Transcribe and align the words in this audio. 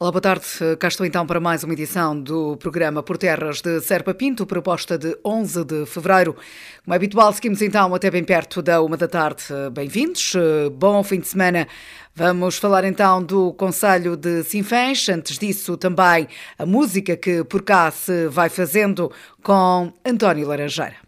Olá, 0.00 0.12
boa 0.12 0.20
tarde. 0.20 0.46
Cá 0.78 0.86
estou 0.86 1.04
então 1.04 1.26
para 1.26 1.40
mais 1.40 1.64
uma 1.64 1.72
edição 1.72 2.16
do 2.22 2.56
programa 2.58 3.02
Por 3.02 3.18
Terras 3.18 3.60
de 3.60 3.80
Serpa 3.80 4.14
Pinto, 4.14 4.46
proposta 4.46 4.96
de 4.96 5.18
11 5.24 5.64
de 5.64 5.86
fevereiro. 5.86 6.36
Como 6.84 6.94
é 6.94 6.96
habitual, 6.96 7.32
seguimos 7.32 7.60
então 7.60 7.92
até 7.92 8.08
bem 8.08 8.22
perto 8.22 8.62
da 8.62 8.80
uma 8.80 8.96
da 8.96 9.08
tarde. 9.08 9.42
Bem-vindos, 9.72 10.34
bom 10.74 11.02
fim 11.02 11.18
de 11.18 11.26
semana. 11.26 11.66
Vamos 12.14 12.58
falar 12.58 12.84
então 12.84 13.20
do 13.20 13.52
Conselho 13.54 14.16
de 14.16 14.44
Sinfãs. 14.44 15.08
Antes 15.08 15.36
disso, 15.36 15.76
também 15.76 16.28
a 16.56 16.64
música 16.64 17.16
que 17.16 17.42
por 17.42 17.62
cá 17.62 17.90
se 17.90 18.28
vai 18.28 18.48
fazendo 18.48 19.10
com 19.42 19.92
António 20.06 20.46
Laranjeira. 20.46 21.07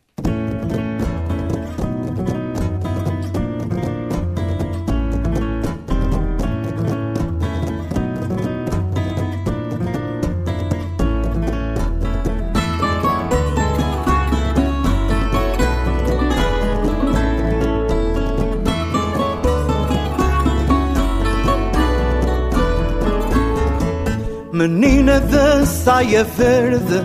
Menina 24.60 25.18
da 25.20 25.64
saia 25.64 26.22
verde, 26.22 27.02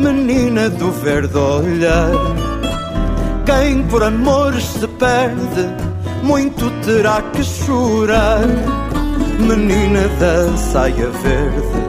menina 0.00 0.70
do 0.70 0.90
verde 0.92 1.36
olhar. 1.36 2.10
Quem 3.44 3.82
por 3.82 4.02
amores 4.02 4.64
se 4.64 4.88
perde, 4.88 5.68
muito 6.22 6.70
terá 6.86 7.20
que 7.20 7.44
chorar. 7.44 8.46
Menina 9.38 10.08
da 10.18 10.56
saia 10.56 11.10
verde 11.10 11.86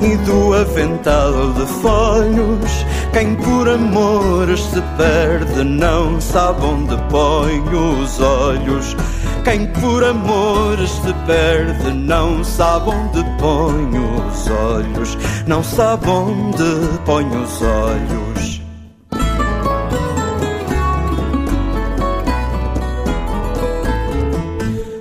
e 0.00 0.16
do 0.24 0.54
avental 0.54 1.52
de 1.52 1.66
folhos. 1.82 2.86
Quem 3.12 3.34
por 3.34 3.68
amores 3.68 4.60
se 4.60 4.80
perde, 4.96 5.62
não 5.62 6.18
sabe 6.22 6.64
onde 6.64 6.96
põe 7.10 7.60
os 7.60 8.18
olhos. 8.18 8.96
Quem 9.44 9.66
por 9.66 10.04
amores 10.04 10.90
se 10.90 11.12
perde 11.26 11.92
não 11.92 12.44
sabe 12.44 12.90
onde 12.90 13.24
põe 13.38 13.98
os 13.98 14.50
olhos, 14.50 15.18
não 15.46 15.62
sabe 15.62 16.08
onde 16.08 16.98
põe 17.04 17.24
os 17.24 17.62
olhos. 17.62 18.62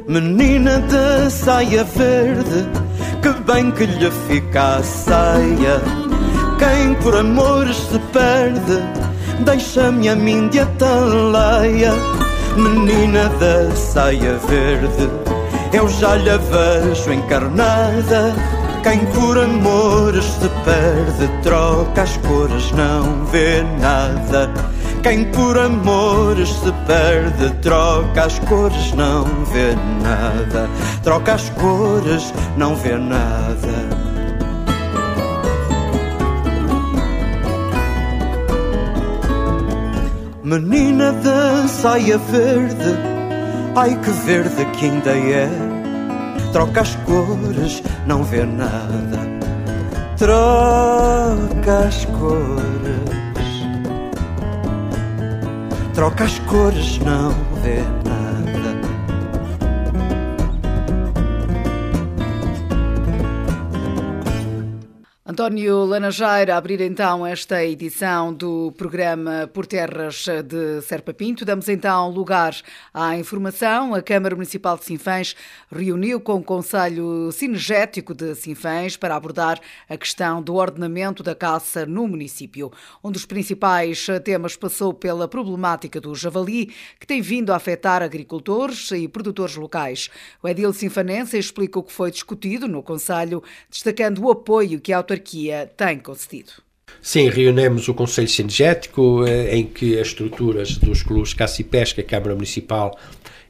Menina 0.07 0.79
de 0.79 1.29
saia 1.29 1.83
verde, 1.83 2.69
que 3.21 3.29
bem 3.51 3.71
que 3.71 3.85
lhe 3.85 4.11
fica 4.27 4.77
a 4.77 4.83
saia. 4.83 5.81
Quem 6.57 6.95
por 6.95 7.15
amores 7.15 7.75
se 7.75 7.99
perde, 8.13 8.81
deixa-me 9.43 10.09
a 10.09 10.15
mim 10.15 10.47
de 10.47 10.61
ataleia 10.61 11.93
menina 12.57 13.29
da 13.39 13.75
saia 13.75 14.37
verde. 14.47 15.09
Eu 15.71 15.87
já 15.87 16.15
lhe 16.15 16.37
vejo 16.37 17.13
encarnada. 17.13 18.35
Quem 18.83 19.05
por 19.07 19.37
amores 19.37 20.23
se 20.23 20.49
perde, 20.63 21.27
troca 21.43 22.03
as 22.03 22.17
cores, 22.17 22.71
não 22.71 23.25
vê 23.25 23.63
nada. 23.79 24.49
Quem 25.03 25.25
por 25.25 25.57
amores 25.57 26.49
se 26.49 26.71
perde, 26.85 27.53
troca 27.61 28.25
as 28.25 28.39
cores, 28.39 28.93
não 28.93 29.25
vê 29.51 29.75
nada. 30.01 30.69
Troca 31.03 31.33
as 31.33 31.49
cores, 31.49 32.33
não 32.55 32.75
vê 32.75 32.97
nada. 32.97 34.06
Menina 40.47 41.11
da 41.11 41.67
saia 41.67 42.17
verde, 42.17 42.95
ai 43.75 43.99
que 43.99 44.09
verde 44.11 44.63
que 44.77 44.85
ainda 44.85 45.11
é. 45.11 45.49
Troca 46.53 46.79
as 46.79 46.95
cores, 46.95 47.83
não 48.05 48.23
vê 48.23 48.45
nada. 48.45 49.27
Troca 50.17 51.79
as 51.85 52.05
cores. 52.05 52.63
Troca 55.93 56.23
as 56.23 56.39
cores, 56.39 56.97
não 56.99 57.31
vê 57.61 57.83
António 65.47 65.85
Lanageira 65.85 66.55
a 66.55 66.57
abrir 66.57 66.81
então 66.81 67.25
esta 67.25 67.63
edição 67.63 68.33
do 68.33 68.73
programa 68.73 69.49
Por 69.53 69.65
Terras 69.65 70.25
de 70.43 70.81
Serpa 70.81 71.13
Pinto. 71.13 71.45
Damos 71.45 71.69
então 71.69 72.09
lugar 72.09 72.53
à 72.93 73.15
informação. 73.15 73.95
A 73.95 74.01
Câmara 74.01 74.35
Municipal 74.35 74.77
de 74.77 74.83
Sinfãs 74.83 75.37
reuniu 75.71 76.19
com 76.19 76.35
o 76.35 76.43
Conselho 76.43 77.31
Cinegético 77.31 78.13
de 78.13 78.35
Sinfãs 78.35 78.97
para 78.97 79.15
abordar 79.15 79.57
a 79.87 79.95
questão 79.95 80.41
do 80.41 80.55
ordenamento 80.55 81.23
da 81.23 81.33
caça 81.33 81.85
no 81.85 82.09
município. 82.09 82.69
Um 83.01 83.09
dos 83.09 83.25
principais 83.25 84.05
temas 84.25 84.57
passou 84.57 84.93
pela 84.93 85.29
problemática 85.29 86.01
do 86.01 86.13
javali, 86.13 86.73
que 86.99 87.07
tem 87.07 87.21
vindo 87.21 87.53
a 87.53 87.55
afetar 87.55 88.03
agricultores 88.03 88.91
e 88.91 89.07
produtores 89.07 89.55
locais. 89.55 90.09
O 90.43 90.49
Edil 90.49 90.73
Sinfanense 90.73 91.37
explica 91.37 91.79
o 91.79 91.83
que 91.83 91.93
foi 91.93 92.11
discutido 92.11 92.67
no 92.67 92.83
Conselho, 92.83 93.41
destacando 93.69 94.21
o 94.21 94.29
apoio 94.29 94.81
que 94.81 94.91
a 94.91 94.97
autarquia 94.97 95.36
autarquia 95.37 95.69
tem 95.77 95.99
concedido. 95.99 96.51
Sim, 97.01 97.29
reunimos 97.29 97.87
o 97.87 97.93
Conselho 97.93 98.27
Sinergético, 98.27 99.25
eh, 99.25 99.55
em 99.55 99.65
que 99.65 99.99
as 99.99 100.07
estruturas 100.07 100.77
dos 100.77 101.03
clubes 101.03 101.33
Caça 101.33 101.61
e 101.61 101.63
Pesca, 101.63 102.01
Câmara 102.01 102.33
Municipal 102.33 102.97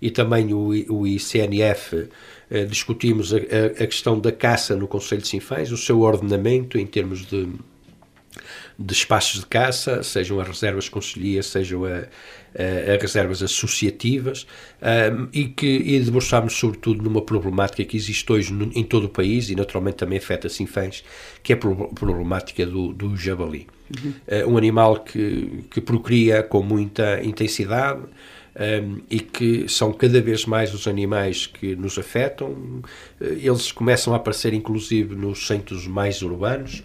e 0.01 0.11
também 0.11 0.53
o, 0.53 1.07
ICNF 1.07 2.09
eh, 2.51 2.65
discutimos 2.65 3.33
a, 3.33 3.87
questão 3.87 4.19
da 4.19 4.31
caça 4.31 4.75
no 4.75 4.87
Conselho 4.87 5.21
de 5.21 5.27
Sinfãs, 5.27 5.71
o 5.71 5.77
seu 5.77 6.01
ordenamento 6.01 6.77
em 6.77 6.85
termos 6.85 7.25
de, 7.25 7.47
de 8.77 8.93
espaços 8.93 9.41
de 9.41 9.45
caça, 9.45 10.03
sejam 10.03 10.39
as 10.39 10.47
reservas 10.47 10.89
conselhias, 10.89 11.47
sejam 11.47 11.85
a, 11.85 11.89
a, 11.89 12.95
a 12.95 12.97
reservas 12.99 13.41
associativas, 13.41 14.47
um, 14.81 15.27
e 15.33 15.45
que 15.45 15.67
e 15.67 15.99
debruçámos 15.99 16.53
sobretudo 16.53 17.03
numa 17.03 17.21
problemática 17.21 17.83
que 17.83 17.97
existe 17.97 18.31
hoje 18.31 18.53
no, 18.53 18.71
em 18.73 18.83
todo 18.83 19.05
o 19.05 19.09
país 19.09 19.49
e 19.49 19.55
naturalmente 19.55 19.95
também 19.95 20.17
afeta 20.17 20.49
Sinfãs, 20.49 21.03
que 21.43 21.53
é 21.53 21.55
a 21.55 21.59
problemática 21.59 22.65
do, 22.65 22.93
do 22.93 23.15
javali. 23.15 23.67
Uhum. 24.03 24.13
Uh, 24.27 24.51
um 24.51 24.57
animal 24.57 24.99
que, 24.99 25.63
que 25.71 25.81
procria 25.81 26.43
com 26.43 26.61
muita 26.61 27.23
intensidade, 27.23 28.01
um, 28.57 29.01
e 29.09 29.19
que 29.19 29.67
são 29.69 29.93
cada 29.93 30.19
vez 30.19 30.45
mais 30.45 30.73
os 30.73 30.87
animais 30.87 31.45
que 31.45 31.75
nos 31.75 31.97
afetam. 31.97 32.81
Eles 33.21 33.71
começam 33.71 34.13
a 34.13 34.17
aparecer, 34.17 34.53
inclusive, 34.53 35.15
nos 35.15 35.45
centros 35.45 35.85
mais 35.85 36.21
urbanos. 36.21 36.83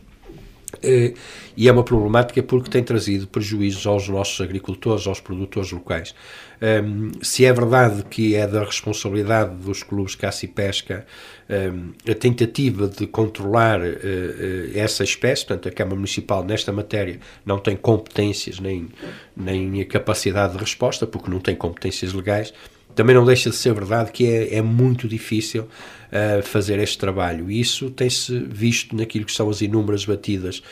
Eh, 0.82 1.14
e 1.56 1.68
é 1.68 1.72
uma 1.72 1.84
problemática 1.84 2.42
porque 2.42 2.70
tem 2.70 2.82
trazido 2.82 3.26
prejuízos 3.26 3.86
aos 3.86 4.08
nossos 4.08 4.40
agricultores, 4.40 5.06
aos 5.06 5.20
produtores 5.20 5.70
locais. 5.70 6.14
Um, 6.62 7.10
se 7.20 7.44
é 7.44 7.52
verdade 7.52 8.04
que 8.04 8.36
é 8.36 8.46
da 8.46 8.62
responsabilidade 8.62 9.56
dos 9.56 9.82
clubes 9.82 10.14
caça 10.14 10.44
e 10.44 10.48
pesca 10.48 11.04
um, 11.50 11.90
a 12.08 12.14
tentativa 12.14 12.86
de 12.86 13.04
controlar 13.04 13.80
uh, 13.80 13.84
uh, 13.84 14.78
essa 14.78 15.02
espécie, 15.02 15.44
portanto, 15.44 15.68
a 15.68 15.72
Câmara 15.72 15.96
Municipal 15.96 16.44
nesta 16.44 16.72
matéria 16.72 17.18
não 17.44 17.58
tem 17.58 17.76
competências 17.76 18.60
nem, 18.60 18.88
nem 19.36 19.84
capacidade 19.86 20.52
de 20.52 20.60
resposta, 20.60 21.04
porque 21.04 21.28
não 21.28 21.40
tem 21.40 21.56
competências 21.56 22.12
legais, 22.12 22.54
também 22.94 23.14
não 23.14 23.24
deixa 23.24 23.50
de 23.50 23.56
ser 23.56 23.72
verdade 23.74 24.12
que 24.12 24.26
é, 24.26 24.56
é 24.56 24.62
muito 24.62 25.08
difícil 25.08 25.62
uh, 25.64 26.42
fazer 26.42 26.78
este 26.78 26.98
trabalho. 26.98 27.50
E 27.50 27.60
isso 27.60 27.90
tem-se 27.90 28.38
visto 28.38 28.94
naquilo 28.94 29.24
que 29.24 29.32
são 29.32 29.48
as 29.48 29.60
inúmeras 29.60 30.04
batidas 30.04 30.62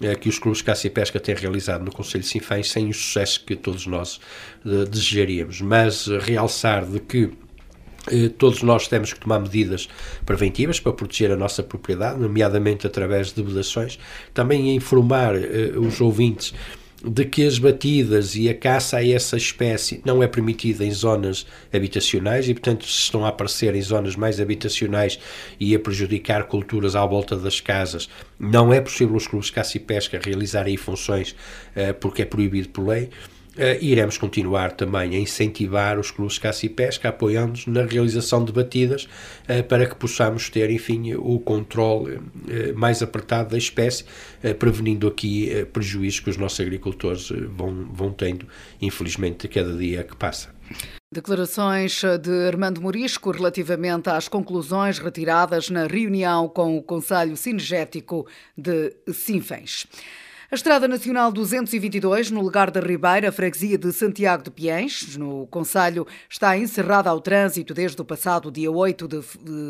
uh, 0.00 0.18
que 0.18 0.28
os 0.28 0.38
clubes 0.38 0.62
caça 0.62 0.86
e 0.86 0.90
pesca 0.90 1.20
têm 1.20 1.34
realizado 1.34 1.84
no 1.84 1.92
Conselho 1.92 2.24
de 2.24 2.64
sem 2.64 2.88
o 2.88 2.94
sucesso 2.94 3.44
que 3.44 3.54
todos 3.54 3.86
nós 3.86 4.20
uh, 4.64 4.84
desejaríamos. 4.86 5.60
Mas 5.60 6.06
realçar 6.06 6.84
de 6.84 7.00
que 7.00 7.30
todos 8.38 8.62
nós 8.62 8.86
temos 8.86 9.12
que 9.12 9.18
tomar 9.18 9.40
medidas 9.40 9.88
preventivas 10.24 10.78
para 10.78 10.92
proteger 10.92 11.32
a 11.32 11.36
nossa 11.36 11.60
propriedade, 11.60 12.20
nomeadamente 12.20 12.86
através 12.86 13.32
de 13.32 13.42
vedações, 13.42 13.98
também 14.32 14.76
informar 14.76 15.34
os 15.34 16.00
ouvintes 16.00 16.54
de 17.04 17.24
que 17.24 17.46
as 17.46 17.58
batidas 17.58 18.34
e 18.36 18.48
a 18.48 18.54
caça 18.54 18.96
a 18.96 19.06
essa 19.06 19.36
espécie 19.36 20.00
não 20.04 20.22
é 20.22 20.26
permitida 20.26 20.84
em 20.84 20.90
zonas 20.90 21.46
habitacionais 21.72 22.48
e, 22.48 22.54
portanto, 22.54 22.84
se 22.84 23.02
estão 23.02 23.24
a 23.24 23.28
aparecer 23.28 23.74
em 23.74 23.82
zonas 23.82 24.16
mais 24.16 24.40
habitacionais 24.40 25.18
e 25.60 25.74
a 25.74 25.78
prejudicar 25.78 26.44
culturas 26.44 26.96
à 26.96 27.04
volta 27.04 27.36
das 27.36 27.60
casas, 27.60 28.08
não 28.38 28.72
é 28.72 28.80
possível 28.80 29.16
os 29.16 29.26
clubes 29.26 29.48
de 29.48 29.52
caça 29.52 29.76
e 29.76 29.80
pesca 29.80 30.20
realizarem 30.22 30.76
funções 30.76 31.32
uh, 31.76 31.94
porque 32.00 32.22
é 32.22 32.24
proibido 32.24 32.70
por 32.70 32.88
lei. 32.88 33.10
Uh, 33.56 33.82
iremos 33.82 34.18
continuar 34.18 34.72
também 34.72 35.16
a 35.16 35.18
incentivar 35.18 35.98
os 35.98 36.10
clubes 36.10 36.34
de 36.34 36.40
caça 36.40 36.66
e 36.66 36.68
pesca, 36.68 37.08
apoiando-nos 37.08 37.66
na 37.66 37.86
realização 37.86 38.44
de 38.44 38.52
batidas 38.52 39.04
uh, 39.48 39.64
para 39.66 39.86
que 39.86 39.96
possamos 39.96 40.50
ter, 40.50 40.70
enfim, 40.70 41.14
o 41.14 41.40
controle 41.40 42.16
uh, 42.16 42.20
mais 42.74 43.02
apertado 43.02 43.50
da 43.50 43.58
espécie, 43.58 44.04
prevenindo 44.58 45.08
aqui 45.08 45.66
prejuízos 45.72 46.20
que 46.20 46.30
os 46.30 46.36
nossos 46.36 46.60
agricultores 46.60 47.30
vão, 47.48 47.88
vão 47.92 48.12
tendo, 48.12 48.46
infelizmente, 48.80 49.48
cada 49.48 49.72
dia 49.72 50.04
que 50.04 50.14
passa. 50.14 50.54
Declarações 51.12 52.02
de 52.20 52.46
Armando 52.46 52.80
Morisco 52.82 53.30
relativamente 53.30 54.10
às 54.10 54.28
conclusões 54.28 54.98
retiradas 54.98 55.70
na 55.70 55.86
reunião 55.86 56.48
com 56.48 56.76
o 56.76 56.82
Conselho 56.82 57.36
Sinergético 57.36 58.26
de 58.56 58.92
Sinfãs. 59.12 59.86
A 60.48 60.54
Estrada 60.54 60.86
Nacional 60.86 61.32
222, 61.32 62.30
no 62.30 62.40
lugar 62.40 62.70
da 62.70 62.78
Ribeira, 62.78 63.32
freguesia 63.32 63.76
de 63.76 63.92
Santiago 63.92 64.44
de 64.44 64.50
Piens, 64.52 65.16
no 65.16 65.44
Conselho, 65.48 66.06
está 66.30 66.56
encerrada 66.56 67.10
ao 67.10 67.20
trânsito 67.20 67.74
desde 67.74 68.00
o 68.00 68.04
passado 68.04 68.48
dia 68.48 68.70
8 68.70 69.08
de 69.08 69.22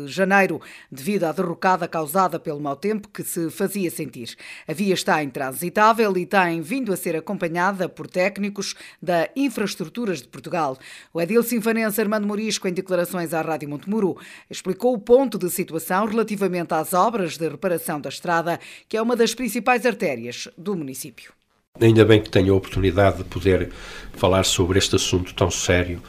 janeiro, 0.05 0.61
devido 0.91 1.23
à 1.23 1.31
derrocada 1.31 1.87
causada 1.87 2.39
pelo 2.39 2.59
mau 2.59 2.75
tempo 2.75 3.07
que 3.07 3.23
se 3.23 3.49
fazia 3.49 3.89
sentir. 3.89 4.35
A 4.67 4.73
via 4.73 4.93
está 4.93 5.23
intransitável 5.23 6.15
e 6.15 6.27
tem 6.27 6.61
vindo 6.61 6.93
a 6.93 6.95
ser 6.95 7.15
acompanhada 7.15 7.89
por 7.89 8.05
técnicos 8.05 8.75
da 9.01 9.27
Infraestruturas 9.35 10.21
de 10.21 10.27
Portugal. 10.27 10.77
O 11.11 11.19
edil 11.19 11.41
sinfanense 11.41 11.99
Armando 11.99 12.27
Morisco, 12.27 12.67
em 12.67 12.73
declarações 12.73 13.33
à 13.33 13.41
Rádio 13.41 13.67
Montemuro, 13.67 14.15
explicou 14.47 14.93
o 14.93 14.99
ponto 14.99 15.39
de 15.39 15.49
situação 15.49 16.05
relativamente 16.05 16.75
às 16.75 16.93
obras 16.93 17.35
de 17.35 17.49
reparação 17.49 17.99
da 17.99 18.09
estrada, 18.09 18.59
que 18.87 18.95
é 18.95 19.01
uma 19.01 19.15
das 19.15 19.33
principais 19.33 19.83
artérias 19.83 20.47
do 20.67 20.75
município. 20.75 21.31
Ainda 21.79 22.03
bem 22.03 22.21
que 22.21 22.29
tenho 22.29 22.53
a 22.53 22.57
oportunidade 22.57 23.19
de 23.19 23.23
poder 23.25 23.69
falar 24.13 24.43
sobre 24.43 24.79
este 24.79 24.95
assunto 24.95 25.33
tão 25.33 25.49
sério 25.49 26.01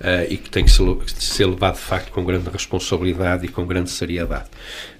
uh, 0.00 0.30
e 0.30 0.36
que 0.36 0.50
tem 0.50 0.64
que 0.64 0.70
ser 0.70 1.46
levado 1.46 1.74
de 1.74 1.80
facto 1.80 2.12
com 2.12 2.22
grande 2.22 2.50
responsabilidade 2.50 3.46
e 3.46 3.48
com 3.48 3.66
grande 3.66 3.90
seriedade. 3.90 4.48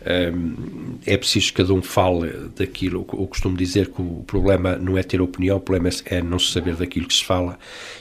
Uh, 0.01 0.99
é 1.05 1.17
preciso 1.19 1.49
que 1.49 1.53
cada 1.55 1.73
um 1.73 1.83
fale 1.83 2.51
daquilo. 2.57 3.07
Eu 3.13 3.27
costumo 3.27 3.57
dizer 3.57 3.91
que 3.91 4.01
o 4.01 4.25
problema 4.27 4.77
não 4.77 4.97
é 4.97 5.03
ter 5.03 5.21
opinião, 5.21 5.59
o 5.59 5.61
problema 5.61 5.95
é 6.07 6.23
não 6.23 6.39
se 6.39 6.51
saber 6.51 6.75
daquilo 6.77 7.07
que 7.07 7.15
se 7.15 7.25
fala 7.25 7.59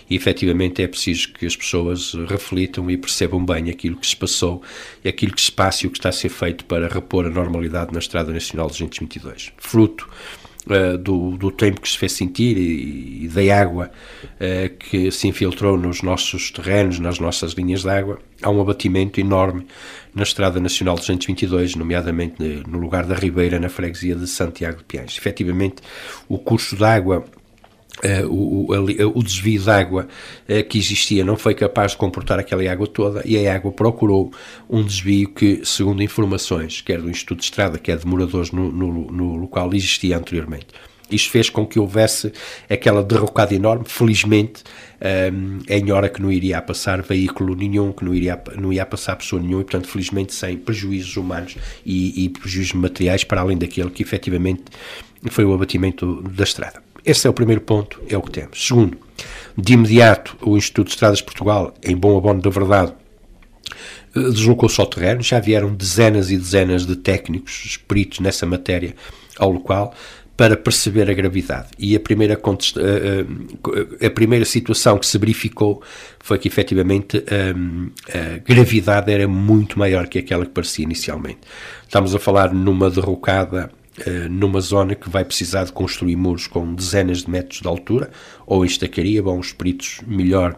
e 0.09 0.15
efetivamente 0.15 0.81
é 0.81 0.87
preciso 0.87 1.33
que 1.33 1.45
as 1.45 1.55
pessoas 1.55 2.13
reflitam 2.29 2.89
e 2.89 2.97
percebam 2.97 3.45
bem 3.45 3.69
aquilo 3.69 3.97
que 3.97 4.07
se 4.07 4.15
passou 4.15 4.61
e 5.03 5.09
aquilo 5.09 5.33
que 5.33 5.41
se 5.41 5.51
passa 5.51 5.85
e 5.85 5.87
o 5.87 5.91
que 5.91 5.97
está 5.97 6.09
a 6.09 6.13
ser 6.13 6.29
feito 6.29 6.63
para 6.65 6.87
repor 6.87 7.25
a 7.25 7.29
normalidade 7.29 7.91
na 7.91 7.99
Estrada 7.99 8.31
Nacional 8.31 8.67
222. 8.67 9.51
Fruto 9.57 10.07
Uh, 10.65 10.97
do, 10.97 11.37
do, 11.37 11.51
tempo 11.51 11.79
que 11.79 11.87
se 11.87 11.95
fez 11.95 12.13
sentir 12.13 12.57
e, 12.57 13.25
e 13.25 13.27
da 13.27 13.61
água 13.61 13.91
uh, 14.33 14.75
que 14.77 15.11
se 15.11 15.27
infiltrou 15.27 15.77
nos 15.77 16.01
nossos 16.01 16.49
terrenos, 16.49 16.97
nas 16.97 17.19
nossas 17.19 17.53
linhas 17.53 17.83
de 17.83 17.89
água, 17.89 18.17
há 18.41 18.49
um 18.49 18.59
abatimento 18.59 19.19
enorme 19.19 19.67
na 20.15 20.23
Estrada 20.23 20.59
Nacional 20.59 20.95
222, 20.95 21.75
nomeadamente 21.75 22.63
no 22.67 22.79
lugar 22.79 23.05
da 23.05 23.13
Ribeira, 23.13 23.59
na 23.59 23.69
freguesia 23.69 24.15
de 24.15 24.25
Santiago 24.25 24.79
de 24.79 24.85
Piães. 24.85 25.15
Efetivamente, 25.17 25.83
o 26.27 26.39
curso 26.39 26.75
de 26.75 26.83
água 26.83 27.23
Uh, 28.03 28.27
o, 28.27 28.73
o, 28.73 29.19
o, 29.19 29.23
desvio 29.23 29.61
de 29.61 29.69
água 29.69 30.05
uh, 30.49 30.63
que 30.67 30.77
existia 30.77 31.23
não 31.23 31.37
foi 31.37 31.55
capaz 31.55 31.91
de 31.91 31.97
comportar 31.97 32.37
aquela 32.37 32.69
água 32.69 32.85
toda 32.85 33.21
e 33.23 33.47
a 33.47 33.55
água 33.55 33.71
procurou 33.71 34.33
um 34.69 34.83
desvio 34.83 35.29
que, 35.29 35.61
segundo 35.63 36.03
informações, 36.03 36.81
quer 36.81 36.99
do 36.99 37.09
Instituto 37.09 37.39
de 37.39 37.45
Estrada, 37.45 37.77
quer 37.77 37.97
de 37.97 38.05
moradores 38.05 38.51
no, 38.51 38.69
no, 38.69 38.91
no 39.09 39.35
local, 39.37 39.73
existia 39.73 40.17
anteriormente. 40.17 40.67
Isto 41.09 41.29
fez 41.29 41.49
com 41.49 41.65
que 41.65 41.79
houvesse 41.79 42.33
aquela 42.69 43.03
derrocada 43.03 43.53
enorme. 43.53 43.85
Felizmente, 43.87 44.63
um, 44.99 45.07
ehm, 45.07 45.59
em 45.69 45.91
hora 45.91 46.09
que 46.09 46.21
não 46.21 46.31
iria 46.31 46.61
passar 46.61 47.01
veículo 47.01 47.55
nenhum, 47.55 47.91
que 47.91 48.03
não 48.03 48.13
iria, 48.13 48.41
não 48.57 48.73
ia 48.73 48.85
passar 48.85 49.15
pessoa 49.15 49.41
nenhuma, 49.41 49.61
e 49.61 49.65
portanto, 49.65 49.87
felizmente, 49.87 50.33
sem 50.33 50.57
prejuízos 50.57 51.15
humanos 51.15 51.55
e, 51.85 52.25
e 52.25 52.29
prejuízos 52.29 52.73
materiais, 52.73 53.23
para 53.23 53.41
além 53.41 53.57
daquele 53.57 53.91
que 53.91 54.01
efetivamente 54.01 54.63
foi 55.29 55.45
o 55.45 55.53
abatimento 55.53 56.21
da 56.23 56.43
estrada. 56.43 56.83
Esse 57.05 57.27
é 57.27 57.29
o 57.29 57.33
primeiro 57.33 57.61
ponto, 57.61 58.01
é 58.09 58.17
o 58.17 58.21
que 58.21 58.31
temos. 58.31 58.65
Segundo, 58.65 58.97
de 59.55 59.73
imediato, 59.73 60.35
o 60.41 60.57
Instituto 60.57 60.87
de 60.87 60.93
Estradas 60.93 61.19
de 61.19 61.23
Portugal, 61.23 61.73
em 61.83 61.95
bom 61.95 62.17
abono 62.17 62.41
da 62.41 62.49
verdade, 62.49 62.93
eh, 64.15 64.19
deslocou-se 64.31 64.79
ao 64.81 64.87
terreno, 64.87 65.21
já 65.21 65.39
vieram 65.39 65.73
dezenas 65.73 66.31
e 66.31 66.37
dezenas 66.37 66.85
de 66.85 66.95
técnicos, 66.95 67.77
peritos 67.87 68.19
nessa 68.19 68.45
matéria 68.45 68.95
ao 69.37 69.51
local, 69.51 69.93
para 70.35 70.57
perceber 70.57 71.09
a 71.09 71.13
gravidade. 71.13 71.69
E 71.77 71.95
a 71.95 71.99
primeira, 71.99 72.33
eh, 72.33 73.25
eh, 74.01 74.07
a, 74.07 74.09
primeira 74.09 74.43
situação 74.43 74.97
que 74.97 75.05
se 75.05 75.17
verificou 75.17 75.81
foi 76.19 76.37
que 76.37 76.47
efetivamente 76.47 77.23
a, 77.29 78.39
gravidade 78.39 79.11
era 79.11 79.27
muito 79.27 79.79
maior 79.79 80.07
que 80.07 80.19
aquela 80.19 80.45
que 80.45 80.51
parecia 80.51 80.83
inicialmente. 80.83 81.39
Estamos 81.83 82.13
a 82.13 82.19
falar 82.19 82.53
numa 82.53 82.89
derrocada 82.89 83.71
numa 84.29 84.59
zona 84.59 84.93
que 84.93 85.09
vai 85.09 85.23
precisar 85.23 85.63
de 85.63 85.71
construir 85.71 86.15
muros 86.15 86.47
com 86.47 86.73
dezenas 86.73 87.23
de 87.23 87.29
metros 87.29 87.61
de 87.61 87.67
altura, 87.67 88.11
ou 88.45 88.65
em 88.65 88.67
estacaria, 88.67 89.23
bom, 89.23 89.39
os 89.39 89.53
peritos 89.53 90.01
melhor 90.05 90.57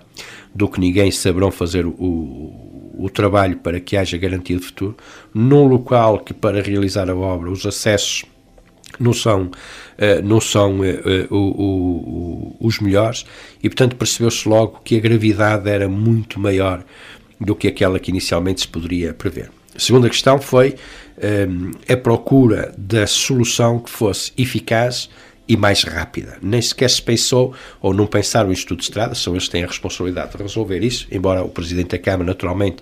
do 0.56 0.68
que 0.68 0.80
ninguém 0.80 1.12
saberão 1.12 1.52
fazer 1.52 1.86
o, 1.86 2.94
o 2.98 3.10
trabalho 3.10 3.58
para 3.58 3.80
que 3.80 3.96
haja 3.96 4.18
garantia 4.18 4.58
de 4.58 4.66
futuro, 4.66 4.98
num 5.34 5.68
local 5.68 6.20
que 6.20 6.34
para 6.34 6.62
realizar 6.62 7.10
a 7.10 7.16
obra 7.16 7.52
os 7.52 7.66
acessos 7.66 8.26
não 9.00 9.14
são, 9.14 9.44
uh, 9.44 10.22
não 10.24 10.42
são 10.42 10.80
uh, 10.80 12.58
os 12.60 12.80
melhores 12.80 13.26
e, 13.62 13.70
portanto, 13.70 13.96
percebeu-se 13.96 14.48
logo 14.48 14.82
que 14.84 14.98
a 14.98 15.00
gravidade 15.00 15.70
era 15.70 15.88
muito 15.88 16.40
maior 16.40 16.84
do 17.40 17.56
que 17.56 17.68
aquela 17.68 18.00
que 18.00 18.10
inicialmente 18.10 18.62
se 18.62 18.68
poderia 18.68 19.14
prever. 19.14 19.52
A 19.78 19.80
segunda 19.80 20.10
questão 20.10 20.42
foi 20.42 20.76
um, 21.50 21.72
a 21.88 21.96
procura 21.96 22.74
da 22.76 23.06
solução 23.06 23.78
que 23.80 23.92
fosse 23.92 24.34
eficaz 24.36 25.08
e 25.48 25.56
mais 25.56 25.84
rápida. 25.84 26.40
Nem 26.42 26.60
sequer 26.60 26.90
se 26.90 27.02
pensou, 27.02 27.54
ou 27.80 27.94
não 27.94 28.08
pensaram 28.08 28.50
em 28.50 28.54
estudo 28.54 28.80
de 28.80 28.86
estrada, 28.86 29.14
são 29.14 29.34
eles 29.34 29.46
que 29.46 29.52
têm 29.52 29.64
a 29.64 29.68
responsabilidade 29.68 30.36
de 30.36 30.42
resolver 30.42 30.84
isso, 30.84 31.08
embora 31.12 31.44
o 31.44 31.50
Presidente 31.50 31.90
da 31.90 32.00
Câmara, 32.00 32.26
naturalmente, 32.26 32.78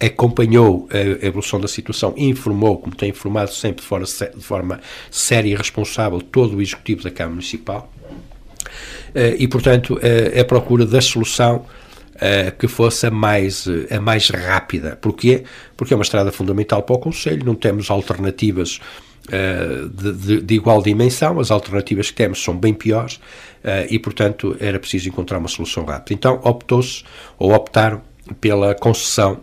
acompanhou 0.00 0.88
a 0.92 1.24
evolução 1.24 1.60
da 1.60 1.68
situação 1.68 2.12
informou, 2.16 2.78
como 2.78 2.96
tem 2.96 3.10
informado 3.10 3.52
sempre 3.52 3.82
de 3.82 4.42
forma, 4.42 4.80
séria 5.08 5.50
e 5.50 5.54
responsável, 5.54 6.20
todo 6.20 6.56
o 6.56 6.60
Executivo 6.60 7.04
da 7.04 7.12
Câmara 7.12 7.36
Municipal. 7.36 7.90
Uh, 9.14 9.36
e, 9.38 9.46
portanto, 9.46 9.94
uh, 9.94 10.40
a 10.40 10.44
procura 10.44 10.84
da 10.84 11.00
solução 11.00 11.64
uh, 12.16 12.56
que 12.58 12.68
fosse 12.68 13.06
a 13.06 13.10
mais, 13.10 13.66
a 13.90 14.00
mais 14.00 14.28
rápida. 14.30 14.96
Porquê? 15.00 15.44
Porque 15.76 15.92
é 15.92 15.96
uma 15.96 16.02
estrada 16.02 16.30
fundamental 16.32 16.82
para 16.82 16.96
o 16.96 16.98
Conselho, 16.98 17.44
não 17.44 17.54
temos 17.54 17.90
alternativas 17.90 18.80
uh, 19.28 19.88
de, 19.88 20.12
de, 20.12 20.40
de, 20.42 20.54
igual 20.54 20.82
dimensão, 20.82 21.40
as 21.40 21.50
alternativas 21.50 22.10
que 22.10 22.16
temos 22.16 22.42
são 22.42 22.56
bem 22.56 22.74
piores 22.74 23.20
e, 23.88 23.98
portanto, 23.98 24.54
era 24.60 24.78
preciso 24.78 25.08
encontrar 25.08 25.38
uma 25.38 25.48
solução 25.48 25.86
rápida. 25.86 26.12
Então, 26.12 26.38
optou-se, 26.44 27.02
ou 27.38 27.54
optaram, 27.54 28.02
pela 28.38 28.74
concessão 28.74 29.40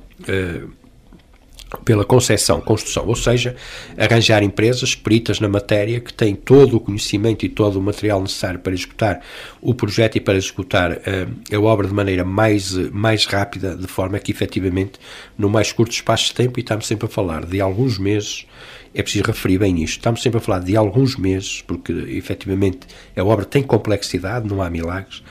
pela 1.85 2.03
concessão, 2.03 2.59
construção, 2.59 3.07
ou 3.07 3.15
seja, 3.15 3.55
arranjar 3.97 4.43
empresas 4.43 4.93
peritas 4.93 5.39
na 5.39 5.47
matéria 5.47 5.99
que 5.99 6.13
têm 6.13 6.35
todo 6.35 6.77
o 6.77 6.79
conhecimento 6.79 7.45
e 7.45 7.49
todo 7.49 7.79
o 7.79 7.81
material 7.81 8.21
necessário 8.21 8.59
para 8.59 8.73
executar 8.73 9.21
o 9.61 9.73
projeto 9.73 10.17
e 10.17 10.21
para 10.21 10.35
executar 10.35 10.91
uh, 10.91 11.55
a 11.55 11.59
obra 11.59 11.87
de 11.87 11.93
maneira 11.93 12.25
mais, 12.25 12.73
mais 12.91 13.25
rápida, 13.25 13.75
de 13.75 13.87
forma 13.87 14.19
que 14.19 14.31
efetivamente 14.31 14.93
no 15.37 15.49
mais 15.49 15.71
curto 15.71 15.91
espaço 15.91 16.25
de 16.25 16.33
tempo, 16.33 16.59
e 16.59 16.61
estamos 16.61 16.85
sempre 16.85 17.05
a 17.05 17.09
falar 17.09 17.45
de 17.45 17.61
alguns 17.61 17.97
meses, 17.97 18.45
é 18.93 19.01
preciso 19.01 19.23
referir 19.25 19.57
bem 19.57 19.81
isto, 19.81 19.97
estamos 19.97 20.21
sempre 20.21 20.39
a 20.39 20.41
falar 20.41 20.59
de 20.59 20.75
alguns 20.75 21.15
meses, 21.15 21.63
porque 21.65 21.93
efetivamente 22.09 22.79
a 23.15 23.23
obra 23.23 23.45
tem 23.45 23.63
complexidade, 23.63 24.47
não 24.47 24.61
há 24.61 24.69
milagres, 24.69 25.23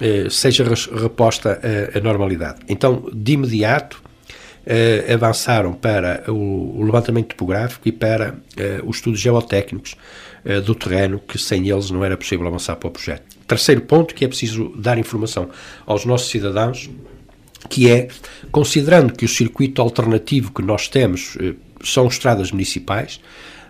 uh, 0.00 0.28
seja 0.30 0.64
reposta 1.00 1.60
a, 1.94 1.98
a 1.98 2.00
normalidade. 2.00 2.58
Então, 2.68 3.08
de 3.14 3.32
imediato, 3.34 4.04
eh, 4.68 5.12
avançaram 5.14 5.72
para 5.74 6.24
o, 6.26 6.80
o, 6.80 6.82
levantamento 6.82 7.28
topográfico 7.28 7.86
e 7.86 7.92
para 7.92 8.34
eh, 8.56 8.80
os 8.84 8.96
estudos 8.96 9.20
geotécnicos 9.20 9.94
eh, 10.44 10.60
do 10.60 10.74
terreno, 10.74 11.20
que 11.20 11.38
sem 11.38 11.68
eles 11.68 11.88
não 11.88 12.04
era 12.04 12.16
possível 12.16 12.48
avançar 12.48 12.74
para 12.74 12.88
o 12.88 12.90
projeto. 12.90 13.22
Terceiro 13.46 13.82
ponto 13.82 14.12
que 14.12 14.24
é 14.24 14.28
preciso 14.28 14.72
dar 14.76 14.98
informação 14.98 15.48
aos 15.86 16.04
nossos 16.04 16.30
cidadãos, 16.30 16.90
que 17.68 17.88
é, 17.88 18.08
considerando 18.50 19.12
que 19.12 19.24
o 19.24 19.28
circuito 19.28 19.80
alternativo 19.80 20.52
que 20.52 20.62
nós 20.62 20.88
temos 20.88 21.38
são 21.84 22.08
estradas 22.08 22.50
municipais, 22.50 23.20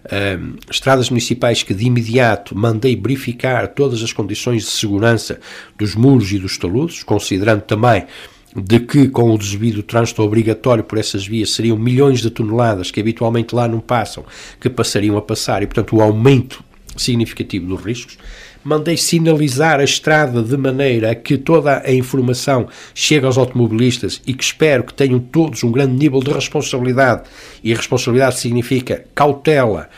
Uh, 0.06 0.56
estradas 0.70 1.10
municipais 1.10 1.64
que 1.64 1.74
de 1.74 1.86
imediato 1.86 2.56
mandei 2.56 2.94
verificar 2.94 3.66
todas 3.66 4.04
as 4.04 4.12
condições 4.12 4.62
de 4.62 4.70
segurança 4.70 5.40
dos 5.76 5.96
muros 5.96 6.30
e 6.30 6.38
dos 6.38 6.56
taludes, 6.56 7.02
considerando 7.02 7.62
também 7.62 8.06
de 8.56 8.80
que 8.80 9.08
com 9.08 9.30
o 9.30 9.38
desvio 9.38 9.74
do 9.74 9.82
trânsito 9.82 10.22
obrigatório 10.22 10.82
por 10.82 10.98
essas 10.98 11.26
vias 11.26 11.52
seriam 11.52 11.76
milhões 11.76 12.20
de 12.20 12.30
toneladas 12.30 12.90
que 12.90 13.00
habitualmente 13.00 13.54
lá 13.54 13.68
não 13.68 13.80
passam, 13.80 14.24
que 14.58 14.70
passariam 14.70 15.16
a 15.16 15.22
passar 15.22 15.62
e, 15.62 15.66
portanto, 15.66 15.96
o 15.96 16.00
aumento 16.00 16.64
significativo 16.96 17.66
dos 17.66 17.84
riscos, 17.84 18.16
mandei 18.64 18.96
sinalizar 18.96 19.78
a 19.78 19.84
estrada 19.84 20.42
de 20.42 20.56
maneira 20.56 21.14
que 21.14 21.36
toda 21.36 21.82
a 21.84 21.92
informação 21.92 22.66
chegue 22.94 23.26
aos 23.26 23.38
automobilistas 23.38 24.20
e 24.26 24.34
que 24.34 24.42
espero 24.42 24.82
que 24.82 24.94
tenham 24.94 25.20
todos 25.20 25.62
um 25.62 25.70
grande 25.70 25.92
nível 25.92 26.20
de 26.20 26.32
responsabilidade, 26.32 27.24
e 27.62 27.74
responsabilidade 27.74 28.40
significa 28.40 29.04
cautela. 29.14 29.88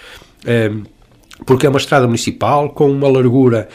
Um, 0.46 0.97
porque 1.46 1.66
é 1.66 1.68
uma 1.68 1.78
estrada 1.78 2.06
municipal 2.06 2.70
com 2.70 2.90
uma 2.90 3.08
largura 3.08 3.68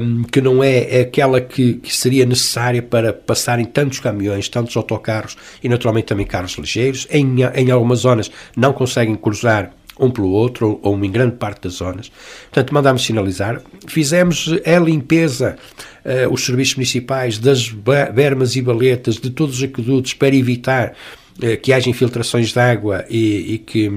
um, 0.00 0.24
que 0.24 0.40
não 0.40 0.62
é 0.62 1.00
aquela 1.00 1.40
que, 1.40 1.74
que, 1.74 1.94
seria 1.94 2.24
necessária 2.24 2.82
para 2.82 3.12
passarem 3.12 3.64
tantos 3.64 4.00
caminhões, 4.00 4.48
tantos 4.48 4.76
autocarros 4.76 5.36
e 5.62 5.68
naturalmente 5.68 6.06
também 6.06 6.26
carros 6.26 6.56
ligeiros. 6.58 7.06
Em, 7.10 7.36
em 7.54 7.70
algumas 7.70 8.00
zonas 8.00 8.30
não 8.56 8.72
conseguem 8.72 9.14
cruzar 9.14 9.72
um 9.98 10.10
pelo 10.10 10.30
outro, 10.30 10.80
ou, 10.82 10.94
ou 10.94 11.04
em 11.04 11.10
grande 11.10 11.36
parte 11.36 11.62
das 11.62 11.74
zonas. 11.74 12.10
Portanto, 12.50 12.74
mandámos 12.74 13.04
sinalizar. 13.04 13.60
Fizemos 13.86 14.48
a 14.64 14.78
limpeza, 14.78 15.56
uh, 16.04 16.32
os 16.32 16.44
serviços 16.44 16.76
municipais 16.76 17.38
das 17.38 17.68
bermas 17.68 18.56
e 18.56 18.62
baletas, 18.62 19.16
de 19.16 19.30
todos 19.30 19.58
os 19.58 19.62
aquedutos, 19.62 20.14
para 20.14 20.34
evitar 20.34 20.94
uh, 21.38 21.60
que 21.60 21.72
haja 21.72 21.90
infiltrações 21.90 22.52
de 22.52 22.58
água 22.58 23.04
e, 23.08 23.54
e 23.54 23.58
que 23.58 23.92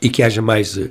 e 0.00 0.08
que 0.08 0.22
haja 0.22 0.42
mais, 0.42 0.76
uh, 0.76 0.90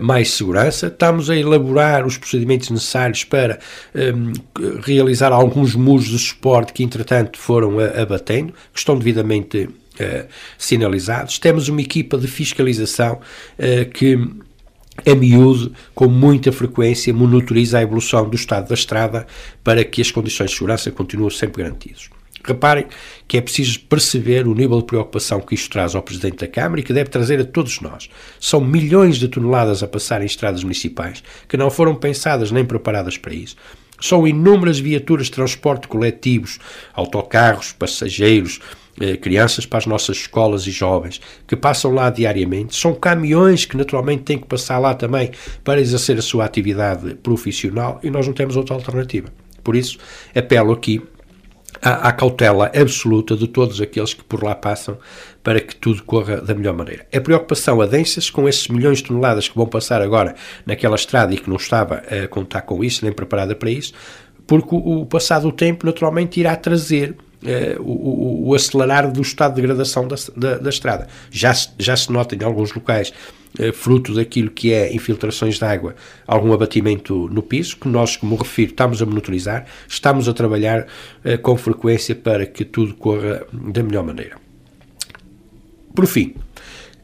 mais 0.00 0.30
segurança. 0.30 0.88
Estamos 0.88 1.30
a 1.30 1.36
elaborar 1.36 2.06
os 2.06 2.16
procedimentos 2.16 2.70
necessários 2.70 3.24
para 3.24 3.58
um, 3.94 4.32
realizar 4.80 5.32
alguns 5.32 5.74
muros 5.74 6.06
de 6.06 6.18
suporte 6.18 6.72
que, 6.72 6.82
entretanto, 6.82 7.38
foram 7.38 7.78
abatendo, 7.80 8.52
que 8.72 8.78
estão 8.78 8.98
devidamente 8.98 9.64
uh, 9.64 10.28
sinalizados. 10.58 11.38
Temos 11.38 11.68
uma 11.68 11.80
equipa 11.80 12.18
de 12.18 12.26
fiscalização 12.26 13.20
uh, 13.58 13.90
que 13.90 14.18
a 15.06 15.14
miúdo, 15.14 15.72
com 15.94 16.06
muita 16.06 16.52
frequência, 16.52 17.12
monitoriza 17.14 17.78
a 17.78 17.82
evolução 17.82 18.28
do 18.28 18.36
estado 18.36 18.68
da 18.68 18.74
estrada 18.74 19.26
para 19.64 19.82
que 19.84 20.02
as 20.02 20.10
condições 20.10 20.50
de 20.50 20.56
segurança 20.56 20.90
continuem 20.90 21.30
sempre 21.30 21.62
garantidas. 21.62 22.10
Reparem 22.44 22.86
que 23.28 23.36
é 23.36 23.40
preciso 23.40 23.80
perceber 23.80 24.46
o 24.46 24.54
nível 24.54 24.78
de 24.78 24.86
preocupação 24.86 25.40
que 25.40 25.54
isto 25.54 25.70
traz 25.70 25.94
ao 25.94 26.02
Presidente 26.02 26.38
da 26.38 26.48
Câmara 26.48 26.80
e 26.80 26.82
que 26.82 26.92
deve 26.92 27.08
trazer 27.08 27.40
a 27.40 27.44
todos 27.44 27.80
nós. 27.80 28.10
São 28.40 28.60
milhões 28.60 29.16
de 29.16 29.28
toneladas 29.28 29.82
a 29.82 29.88
passar 29.88 30.22
em 30.22 30.26
estradas 30.26 30.62
municipais 30.62 31.22
que 31.48 31.56
não 31.56 31.70
foram 31.70 31.94
pensadas 31.94 32.50
nem 32.50 32.64
preparadas 32.64 33.16
para 33.16 33.32
isso. 33.32 33.56
São 34.00 34.26
inúmeras 34.26 34.80
viaturas 34.80 35.26
de 35.26 35.32
transporte 35.32 35.86
coletivos, 35.86 36.58
autocarros, 36.92 37.70
passageiros, 37.70 38.60
eh, 39.00 39.16
crianças 39.16 39.64
para 39.64 39.78
as 39.78 39.86
nossas 39.86 40.16
escolas 40.16 40.66
e 40.66 40.72
jovens 40.72 41.20
que 41.46 41.54
passam 41.54 41.92
lá 41.92 42.10
diariamente. 42.10 42.74
São 42.74 42.94
caminhões 42.94 43.64
que 43.64 43.76
naturalmente 43.76 44.24
têm 44.24 44.38
que 44.38 44.46
passar 44.46 44.78
lá 44.78 44.92
também 44.92 45.30
para 45.62 45.80
exercer 45.80 46.18
a 46.18 46.22
sua 46.22 46.44
atividade 46.44 47.14
profissional 47.14 48.00
e 48.02 48.10
nós 48.10 48.26
não 48.26 48.34
temos 48.34 48.56
outra 48.56 48.74
alternativa. 48.74 49.28
Por 49.62 49.76
isso, 49.76 49.98
apelo 50.34 50.72
aqui 50.72 51.00
à, 51.80 52.08
à, 52.08 52.12
cautela 52.12 52.70
absoluta 52.74 53.36
de 53.36 53.48
todos 53.48 53.80
aqueles 53.80 54.14
que 54.14 54.22
por 54.24 54.42
lá 54.42 54.54
passam 54.54 54.98
para 55.42 55.60
que 55.60 55.74
tudo 55.74 56.02
corra 56.04 56.40
da 56.40 56.54
melhor 56.54 56.74
maneira. 56.74 57.06
A 57.14 57.20
preocupação 57.20 57.80
adensa-se 57.80 58.30
com 58.30 58.48
esses 58.48 58.68
milhões 58.68 58.98
de 58.98 59.04
toneladas 59.04 59.48
que 59.48 59.56
vão 59.56 59.66
passar 59.66 60.02
agora 60.02 60.34
naquela 60.66 60.96
estrada 60.96 61.34
e 61.34 61.38
que 61.38 61.48
não 61.48 61.56
estava 61.56 61.96
a 61.96 62.28
contar 62.28 62.62
com 62.62 62.84
isso, 62.84 63.04
nem 63.04 63.12
preparada 63.12 63.54
para 63.54 63.70
isso, 63.70 63.92
porque 64.46 64.74
o, 64.74 65.00
o 65.00 65.06
passado 65.06 65.50
tempo 65.50 65.86
naturalmente 65.86 66.40
irá 66.40 66.56
trazer 66.56 67.16
Uh, 67.42 67.82
o, 67.82 68.50
o, 68.50 68.54
acelerar 68.54 69.10
do 69.10 69.20
estado 69.20 69.56
de 69.56 69.62
degradação 69.62 70.06
da, 70.06 70.14
da, 70.36 70.58
da, 70.58 70.70
estrada. 70.70 71.08
Já, 71.28 71.52
já 71.76 71.96
se 71.96 72.12
nota 72.12 72.36
em 72.36 72.44
alguns 72.44 72.72
locais 72.72 73.12
eh, 73.12 73.41
fruto 73.74 74.14
daquilo 74.14 74.50
que 74.50 74.72
é 74.72 74.94
infiltrações 74.94 75.58
de 75.58 75.64
água, 75.64 75.94
algum 76.26 76.52
abatimento 76.52 77.28
no 77.28 77.42
piso, 77.42 77.76
que 77.76 77.88
nós, 77.88 78.16
como 78.16 78.36
refiro, 78.36 78.70
estamos 78.70 79.02
a 79.02 79.06
monitorizar, 79.06 79.66
estamos 79.86 80.28
a 80.28 80.32
trabalhar 80.32 80.86
eh, 81.22 81.36
com 81.36 81.56
frequência 81.56 82.14
para 82.14 82.46
que 82.46 82.64
tudo 82.64 82.94
corra 82.94 83.44
da 83.52 83.82
melhor 83.82 84.04
maneira. 84.04 84.36
Por 85.94 86.06
fim, 86.06 86.34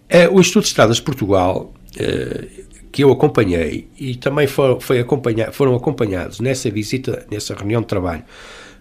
eh, 0.08 0.28
o 0.28 0.40
Instituto 0.40 0.64
de 0.64 0.68
Estradas 0.68 0.96
de 0.96 1.02
Portugal, 1.02 1.72
que 2.92 3.02
eu 3.02 3.10
acompanhei 3.10 3.88
e 3.98 4.14
também 4.14 4.46
for, 4.46 4.80
foi 4.80 5.00
acompanhar, 5.00 5.52
foram 5.52 5.74
acompanhados 5.74 6.38
nessa 6.38 6.70
visita, 6.70 7.26
nessa 7.30 7.54
reunião 7.54 7.80
de 7.80 7.88
trabalho, 7.88 8.24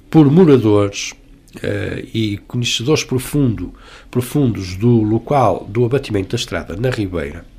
por 0.09 0.29
moradores 0.31 1.13
Uh, 1.57 2.05
e 2.13 2.37
conhecedores 2.45 3.03
profundo, 3.03 3.73
profundos 4.11 4.75
do 4.75 5.01
local 5.01 5.65
do 5.67 5.85
abatimento 5.85 6.29
da 6.29 6.35
estrada 6.35 6.75
na 6.75 6.91
Ribeira, 6.91 7.39
eh, 7.39 7.56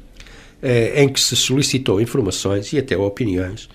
em 0.62 1.08
que 1.08 1.20
se 1.20 1.36
solicitou 1.36 2.00
informações 2.00 2.72
e 2.72 2.78
até 2.78 2.96
opiniões, 2.96 3.68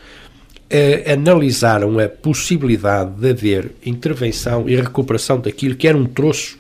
eh, 0.76 1.14
analisaram 1.14 2.00
a 2.00 2.10
possibilidade 2.10 3.12
de 3.12 3.30
haver 3.30 3.72
intervenção 3.86 4.68
e 4.68 4.76
recuperação 4.76 5.40
daquilo 5.40 5.76
que 5.76 5.88
era 5.88 5.96
um 5.96 6.06
troço 6.06 6.58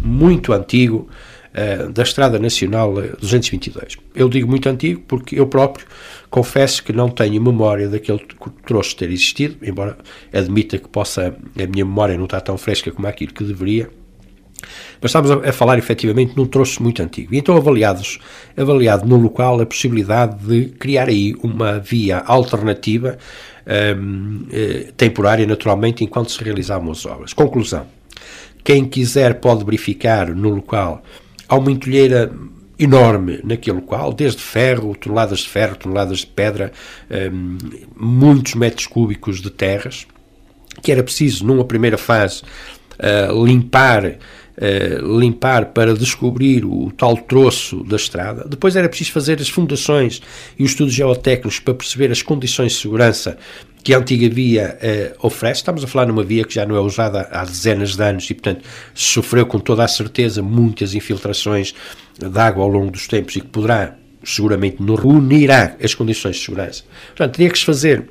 muito 0.00 0.52
antigo 0.52 1.08
eh, 1.52 1.88
da 1.88 2.04
Estrada 2.04 2.38
Nacional 2.38 2.94
222. 3.20 3.96
Eu 4.14 4.28
digo 4.28 4.48
muito 4.48 4.68
antigo 4.68 5.02
porque 5.08 5.40
eu 5.40 5.48
próprio 5.48 5.84
confesso 6.30 6.84
que 6.84 6.92
não 6.92 7.08
tenho 7.08 7.42
memória 7.42 7.88
daquele 7.88 8.20
troço 8.64 8.94
ter 8.94 9.10
existido, 9.10 9.56
embora 9.62 9.98
admita 10.32 10.78
que 10.78 10.88
possa, 10.88 11.34
a 11.58 11.66
minha 11.66 11.84
memória 11.84 12.16
não 12.16 12.26
está 12.26 12.40
tão 12.40 12.56
fresca 12.56 12.92
como 12.92 13.08
aquilo 13.08 13.32
que 13.32 13.42
deveria, 13.42 13.90
mas 15.00 15.14
a, 15.14 15.20
a 15.20 15.52
falar 15.52 15.78
efetivamente 15.78 16.36
num 16.36 16.46
troço 16.46 16.82
muito 16.82 17.02
antigo. 17.02 17.34
E 17.34 17.38
então 17.38 17.56
avaliados, 17.56 18.18
avaliado 18.56 19.06
no 19.06 19.16
local 19.16 19.60
a 19.60 19.66
possibilidade 19.66 20.36
de 20.44 20.66
criar 20.78 21.08
aí 21.08 21.34
uma 21.42 21.78
via 21.78 22.18
alternativa, 22.18 23.18
um, 23.66 24.46
eh, 24.52 24.92
temporária 24.96 25.46
naturalmente, 25.46 26.04
enquanto 26.04 26.30
se 26.30 26.42
realizavam 26.42 26.90
as 26.90 27.04
obras. 27.04 27.32
Conclusão. 27.32 27.86
Quem 28.62 28.84
quiser 28.84 29.40
pode 29.40 29.64
verificar 29.64 30.34
no 30.34 30.50
local, 30.50 31.02
há 31.48 31.56
uma 31.56 31.70
entulheira 31.70 32.32
enorme 32.78 33.40
naquele 33.42 33.76
local, 33.76 34.12
desde 34.12 34.42
ferro, 34.42 34.94
toneladas 34.96 35.40
de 35.40 35.48
ferro, 35.48 35.76
toneladas 35.76 36.18
de 36.18 36.26
pedra, 36.26 36.72
um, 37.32 37.58
muitos 37.96 38.54
metros 38.54 38.86
cúbicos 38.86 39.40
de 39.40 39.50
terras, 39.50 40.06
que 40.82 40.92
era 40.92 41.02
preciso, 41.02 41.46
numa 41.46 41.64
primeira 41.64 41.96
fase, 41.96 42.42
uh, 42.98 43.46
limpar 43.46 44.18
uh, 44.56 45.18
limpar 45.18 45.66
para 45.66 45.94
descobrir 45.94 46.64
o 46.64 46.90
tal 46.96 47.16
troço 47.16 47.82
da 47.84 47.96
estrada. 47.96 48.46
Depois 48.48 48.76
era 48.76 48.88
preciso 48.88 49.12
fazer 49.12 49.40
as 49.40 49.48
fundações 49.48 50.20
e 50.58 50.64
os 50.64 50.70
estudos 50.70 50.94
geotécnicos 50.94 51.58
para 51.58 51.74
perceber 51.74 52.10
as 52.10 52.22
condições 52.22 52.72
de 52.72 52.78
segurança 52.78 53.38
que 53.82 53.94
a 53.94 53.98
antiga 53.98 54.28
via 54.28 54.76
uh, 54.82 55.26
oferece. 55.26 55.60
Estamos 55.60 55.84
a 55.84 55.86
falar 55.86 56.06
numa 56.06 56.24
via 56.24 56.44
que 56.44 56.54
já 56.54 56.66
não 56.66 56.74
é 56.74 56.80
usada 56.80 57.28
há 57.30 57.44
dezenas 57.44 57.94
de 57.94 58.02
anos 58.02 58.28
e, 58.28 58.34
portanto, 58.34 58.64
sofreu 58.92 59.46
com 59.46 59.60
toda 59.60 59.84
a 59.84 59.88
certeza 59.88 60.42
muitas 60.42 60.94
infiltrações 60.94 61.72
de 62.18 62.38
água 62.38 62.64
ao 62.64 62.68
longo 62.68 62.90
dos 62.90 63.06
tempos 63.06 63.36
e 63.36 63.40
que 63.40 63.46
poderá, 63.46 63.94
seguramente, 64.24 64.82
não 64.82 64.96
reunirá 64.96 65.76
as 65.80 65.94
condições 65.94 66.36
de 66.36 66.42
segurança. 66.42 66.82
Portanto, 67.08 67.36
teria 67.36 67.50
que 67.50 67.58
se 67.58 67.64
fazer 67.64 68.08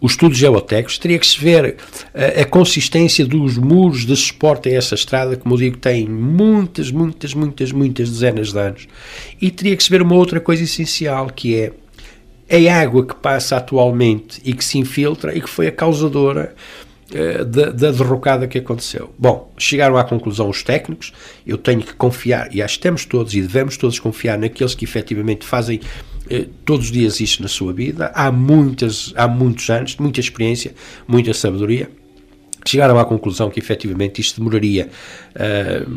os 0.00 0.12
estudos 0.12 0.38
geotécnicos, 0.38 0.98
teria 0.98 1.18
que 1.18 1.26
se 1.26 1.38
ver 1.38 1.76
a, 2.14 2.42
a, 2.42 2.44
consistência 2.44 3.24
dos 3.24 3.56
muros 3.56 4.04
de 4.04 4.16
suporte 4.16 4.68
a 4.68 4.72
essa 4.72 4.94
estrada, 4.94 5.36
como 5.36 5.54
eu 5.54 5.58
digo, 5.58 5.76
tem 5.78 6.06
muitas, 6.06 6.90
muitas, 6.90 7.34
muitas, 7.34 7.72
muitas 7.72 8.10
dezenas 8.10 8.52
de 8.52 8.58
anos. 8.58 8.88
E 9.40 9.50
teria 9.50 9.76
que 9.76 9.82
se 9.82 9.90
ver 9.90 10.02
uma 10.02 10.14
outra 10.14 10.40
coisa 10.40 10.62
essencial, 10.62 11.28
que 11.28 11.72
é 12.48 12.68
a 12.68 12.80
água 12.80 13.04
que 13.04 13.14
passa 13.14 13.56
atualmente 13.56 14.40
e 14.44 14.52
que 14.52 14.64
se 14.64 14.78
infiltra 14.78 15.36
e 15.36 15.40
que 15.40 15.48
foi 15.48 15.66
a 15.66 15.72
causadora 15.72 16.54
uh, 17.10 17.44
da, 17.44 17.70
da, 17.70 17.90
derrocada 17.90 18.46
que 18.46 18.58
aconteceu. 18.58 19.12
Bom, 19.18 19.52
chegaram 19.58 19.96
à 19.96 20.04
conclusão 20.04 20.48
os 20.48 20.62
técnicos, 20.62 21.12
eu 21.46 21.58
tenho 21.58 21.80
que 21.80 21.94
confiar, 21.94 22.54
e 22.54 22.62
acho 22.62 22.76
que 22.76 22.82
temos 22.82 23.04
todos 23.04 23.34
e 23.34 23.40
devemos 23.40 23.76
todos 23.76 23.98
confiar 23.98 24.38
naqueles 24.38 24.74
que 24.74 24.84
efetivamente 24.84 25.44
fazem 25.44 25.80
eh, 25.80 26.15
todos 26.64 26.86
os 26.86 26.92
dias 26.92 27.20
isto 27.20 27.42
na 27.42 27.48
sua 27.48 27.72
vida, 27.72 28.10
há, 28.14 28.30
muitas, 28.32 29.12
há 29.16 29.28
muitos 29.28 29.68
anos, 29.70 29.96
muita 29.96 30.20
experiência, 30.20 30.74
muita 31.06 31.32
sabedoria, 31.32 31.88
chegaram 32.66 32.98
à 32.98 33.04
conclusão 33.04 33.50
que 33.50 33.60
efetivamente 33.60 34.20
isto 34.20 34.40
demoraria 34.40 34.90
uh, 35.34 35.90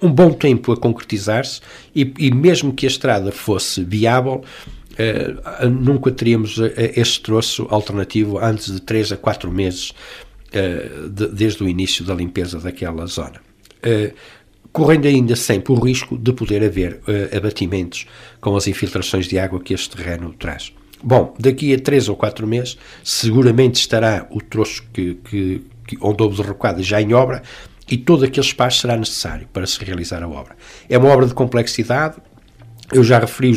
um 0.00 0.10
bom 0.10 0.32
tempo 0.32 0.72
a 0.72 0.76
concretizar-se 0.76 1.60
e, 1.94 2.12
e, 2.18 2.34
mesmo 2.34 2.72
que 2.72 2.86
a 2.86 2.88
estrada 2.88 3.30
fosse 3.30 3.84
viável, 3.84 4.42
uh, 4.92 5.68
nunca 5.68 6.10
teríamos 6.10 6.58
este 6.76 7.20
troço 7.20 7.66
alternativo 7.70 8.38
antes 8.38 8.72
de 8.72 8.80
3 8.80 9.12
a 9.12 9.16
4 9.16 9.50
meses 9.50 9.90
uh, 9.90 11.08
de, 11.08 11.28
desde 11.28 11.62
o 11.62 11.68
início 11.68 12.04
da 12.04 12.14
limpeza 12.14 12.58
daquela 12.58 13.06
zona 13.06 13.40
correndo 14.72 15.06
ainda 15.06 15.36
sempre 15.36 15.72
o 15.72 15.76
risco 15.76 16.16
de 16.16 16.32
poder 16.32 16.64
haver 16.64 17.00
uh, 17.06 17.36
abatimentos 17.36 18.06
com 18.40 18.56
as 18.56 18.66
infiltrações 18.66 19.26
de 19.26 19.38
água 19.38 19.60
que 19.60 19.74
este 19.74 19.96
terreno 19.96 20.34
traz. 20.38 20.72
Bom, 21.02 21.34
daqui 21.38 21.74
a 21.74 21.78
três 21.78 22.08
ou 22.08 22.16
quatro 22.16 22.46
meses, 22.46 22.78
seguramente 23.02 23.80
estará 23.80 24.26
o 24.30 24.40
troço 24.40 24.84
que, 24.92 25.16
que, 25.24 25.62
que 25.86 25.98
onde 26.00 26.22
houve 26.22 26.36
derrocada 26.36 26.82
já 26.82 27.02
em 27.02 27.12
obra 27.12 27.42
e 27.90 27.96
todo 27.96 28.24
aquele 28.24 28.46
espaço 28.46 28.80
será 28.80 28.96
necessário 28.96 29.48
para 29.52 29.66
se 29.66 29.84
realizar 29.84 30.22
a 30.22 30.28
obra. 30.28 30.56
É 30.88 30.96
uma 30.96 31.08
obra 31.10 31.26
de 31.26 31.34
complexidade, 31.34 32.16
eu 32.90 33.02
já 33.02 33.18
referi, 33.18 33.52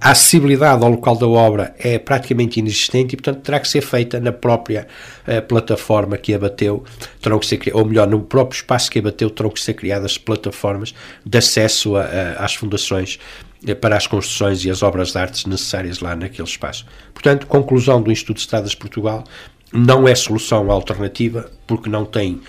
a 0.00 0.10
acessibilidade 0.10 0.82
ao 0.82 0.90
local 0.90 1.16
da 1.16 1.26
obra 1.26 1.74
é 1.78 1.98
praticamente 1.98 2.58
inexistente 2.58 3.12
e, 3.12 3.16
portanto, 3.16 3.42
terá 3.42 3.60
que 3.60 3.68
ser 3.68 3.80
feita 3.80 4.18
na 4.20 4.32
própria 4.32 4.86
uh, 5.26 5.40
plataforma 5.46 6.16
que 6.16 6.34
abateu, 6.34 6.84
terão 7.20 7.38
que 7.38 7.46
ser, 7.46 7.60
ou 7.72 7.84
melhor, 7.84 8.06
no 8.06 8.20
próprio 8.20 8.56
espaço 8.56 8.90
que 8.90 8.98
abateu, 8.98 9.30
terão 9.30 9.50
que 9.50 9.60
ser 9.60 9.74
criadas 9.74 10.18
plataformas 10.18 10.94
de 11.24 11.38
acesso 11.38 11.96
a, 11.96 12.02
a, 12.02 12.44
às 12.44 12.54
fundações 12.54 13.18
uh, 13.66 13.76
para 13.76 13.96
as 13.96 14.06
construções 14.06 14.64
e 14.64 14.70
as 14.70 14.82
obras 14.82 15.12
de 15.12 15.18
artes 15.18 15.46
necessárias 15.46 16.00
lá 16.00 16.14
naquele 16.14 16.48
espaço. 16.48 16.84
Portanto, 17.14 17.46
conclusão 17.46 18.02
do 18.02 18.10
Instituto 18.10 18.36
de 18.36 18.42
Estradas 18.42 18.70
de 18.70 18.76
Portugal, 18.76 19.24
não 19.72 20.06
é 20.06 20.14
solução 20.14 20.70
alternativa, 20.70 21.50
porque 21.66 21.88
não 21.88 22.04
tem 22.04 22.40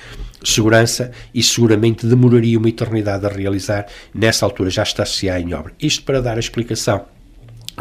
segurança 0.43 1.11
e 1.33 1.41
seguramente 1.41 2.05
demoraria 2.05 2.57
uma 2.57 2.69
eternidade 2.69 3.25
a 3.25 3.29
realizar. 3.29 3.87
Nessa 4.13 4.45
altura 4.45 4.69
já 4.69 4.83
está-se 4.83 5.27
em 5.27 5.53
obra. 5.53 5.73
Isto 5.79 6.03
para 6.03 6.21
dar 6.21 6.37
a 6.37 6.39
explicação 6.39 7.05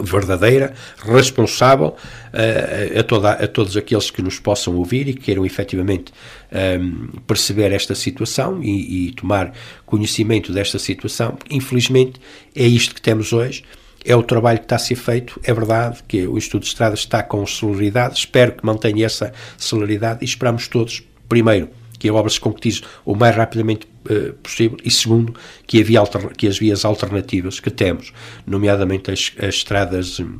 verdadeira, 0.02 0.74
responsável 0.98 1.88
uh, 1.88 2.98
a, 2.98 3.02
toda, 3.02 3.30
a 3.30 3.48
todos 3.48 3.76
aqueles 3.76 4.10
que 4.10 4.20
nos 4.20 4.38
possam 4.38 4.76
ouvir 4.76 5.08
e 5.08 5.14
que 5.14 5.22
queiram 5.22 5.44
efetivamente 5.46 6.12
um, 6.52 6.56
ehm, 6.58 7.06
perceber 7.26 7.72
esta 7.72 7.94
situação 7.94 8.62
e, 8.62 9.08
e, 9.08 9.12
tomar 9.12 9.52
conhecimento 9.86 10.52
desta 10.52 10.78
situação. 10.78 11.38
Infelizmente, 11.50 12.20
é 12.54 12.66
isto 12.66 12.94
que 12.94 13.00
temos 13.00 13.32
hoje. 13.32 13.64
É 14.04 14.14
o 14.14 14.22
trabalho 14.22 14.58
que 14.58 14.66
está 14.66 14.76
a 14.76 14.78
ser 14.78 14.94
feito. 14.94 15.40
É 15.42 15.52
verdade 15.52 15.98
que 16.06 16.26
o 16.26 16.36
Instituto 16.36 16.62
de 16.62 16.68
Estradas 16.68 17.00
está 17.00 17.22
com 17.22 17.44
celeridade. 17.46 18.18
Espero 18.18 18.52
que 18.52 18.64
mantenha 18.64 19.06
essa 19.06 19.32
celeridade 19.58 20.18
e 20.22 20.24
esperamos 20.24 20.68
todos, 20.68 21.02
primeiro, 21.28 21.70
que 21.98 22.08
a 22.08 22.14
obra 22.14 22.30
se 22.30 22.40
concretize 22.40 22.82
o 23.04 23.14
mais 23.14 23.34
rapidamente 23.34 23.86
uh, 24.10 24.32
possível 24.34 24.76
e 24.84 24.90
segundo 24.90 25.34
que, 25.66 25.80
havia 25.80 26.02
que 26.36 26.46
as 26.46 26.58
vias 26.58 26.84
alternativas 26.84 27.60
que 27.60 27.70
temos, 27.70 28.12
nomeadamente 28.46 29.10
as, 29.10 29.32
as 29.38 29.56
estradas 29.56 30.20
um, 30.20 30.38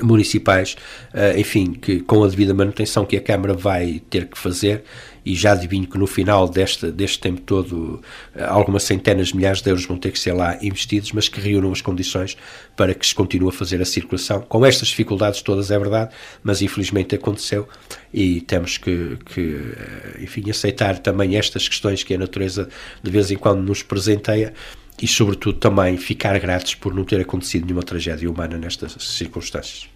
municipais, 0.00 0.76
uh, 1.12 1.38
enfim, 1.38 1.72
que 1.72 2.00
com 2.00 2.22
a 2.24 2.28
devida 2.28 2.54
manutenção 2.54 3.04
que 3.04 3.16
a 3.16 3.20
Câmara 3.20 3.54
vai 3.54 4.02
ter 4.08 4.26
que 4.26 4.38
fazer, 4.38 4.84
e 5.24 5.34
já 5.34 5.52
adivinho 5.52 5.86
que 5.86 5.96
no 5.96 6.06
final 6.06 6.48
deste, 6.48 6.90
deste 6.90 7.18
tempo 7.20 7.40
todo 7.40 8.02
eh, 8.34 8.44
algumas 8.44 8.82
centenas 8.82 9.28
de 9.28 9.36
milhares 9.36 9.60
de 9.60 9.70
euros 9.70 9.86
vão 9.86 9.96
ter 9.96 10.10
que 10.10 10.18
ser 10.18 10.32
lá 10.32 10.58
investidos, 10.62 11.12
mas 11.12 11.28
que 11.28 11.40
reúnam 11.40 11.72
as 11.72 11.80
condições 11.80 12.36
para 12.76 12.94
que 12.94 13.06
se 13.06 13.14
continue 13.14 13.48
a 13.48 13.52
fazer 13.52 13.80
a 13.80 13.84
circulação. 13.84 14.42
Com 14.42 14.64
estas 14.66 14.88
dificuldades 14.88 15.42
todas, 15.42 15.70
é 15.70 15.78
verdade, 15.78 16.12
mas 16.42 16.62
infelizmente 16.62 17.14
aconteceu 17.14 17.68
e 18.12 18.40
temos 18.40 18.78
que, 18.78 19.18
que 19.26 19.60
eh, 19.76 20.22
enfim, 20.22 20.50
aceitar 20.50 20.98
também 20.98 21.36
estas 21.36 21.68
questões 21.68 22.02
que 22.02 22.14
a 22.14 22.18
natureza 22.18 22.68
de 23.02 23.10
vez 23.10 23.30
em 23.30 23.36
quando 23.36 23.62
nos 23.62 23.82
presenteia 23.82 24.52
e, 25.00 25.06
sobretudo, 25.06 25.58
também 25.58 25.96
ficar 25.96 26.38
gratos 26.38 26.74
por 26.74 26.94
não 26.94 27.04
ter 27.04 27.20
acontecido 27.20 27.64
nenhuma 27.64 27.82
tragédia 27.82 28.30
humana 28.30 28.58
nestas 28.58 28.92
circunstâncias. 29.00 29.88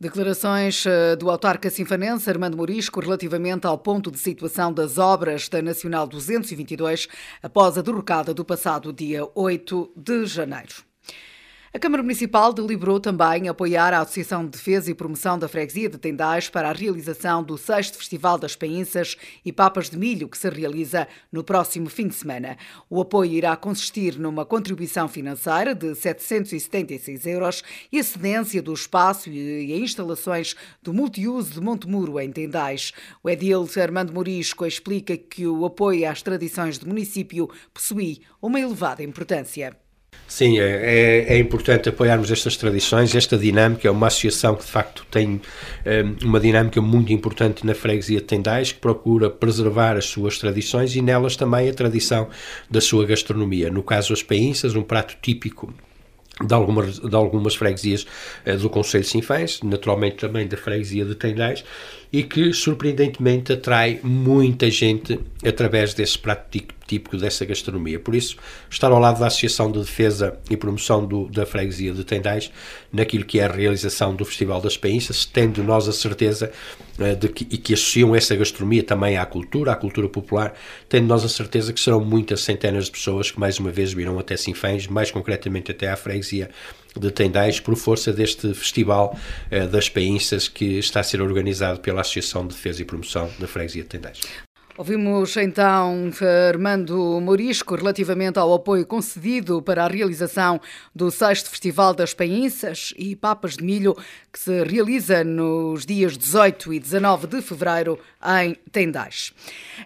Declarações 0.00 0.84
eh, 0.86 1.14
do 1.14 1.30
autarca 1.30 1.70
sinfanense 1.70 2.28
Armando 2.28 2.56
Morisco 2.56 3.00
relativamente 3.00 3.64
ao 3.66 3.78
ponto 3.78 4.10
de 4.10 4.18
situação 4.18 4.72
das 4.72 4.98
obras 4.98 5.48
da 5.48 5.62
Nacional 5.62 6.06
222 6.08 7.06
após 7.40 7.78
a 7.78 7.82
derrocada 7.82 8.34
do 8.34 8.44
passado 8.44 8.92
dia 8.92 9.26
8 9.34 9.92
de 9.96 10.26
janeiro. 10.26 10.93
A 11.74 11.78
Câmara 11.80 12.04
Municipal 12.04 12.52
deliberou 12.52 13.00
também 13.00 13.48
apoiar 13.48 13.92
a 13.92 13.98
Associação 13.98 14.44
de 14.44 14.50
Defesa 14.50 14.92
e 14.92 14.94
Promoção 14.94 15.36
da 15.36 15.48
Freguesia 15.48 15.88
de 15.88 15.98
Tendais 15.98 16.48
para 16.48 16.70
a 16.70 16.72
realização 16.72 17.42
do 17.42 17.58
6 17.58 17.88
Festival 17.88 18.38
das 18.38 18.54
Painças 18.54 19.16
e 19.44 19.52
Papas 19.52 19.90
de 19.90 19.98
Milho, 19.98 20.28
que 20.28 20.38
se 20.38 20.48
realiza 20.48 21.08
no 21.32 21.42
próximo 21.42 21.90
fim 21.90 22.06
de 22.06 22.14
semana. 22.14 22.56
O 22.88 23.00
apoio 23.00 23.32
irá 23.32 23.56
consistir 23.56 24.20
numa 24.20 24.46
contribuição 24.46 25.08
financeira 25.08 25.74
de 25.74 25.96
776 25.96 27.26
euros 27.26 27.64
e 27.90 27.98
a 27.98 28.04
cedência 28.04 28.62
do 28.62 28.72
espaço 28.72 29.28
e 29.28 29.76
instalações 29.82 30.54
do 30.80 30.94
multiuso 30.94 31.54
de 31.54 31.60
Montemuro, 31.60 32.20
em 32.20 32.30
Tendais. 32.30 32.92
O 33.20 33.28
Edil 33.28 33.68
Armando 33.82 34.12
Morisco 34.12 34.64
explica 34.64 35.16
que 35.16 35.44
o 35.44 35.64
apoio 35.64 36.08
às 36.08 36.22
tradições 36.22 36.78
do 36.78 36.86
município 36.86 37.50
possui 37.72 38.20
uma 38.40 38.60
elevada 38.60 39.02
importância. 39.02 39.76
Sim, 40.26 40.58
é, 40.58 40.64
é, 40.64 41.34
é, 41.34 41.38
importante 41.38 41.88
apoiarmos 41.88 42.30
estas 42.30 42.56
tradições, 42.56 43.14
esta 43.14 43.36
dinâmica. 43.38 43.86
É 43.86 43.90
uma 43.90 44.08
associação 44.08 44.56
que, 44.56 44.64
de 44.64 44.70
facto, 44.70 45.06
tem 45.10 45.40
um, 45.86 46.26
uma 46.26 46.40
dinâmica 46.40 46.80
muito 46.80 47.12
importante 47.12 47.64
na 47.64 47.74
freguesia 47.74 48.18
de 48.18 48.24
Tendais, 48.24 48.72
que 48.72 48.80
procura 48.80 49.30
preservar 49.30 49.96
as 49.96 50.06
suas 50.06 50.38
tradições 50.38 50.96
e 50.96 51.02
nelas 51.02 51.36
também 51.36 51.68
a 51.68 51.74
tradição 51.74 52.28
da 52.70 52.80
sua 52.80 53.06
gastronomia. 53.06 53.70
No 53.70 53.82
caso, 53.82 54.12
as 54.12 54.22
painças, 54.22 54.74
um 54.74 54.82
prato 54.82 55.14
típico 55.22 55.72
de 56.44 56.52
algumas, 56.52 56.98
de 56.98 57.14
algumas 57.14 57.54
freguesias 57.54 58.04
uh, 58.44 58.56
do 58.56 58.68
Conselho 58.68 59.04
de 59.04 59.10
Sinfãs, 59.10 59.60
naturalmente 59.62 60.16
também 60.16 60.48
da 60.48 60.56
freguesia 60.56 61.04
de 61.04 61.14
Tendais, 61.14 61.64
e 62.12 62.22
que 62.22 62.52
surpreendentemente 62.52 63.52
atrai 63.52 64.00
muita 64.02 64.70
gente 64.70 65.20
através 65.46 65.94
desse 65.94 66.18
prato 66.18 66.46
típico 66.94 67.16
dessa 67.16 67.44
gastronomia. 67.44 67.98
Por 67.98 68.14
isso, 68.14 68.36
estar 68.70 68.90
ao 68.90 68.98
lado 68.98 69.18
da 69.18 69.26
Associação 69.26 69.70
de 69.70 69.80
Defesa 69.80 70.38
e 70.48 70.56
Promoção 70.56 71.04
do, 71.04 71.28
da 71.28 71.44
Freguesia 71.44 71.92
de 71.92 72.04
Tendais, 72.04 72.50
naquilo 72.92 73.24
que 73.24 73.40
é 73.40 73.44
a 73.44 73.52
realização 73.52 74.14
do 74.14 74.24
Festival 74.24 74.60
das 74.60 74.76
Painças, 74.76 75.24
tendo 75.24 75.62
nós 75.64 75.88
a 75.88 75.92
certeza 75.92 76.52
uh, 76.98 77.16
de 77.16 77.28
que, 77.28 77.46
e 77.50 77.58
que 77.58 77.74
associam 77.74 78.14
essa 78.14 78.36
gastronomia 78.36 78.82
também 78.82 79.16
à 79.16 79.26
cultura, 79.26 79.72
à 79.72 79.76
cultura 79.76 80.08
popular, 80.08 80.54
tendo 80.88 81.06
nós 81.06 81.24
a 81.24 81.28
certeza 81.28 81.72
que 81.72 81.80
serão 81.80 82.04
muitas 82.04 82.42
centenas 82.42 82.86
de 82.86 82.92
pessoas 82.92 83.30
que 83.30 83.40
mais 83.40 83.58
uma 83.58 83.70
vez 83.70 83.92
virão 83.92 84.18
até 84.18 84.36
Sinfãs, 84.36 84.86
mais 84.86 85.10
concretamente 85.10 85.70
até 85.72 85.88
à 85.88 85.96
Freguesia 85.96 86.50
de 86.96 87.10
Tendais 87.10 87.58
por 87.58 87.74
força 87.74 88.12
deste 88.12 88.54
Festival 88.54 89.18
eh, 89.50 89.66
das 89.66 89.88
Painças 89.88 90.46
que 90.46 90.78
está 90.78 91.00
a 91.00 91.02
ser 91.02 91.20
organizado 91.20 91.80
pela 91.80 92.02
Associação 92.02 92.46
de 92.46 92.54
Defesa 92.54 92.82
e 92.82 92.84
Promoção 92.84 93.28
da 93.40 93.48
Freguesia 93.48 93.82
de 93.82 93.88
Tendais. 93.88 94.20
Ouvimos 94.76 95.36
então 95.36 96.10
Armando 96.48 97.20
Morisco 97.20 97.76
relativamente 97.76 98.40
ao 98.40 98.52
apoio 98.52 98.84
concedido 98.84 99.62
para 99.62 99.84
a 99.84 99.88
realização 99.88 100.60
do 100.92 101.12
6 101.12 101.42
Festival 101.42 101.94
das 101.94 102.12
Painças 102.12 102.92
e 102.98 103.14
Papas 103.14 103.56
de 103.56 103.62
Milho, 103.62 103.96
que 104.32 104.38
se 104.40 104.64
realiza 104.64 105.22
nos 105.22 105.86
dias 105.86 106.18
18 106.18 106.74
e 106.74 106.80
19 106.80 107.28
de 107.28 107.40
fevereiro 107.40 108.00
em 108.42 108.56
Tendais. 108.72 109.32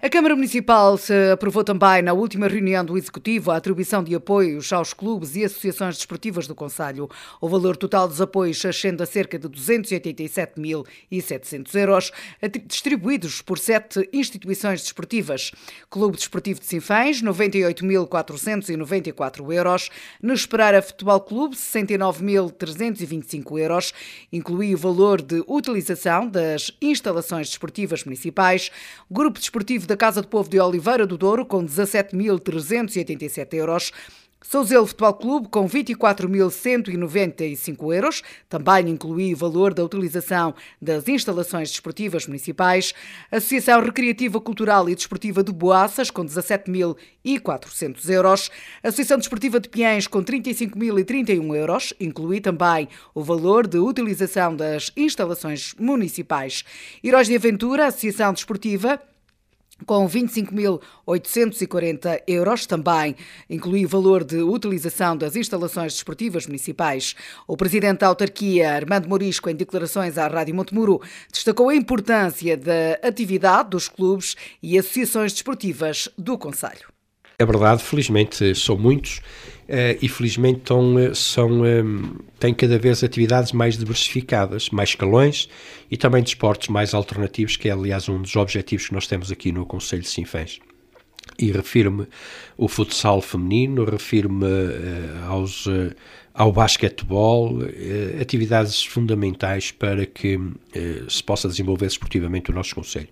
A 0.00 0.08
Câmara 0.08 0.34
Municipal 0.34 0.98
aprovou 1.34 1.62
também 1.62 2.00
na 2.00 2.14
última 2.14 2.48
reunião 2.48 2.82
do 2.82 2.96
Executivo 2.96 3.50
a 3.50 3.58
atribuição 3.58 4.02
de 4.02 4.14
apoios 4.14 4.72
aos 4.72 4.94
clubes 4.94 5.36
e 5.36 5.44
associações 5.44 5.96
desportivas 5.96 6.46
do 6.46 6.54
Conselho. 6.54 7.10
O 7.42 7.48
valor 7.48 7.76
total 7.76 8.08
dos 8.08 8.22
apoios 8.22 8.64
ascende 8.64 9.02
a 9.02 9.06
cerca 9.06 9.38
de 9.38 9.50
287.700 9.50 11.74
euros, 11.74 12.10
distribuídos 12.66 13.42
por 13.42 13.58
sete 13.58 14.08
instituições 14.14 14.77
desportivas. 14.82 15.52
Clube 15.90 16.16
Desportivo 16.16 16.60
de 16.60 16.66
Sinfãs, 16.66 17.20
98.494 17.22 19.52
euros. 19.52 19.90
Nesperara 20.22 20.80
Futebol 20.82 21.20
Clube, 21.20 21.56
69.325 21.56 23.58
euros. 23.58 23.92
Inclui 24.32 24.74
o 24.74 24.78
valor 24.78 25.22
de 25.22 25.42
utilização 25.46 26.28
das 26.28 26.70
instalações 26.80 27.48
desportivas 27.48 28.04
municipais. 28.04 28.70
Grupo 29.10 29.38
Desportivo 29.38 29.86
da 29.86 29.96
Casa 29.96 30.22
do 30.22 30.28
Povo 30.28 30.50
de 30.50 30.60
Oliveira 30.60 31.06
do 31.06 31.18
Douro, 31.18 31.46
com 31.46 31.64
17.387 31.64 33.54
euros. 33.54 33.92
Souzelo 34.40 34.86
Futebol 34.86 35.14
Clube 35.14 35.48
com 35.48 35.68
24.195 35.68 37.94
euros, 37.94 38.22
também 38.48 38.88
inclui 38.88 39.34
o 39.34 39.36
valor 39.36 39.74
da 39.74 39.84
utilização 39.84 40.54
das 40.80 41.08
instalações 41.08 41.70
desportivas 41.70 42.24
municipais. 42.26 42.94
Associação 43.32 43.82
Recreativa 43.82 44.40
Cultural 44.40 44.88
e 44.88 44.94
Desportiva 44.94 45.42
de 45.42 45.52
Boaças 45.52 46.08
com 46.10 46.24
17.400 46.24 48.08
euros. 48.10 48.48
Associação 48.82 49.18
Desportiva 49.18 49.58
de 49.58 49.68
Piens 49.68 50.06
com 50.06 50.24
35.031 50.24 51.56
euros, 51.56 51.92
inclui 51.98 52.40
também 52.40 52.88
o 53.12 53.24
valor 53.24 53.66
de 53.66 53.78
utilização 53.78 54.54
das 54.54 54.92
instalações 54.96 55.74
municipais. 55.78 56.64
Heróis 57.04 57.26
de 57.26 57.34
Aventura, 57.34 57.86
Associação 57.86 58.32
Desportiva 58.32 59.00
com 59.86 60.08
25.840 60.08 62.22
euros. 62.26 62.66
Também 62.66 63.14
inclui 63.48 63.84
o 63.84 63.88
valor 63.88 64.24
de 64.24 64.42
utilização 64.42 65.16
das 65.16 65.36
instalações 65.36 65.94
desportivas 65.94 66.46
municipais. 66.46 67.14
O 67.46 67.56
presidente 67.56 68.00
da 68.00 68.08
autarquia, 68.08 68.74
Armando 68.74 69.08
Morisco, 69.08 69.48
em 69.48 69.54
declarações 69.54 70.18
à 70.18 70.26
Rádio 70.28 70.54
Montemuro, 70.54 71.00
destacou 71.32 71.68
a 71.68 71.74
importância 71.74 72.56
da 72.56 72.98
atividade 73.02 73.70
dos 73.70 73.88
clubes 73.88 74.36
e 74.62 74.78
associações 74.78 75.32
desportivas 75.32 76.08
do 76.16 76.36
Conselho. 76.36 76.88
É 77.40 77.46
verdade, 77.46 77.84
felizmente 77.84 78.52
são 78.56 78.76
muitos 78.76 79.20
e 80.00 80.08
felizmente 80.08 80.72
eh, 80.72 81.14
são, 81.14 81.60
um, 81.60 81.64
eh, 81.64 81.82
têm 82.38 82.54
cada 82.54 82.78
vez 82.78 83.04
atividades 83.04 83.52
mais 83.52 83.76
diversificadas, 83.76 84.70
mais 84.70 84.90
escalões 84.90 85.48
e 85.90 85.96
também 85.96 86.22
de 86.22 86.30
esportes 86.30 86.68
mais 86.68 86.94
alternativos, 86.94 87.56
que 87.56 87.68
é 87.68 87.72
aliás 87.72 88.08
um 88.08 88.22
dos 88.22 88.34
objetivos 88.36 88.88
que 88.88 88.94
nós 88.94 89.06
temos 89.06 89.30
aqui 89.30 89.52
no 89.52 89.66
Conselho 89.66 90.02
de 90.02 90.08
Sinfãs. 90.08 90.58
E 91.38 91.52
refiro-me 91.52 92.06
ao 92.58 92.68
futsal 92.68 93.20
feminino, 93.22 93.84
refiro-me 93.84 94.46
aos 95.28 95.66
ao 96.38 96.52
basquetebol, 96.52 97.64
eh, 97.64 98.16
atividades 98.22 98.84
fundamentais 98.84 99.72
para 99.72 100.06
que 100.06 100.38
eh, 100.72 101.02
se 101.08 101.20
possa 101.20 101.48
desenvolver 101.48 101.86
esportivamente 101.86 102.52
o 102.52 102.54
nosso 102.54 102.76
Conselho. 102.76 103.08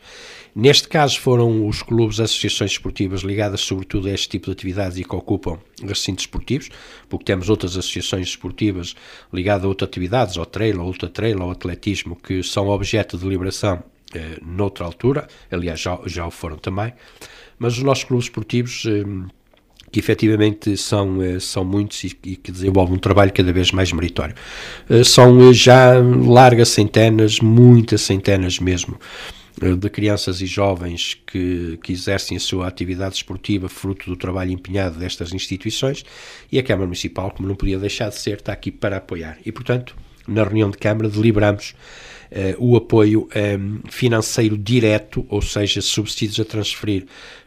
Neste 0.54 0.86
caso 0.86 1.18
foram 1.18 1.66
os 1.66 1.82
clubes, 1.82 2.20
as 2.20 2.30
associações 2.30 2.70
esportivas 2.70 3.22
ligadas 3.22 3.62
sobretudo 3.62 4.06
a 4.06 4.12
este 4.12 4.28
tipo 4.28 4.46
de 4.46 4.52
atividades 4.52 4.96
e 4.96 5.02
que 5.02 5.16
ocupam 5.16 5.58
recintos 5.82 6.22
esportivos, 6.22 6.68
porque 7.08 7.24
temos 7.24 7.50
outras 7.50 7.76
associações 7.76 8.28
esportivas 8.28 8.94
ligadas 9.32 9.64
a 9.64 9.68
outras 9.68 9.88
atividades, 9.88 10.38
ao 10.38 10.46
trail, 10.46 10.80
ao 10.80 10.86
ultra 10.86 11.08
trail, 11.08 11.42
ao 11.42 11.50
atletismo, 11.50 12.14
que 12.14 12.44
são 12.44 12.68
objeto 12.68 13.16
de 13.16 13.24
deliberação 13.24 13.82
eh, 14.14 14.38
noutra 14.40 14.84
altura, 14.84 15.26
aliás 15.50 15.80
já, 15.80 15.98
já 16.06 16.24
o 16.24 16.30
foram 16.30 16.58
também, 16.58 16.92
mas 17.58 17.76
os 17.76 17.82
nossos 17.82 18.04
clubes 18.04 18.26
esportivos 18.26 18.84
eh, 18.86 19.04
que 19.90 20.00
efetivamente 20.00 20.76
são, 20.76 21.22
eh, 21.22 21.40
são 21.40 21.64
muitos 21.64 22.04
e, 22.04 22.10
que 22.10 22.52
desenvolvem 22.52 22.96
um 22.96 22.98
trabalho 22.98 23.32
cada 23.32 23.52
vez 23.52 23.72
mais 23.72 23.92
meritório. 23.92 24.34
Eh, 24.90 25.04
são 25.04 25.48
eh, 25.48 25.52
já 25.52 25.94
largas 25.98 26.68
centenas, 26.68 27.40
muitas 27.40 28.02
centenas 28.02 28.58
mesmo, 28.58 28.98
de 29.78 29.88
crianças 29.88 30.42
e 30.42 30.46
jovens 30.46 31.16
que, 31.26 31.78
que 31.82 31.90
exercem 31.90 32.36
a 32.36 32.40
sua 32.40 32.66
atividade 32.66 33.14
esportiva 33.14 33.70
fruto 33.70 34.10
do 34.10 34.14
trabalho 34.14 34.52
empenhado 34.52 34.98
destas 34.98 35.32
instituições 35.32 36.04
e 36.52 36.58
a 36.58 36.62
Câmara 36.62 36.84
Municipal, 36.84 37.30
como 37.30 37.48
não 37.48 37.54
podia 37.54 37.78
deixar 37.78 38.10
de 38.10 38.16
ser, 38.16 38.36
está 38.36 38.52
aqui 38.52 38.70
para 38.70 38.98
apoiar. 38.98 39.38
E, 39.46 39.50
portanto, 39.50 39.96
na 40.28 40.44
reunião 40.44 40.70
de 40.70 40.76
Câmara 40.76 41.08
deliberamos 41.08 41.74
o 42.58 42.76
apoio 42.76 43.30
financeiro 43.88 44.58
direto, 44.58 45.24
ou 45.30 45.40
seja, 45.40 45.80
subsídios 45.80 46.38
a 46.38 46.44
transferir 46.44 47.06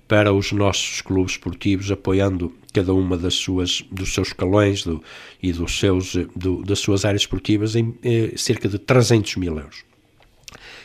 para 0.10 0.34
os 0.34 0.52
nossos 0.52 1.02
clubes 1.02 1.34
esportivos, 1.34 1.92
apoiando 1.92 2.52
cada 2.74 2.94
uma 2.94 3.16
das 3.16 3.36
suas 3.36 3.84
dos 3.92 4.12
seus 4.12 4.30
escalões 4.30 4.84
do, 4.84 5.02
e 5.42 5.54
dos 5.54 5.80
seus 5.80 6.16
do, 6.36 6.64
das 6.64 6.80
suas 6.80 7.06
áreas 7.06 7.22
esportivas 7.22 7.76
em 7.76 7.96
eh, 8.04 8.34
cerca 8.36 8.68
de 8.68 8.80
300 8.80 9.36
mil 9.36 9.56
euros. 9.58 9.84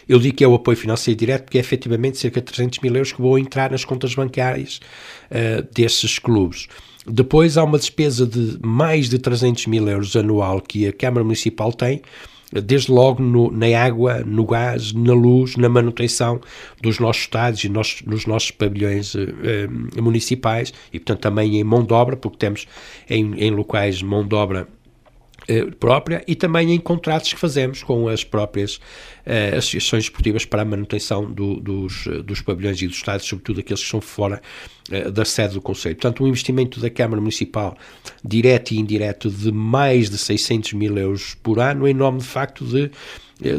Eu 0.07 0.19
digo 0.19 0.37
que 0.37 0.45
é 0.45 0.47
o 0.47 0.55
apoio 0.55 0.77
financeiro 0.77 1.19
direto, 1.19 1.45
porque 1.45 1.57
é 1.57 1.61
efetivamente 1.61 2.19
cerca 2.19 2.39
de 2.39 2.47
300 2.47 2.81
mil 2.81 2.95
euros 2.95 3.13
que 3.13 3.23
vão 3.23 3.39
entrar 3.39 3.71
nas 3.71 3.83
contas 3.83 4.15
bancárias 4.15 4.79
uh, 5.31 5.67
desses 5.75 6.19
clubes. 6.19 6.69
Depois 7.07 7.57
há 7.57 7.65
uma 7.65 7.79
despesa 7.79 8.27
de 8.27 8.59
mais 8.63 9.09
de 9.09 9.19
300 9.19 9.67
mil 9.67 9.89
euros 9.89 10.15
anual 10.15 10.61
que 10.61 10.87
a 10.87 10.93
Câmara 10.93 11.25
Municipal 11.25 11.73
tem, 11.73 12.03
desde 12.53 12.93
logo 12.93 13.23
no, 13.23 13.51
na 13.51 13.67
água, 13.79 14.21
no 14.21 14.45
gás, 14.45 14.93
na 14.93 15.13
luz, 15.13 15.57
na 15.57 15.69
manutenção 15.69 16.41
dos 16.81 16.99
nossos 16.99 17.23
estádios 17.23 17.65
e 17.65 17.69
nos, 17.69 18.03
nos 18.07 18.27
nossos 18.27 18.51
pavilhões 18.51 19.15
eh, 19.15 19.27
eh, 19.43 20.01
municipais 20.01 20.73
e, 20.93 20.99
portanto, 20.99 21.21
também 21.21 21.57
em 21.59 21.65
mão 21.65 21.85
de 21.85 21.93
obra, 21.93 22.17
porque 22.17 22.39
temos 22.39 22.67
em, 23.09 23.35
em 23.35 23.51
locais 23.51 24.03
mão 24.03 24.27
de 24.27 24.35
obra 24.35 24.69
própria 25.79 26.23
e 26.27 26.35
também 26.35 26.73
em 26.73 26.79
contratos 26.79 27.33
que 27.33 27.39
fazemos 27.39 27.83
com 27.83 28.09
as 28.09 28.25
próprias 28.25 28.77
uh, 28.77 29.57
associações 29.59 30.05
esportivas 30.05 30.45
para 30.45 30.63
a 30.63 30.65
manutenção 30.65 31.31
do, 31.31 31.61
dos, 31.61 32.07
dos 32.25 32.41
pavilhões 32.41 32.81
e 32.81 32.87
dos 32.87 32.97
estádios, 32.97 33.29
sobretudo 33.29 33.61
aqueles 33.61 33.83
que 33.83 33.89
são 33.89 34.01
fora 34.01 34.41
uh, 34.91 35.11
da 35.11 35.25
sede 35.25 35.55
do 35.55 35.61
Conselho. 35.61 35.97
Portanto, 35.97 36.25
um 36.25 36.29
investimento 36.29 36.81
da 36.81 36.89
Câmara 36.89 37.21
Municipal, 37.21 37.77
direto 38.25 38.73
e 38.73 38.79
indireto, 38.79 39.31
de 39.31 39.53
mais 39.53 40.09
de 40.09 40.19
600 40.19 40.73
mil 40.73 40.97
euros 40.97 41.35
por 41.43 41.59
ano, 41.59 41.87
em 41.87 41.95
nome 41.95 42.19
de 42.19 42.27
facto 42.27 42.65
de 42.65 42.91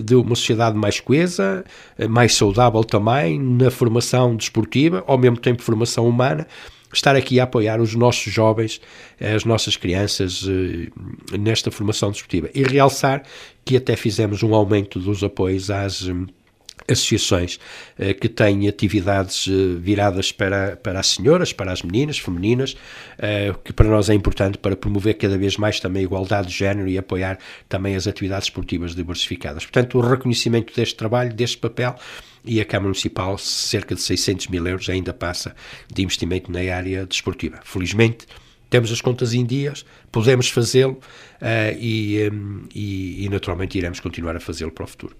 de 0.03 0.15
uma 0.15 0.35
sociedade 0.35 0.77
mais 0.77 1.01
coesa, 1.01 1.63
mais 2.09 2.33
saudável 2.33 2.81
também, 2.81 3.37
na 3.37 3.69
formação 3.69 4.33
desportiva, 4.33 5.03
ao 5.05 5.17
mesmo 5.17 5.37
tempo 5.37 5.61
formação 5.61 6.07
humana, 6.07 6.47
estar 6.97 7.15
aqui 7.15 7.39
a 7.39 7.43
apoiar 7.43 7.79
os 7.79 7.93
nossos 7.95 8.31
jovens, 8.31 8.81
as 9.19 9.45
nossas 9.45 9.75
crianças 9.75 10.45
eh, 10.47 11.37
nesta 11.37 11.71
formação 11.71 12.11
desportiva. 12.11 12.49
E 12.53 12.63
realçar 12.63 13.23
que 13.63 13.77
até 13.77 13.95
fizemos 13.95 14.43
um 14.43 14.53
aumento 14.53 14.99
dos 14.99 15.23
apoios 15.23 15.69
às 15.69 16.07
hum, 16.07 16.25
associações 16.87 17.59
eh, 17.97 18.13
que 18.13 18.29
têm 18.29 18.67
atividades 18.67 19.47
eh, 19.47 19.77
viradas 19.79 20.31
para, 20.31 20.75
para 20.77 20.99
as 20.99 21.07
senhoras, 21.07 21.51
para 21.51 21.71
as 21.71 21.81
meninas, 21.81 22.17
femininas, 22.17 22.75
que 23.63 23.73
para 23.73 23.87
nós 23.87 24.09
é 24.09 24.13
importante 24.13 24.57
para 24.57 24.75
promover 24.75 25.15
cada 25.15 25.37
vez 25.37 25.57
mais 25.57 25.79
também 25.79 26.01
a 26.01 26.03
igualdade 26.03 26.47
de 26.47 26.53
género 26.53 26.87
e 26.87 26.97
apoiar 26.97 27.39
também 27.67 27.95
as 27.95 28.07
atividades 28.07 28.47
esportivas 28.47 28.93
diversificadas. 28.93 29.63
Portanto, 29.63 29.97
o 29.97 30.01
reconhecimento 30.01 30.73
deste 30.75 30.95
trabalho, 30.95 31.33
deste 31.33 31.57
papel, 31.57 31.95
e 32.45 32.61
a 32.61 32.65
Câmara 32.65 32.89
Municipal 32.89 33.37
cerca 33.37 33.95
de 33.95 34.01
600 34.01 34.47
mil 34.47 34.65
euros 34.67 34.89
ainda 34.89 35.13
passa 35.13 35.55
de 35.91 36.03
investimento 36.03 36.51
na 36.51 36.59
área 36.59 37.05
desportiva. 37.05 37.59
Felizmente, 37.63 38.25
temos 38.69 38.91
as 38.91 39.01
contas 39.01 39.33
em 39.33 39.45
dias, 39.45 39.85
podemos 40.11 40.49
fazê-lo 40.49 40.93
uh, 40.93 41.77
e, 41.79 42.29
um, 42.31 42.63
e, 42.73 43.25
e, 43.25 43.29
naturalmente, 43.29 43.77
iremos 43.77 43.99
continuar 43.99 44.35
a 44.35 44.39
fazê-lo 44.39 44.71
para 44.71 44.83
o 44.83 44.87
futuro. 44.87 45.15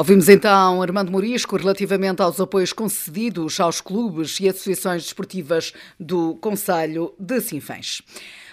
Ouvimos 0.00 0.30
então 0.30 0.80
Armando 0.80 1.12
Morisco 1.12 1.58
relativamente 1.58 2.22
aos 2.22 2.40
apoios 2.40 2.72
concedidos 2.72 3.60
aos 3.60 3.82
clubes 3.82 4.40
e 4.40 4.48
associações 4.48 5.02
desportivas 5.02 5.74
do 5.98 6.36
Conselho 6.36 7.12
de 7.18 7.38
Sinfãs. 7.42 8.00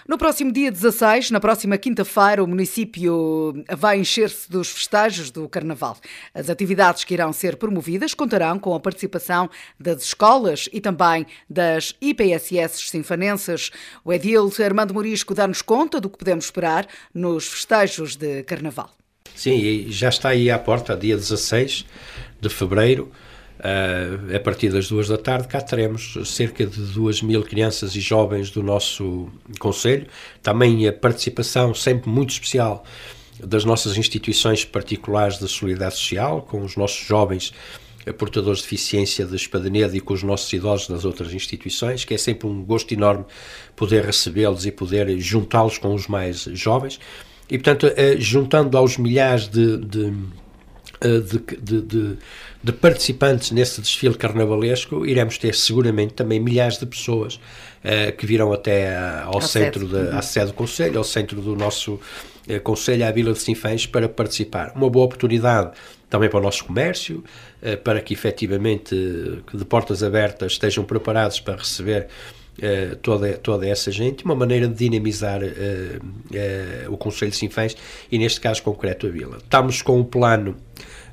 No 0.08 0.16
próximo 0.16 0.50
dia 0.50 0.72
16, 0.72 1.30
na 1.30 1.38
próxima 1.38 1.76
quinta-feira, 1.76 2.42
o 2.42 2.46
município 2.46 3.62
vai 3.76 4.00
encher-se 4.00 4.50
dos 4.50 4.70
festejos 4.70 5.30
do 5.30 5.46
Carnaval. 5.50 5.98
As 6.32 6.48
atividades 6.48 7.04
que 7.04 7.12
irão 7.12 7.30
ser 7.30 7.56
promovidas 7.56 8.14
contarão 8.14 8.58
com 8.58 8.74
a 8.74 8.80
participação 8.80 9.50
das 9.78 10.04
escolas 10.04 10.66
e 10.72 10.80
também 10.80 11.26
das 11.46 11.94
IPSS 12.00 12.88
sinfanenses. 12.88 13.70
O 14.02 14.10
Edil 14.10 14.50
Armando 14.64 14.94
Morisco 14.94 15.34
dá-nos 15.34 15.60
conta 15.60 16.00
do 16.00 16.08
que 16.08 16.16
podemos 16.16 16.46
esperar 16.46 16.86
nos 17.12 17.46
festejos 17.46 18.16
de 18.16 18.44
Carnaval. 18.44 18.88
Sim, 19.34 19.90
já 19.90 20.08
está 20.08 20.30
aí 20.30 20.50
à 20.50 20.58
porta, 20.58 20.96
dia 20.96 21.16
16 21.16 21.84
de 22.40 22.48
fevereiro. 22.48 23.12
Uh, 23.58 24.36
a 24.36 24.38
partir 24.38 24.68
das 24.68 24.88
duas 24.88 25.08
da 25.08 25.18
tarde, 25.18 25.48
cá 25.48 25.60
teremos 25.60 26.16
cerca 26.24 26.64
de 26.64 26.80
duas 26.92 27.20
mil 27.20 27.42
crianças 27.42 27.96
e 27.96 28.00
jovens 28.00 28.50
do 28.50 28.62
nosso 28.62 29.28
Conselho. 29.58 30.06
Também 30.40 30.86
a 30.86 30.92
participação 30.92 31.74
sempre 31.74 32.08
muito 32.08 32.30
especial 32.30 32.84
das 33.42 33.64
nossas 33.64 33.96
instituições 33.96 34.64
particulares 34.64 35.38
de 35.38 35.48
solidariedade 35.48 35.96
social, 35.96 36.42
com 36.42 36.60
os 36.62 36.76
nossos 36.76 37.04
jovens 37.04 37.52
portadores 38.12 38.60
de 38.60 38.64
deficiência 38.64 39.24
de 39.26 39.36
Espadenedo 39.36 39.94
e 39.96 40.00
com 40.00 40.14
os 40.14 40.22
nossos 40.22 40.50
idosos 40.52 40.88
das 40.88 41.04
outras 41.04 41.34
instituições, 41.34 42.04
que 42.04 42.14
é 42.14 42.18
sempre 42.18 42.46
um 42.46 42.64
gosto 42.64 42.92
enorme 42.94 43.24
poder 43.76 44.04
recebê-los 44.04 44.66
e 44.66 44.72
poder 44.72 45.18
juntá-los 45.18 45.78
com 45.78 45.94
os 45.94 46.06
mais 46.06 46.42
jovens. 46.52 46.98
E, 47.50 47.58
portanto, 47.58 47.86
uh, 47.86 48.20
juntando 48.20 48.76
aos 48.78 48.96
milhares 48.96 49.48
de, 49.48 49.78
de 49.78 50.12
eh, 51.00 51.20
de, 51.20 52.18
de, 52.62 52.72
participantes 52.72 53.50
nesse 53.50 53.80
desfile 53.80 54.14
carnavalesco, 54.14 55.06
iremos 55.06 55.38
ter 55.38 55.54
seguramente 55.54 56.14
também 56.14 56.40
milhares 56.40 56.78
de 56.78 56.86
pessoas 56.86 57.34
uh, 57.36 58.16
que 58.16 58.26
virão 58.26 58.52
até 58.52 58.96
ao 58.96 59.40
centro, 59.40 59.86
de, 59.86 59.94
uhum. 59.94 60.18
à 60.18 60.22
sede 60.22 60.46
do 60.46 60.54
Conselho, 60.54 60.98
ao 60.98 61.04
centro 61.04 61.40
do 61.40 61.54
nosso 61.54 61.94
uh, 61.94 62.60
Conselho, 62.62 63.06
à 63.06 63.10
Vila 63.10 63.32
de 63.32 63.38
Sinfãs, 63.38 63.86
para 63.86 64.08
participar. 64.08 64.72
Uma 64.74 64.90
boa 64.90 65.06
oportunidade 65.06 65.72
também 66.10 66.28
para 66.28 66.40
o 66.40 66.42
nosso 66.42 66.64
comércio, 66.64 67.22
uh, 67.62 67.76
para 67.78 68.00
que 68.00 68.12
efetivamente, 68.12 68.94
de 69.52 69.64
portas 69.64 70.02
abertas, 70.02 70.52
estejam 70.52 70.84
preparados 70.84 71.40
para 71.40 71.56
receber 71.56 72.08
Uh, 72.58 72.96
toda, 72.96 73.34
toda 73.34 73.68
essa 73.68 73.92
gente, 73.92 74.24
uma 74.24 74.34
maneira 74.34 74.66
de 74.66 74.74
dinamizar 74.74 75.40
uh, 75.40 75.46
uh, 75.46 76.92
o 76.92 76.96
Conselho 76.96 77.30
de 77.30 77.36
Sinfãs 77.36 77.76
e, 78.10 78.18
neste 78.18 78.40
caso 78.40 78.64
concreto, 78.64 79.06
a 79.06 79.10
Vila. 79.10 79.36
Estamos 79.36 79.80
com 79.80 80.00
um 80.00 80.02
plano 80.02 80.56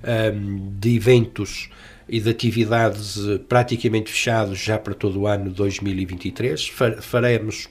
um, 0.05 0.71
de 0.79 0.95
eventos 0.95 1.69
e 2.07 2.19
de 2.19 2.29
atividades 2.29 3.17
praticamente 3.49 4.11
fechados 4.11 4.59
já 4.59 4.77
para 4.77 4.93
todo 4.93 5.21
o 5.21 5.27
ano 5.27 5.49
2023. 5.49 6.71
Faremos 7.01 7.67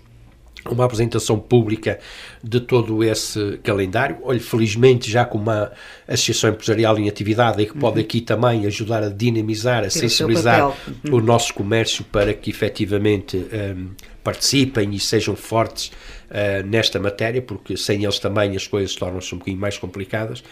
uma 0.71 0.85
apresentação 0.85 1.39
pública 1.39 1.99
de 2.43 2.61
todo 2.61 3.05
esse 3.05 3.59
calendário. 3.63 4.19
Olha, 4.23 4.41
felizmente 4.41 5.11
já 5.11 5.25
com 5.25 5.39
uma 5.39 5.73
associação 6.09 6.51
empresarial 6.51 6.99
em 6.99 7.09
atividade 7.09 7.63
e 7.63 7.67
que 7.67 7.77
pode 7.77 7.99
uhum. 7.99 8.05
aqui 8.05 8.21
também 8.21 8.67
ajudar 8.67 9.03
a 9.03 9.09
dinamizar, 9.09 9.85
a 9.85 9.91
sensibilizar 9.91 10.69
o, 10.69 10.75
uhum. 11.09 11.17
o, 11.17 11.21
nosso 11.21 11.53
comércio 11.53 12.05
para 12.05 12.33
que 12.33 12.51
efetivamente 12.51 13.37
um, 13.37 13.91
participem 14.23 14.95
e 14.95 15.01
sejam 15.01 15.37
fortes 15.37 15.89
uh, 16.31 16.67
nesta 16.67 16.99
matéria, 16.99 17.43
porque 17.43 17.77
sem 17.77 18.03
eles 18.05 18.19
também 18.19 18.57
as 18.57 18.67
coisas 18.67 18.95
tornam-se 18.95 19.35
um 19.35 19.39
bocadinho 19.39 19.61
mais 19.61 19.77
complicadas. 19.77 20.43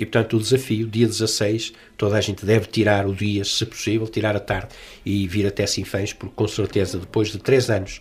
E, 0.00 0.06
portanto, 0.06 0.38
o 0.38 0.40
desafio, 0.40 0.86
dia 0.86 1.06
16, 1.06 1.74
toda 1.98 2.16
a 2.16 2.20
gente 2.22 2.46
deve 2.46 2.66
tirar 2.68 3.06
o 3.06 3.14
dia, 3.14 3.44
se 3.44 3.66
possível, 3.66 4.06
tirar 4.08 4.34
a 4.34 4.40
tarde 4.40 4.68
e 5.04 5.28
vir 5.28 5.46
até 5.46 5.66
Sinfãs, 5.66 6.14
porque 6.14 6.34
com 6.34 6.48
certeza, 6.48 6.98
depois 6.98 7.28
de 7.28 7.36
três 7.36 7.68
anos 7.68 8.00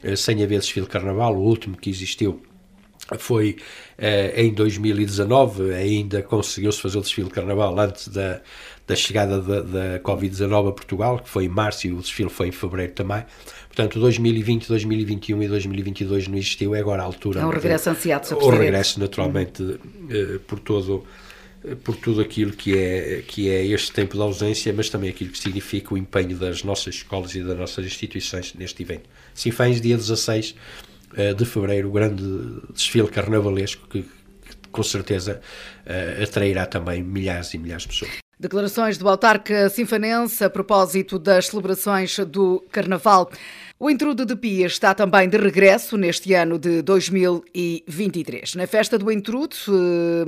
eh, 0.00 0.14
sem 0.14 0.44
haver 0.44 0.60
desfile 0.60 0.86
de 0.86 0.92
carnaval, 0.92 1.34
o 1.34 1.40
último 1.40 1.76
que 1.76 1.90
existiu 1.90 2.40
foi 3.18 3.56
eh, 3.98 4.44
em 4.44 4.54
2019, 4.54 5.74
ainda 5.74 6.22
conseguiu-se 6.22 6.80
fazer 6.80 6.98
o 6.98 7.00
desfile 7.00 7.26
de 7.26 7.34
carnaval 7.34 7.76
antes 7.80 8.06
da, 8.06 8.40
da 8.86 8.94
chegada 8.94 9.40
da, 9.40 9.60
da 9.60 10.00
Covid-19 10.04 10.68
a 10.68 10.72
Portugal, 10.72 11.18
que 11.18 11.28
foi 11.28 11.46
em 11.46 11.48
março 11.48 11.88
e 11.88 11.92
o 11.92 11.96
desfile 11.96 12.30
foi 12.30 12.46
em 12.46 12.52
fevereiro 12.52 12.92
também. 12.92 13.24
Portanto, 13.66 13.98
2020, 13.98 14.68
2021 14.68 15.42
e 15.42 15.48
2022 15.48 16.28
não 16.28 16.38
existiu, 16.38 16.76
é 16.76 16.78
agora 16.78 17.02
a 17.02 17.06
altura. 17.06 17.40
É 17.40 17.44
um 17.44 17.50
regresso 17.50 17.90
ansiado, 17.90 18.36
O 18.36 18.50
regresso, 18.50 19.00
naturalmente, 19.00 19.60
uhum. 19.64 20.38
por 20.46 20.60
todo 20.60 21.04
por 21.84 21.96
tudo 21.96 22.20
aquilo 22.20 22.52
que 22.52 22.76
é, 22.76 23.22
que 23.26 23.50
é 23.50 23.66
este 23.66 23.92
tempo 23.92 24.16
de 24.16 24.22
ausência, 24.22 24.72
mas 24.72 24.88
também 24.88 25.10
aquilo 25.10 25.30
que 25.30 25.38
significa 25.38 25.94
o 25.94 25.98
empenho 25.98 26.36
das 26.36 26.64
nossas 26.64 26.96
escolas 26.96 27.34
e 27.34 27.42
das 27.42 27.58
nossas 27.58 27.84
instituições 27.84 28.54
neste 28.54 28.82
evento. 28.82 29.08
Sinfãs, 29.34 29.80
dia 29.80 29.96
16 29.96 30.54
eh, 31.16 31.34
de 31.34 31.44
fevereiro, 31.44 31.88
o 31.88 31.92
grande 31.92 32.24
desfile 32.72 33.08
carnavalesco 33.08 33.86
que, 33.88 34.04
com 34.70 34.82
certeza 34.82 35.40
uh, 35.84 36.22
atrairá 36.22 36.64
também 36.64 37.02
milhares 37.02 37.52
e 37.54 37.58
milhares 37.58 37.82
de 37.82 37.88
pessoas. 37.88 38.12
Declarações 38.38 38.96
do 38.96 39.08
autarca 39.08 39.68
sinfanense 39.68 40.42
a 40.44 40.48
propósito 40.48 41.18
das 41.18 41.48
celebrações 41.48 42.16
do 42.20 42.64
Carnaval. 42.70 43.30
O 43.82 43.88
Intrudo 43.88 44.26
de 44.26 44.36
Pia 44.36 44.66
está 44.66 44.94
também 44.94 45.26
de 45.26 45.38
regresso 45.38 45.96
neste 45.96 46.34
ano 46.34 46.58
de 46.58 46.82
2023. 46.82 48.54
Na 48.54 48.66
festa 48.66 48.98
do 48.98 49.10
Intrudo, 49.10 49.56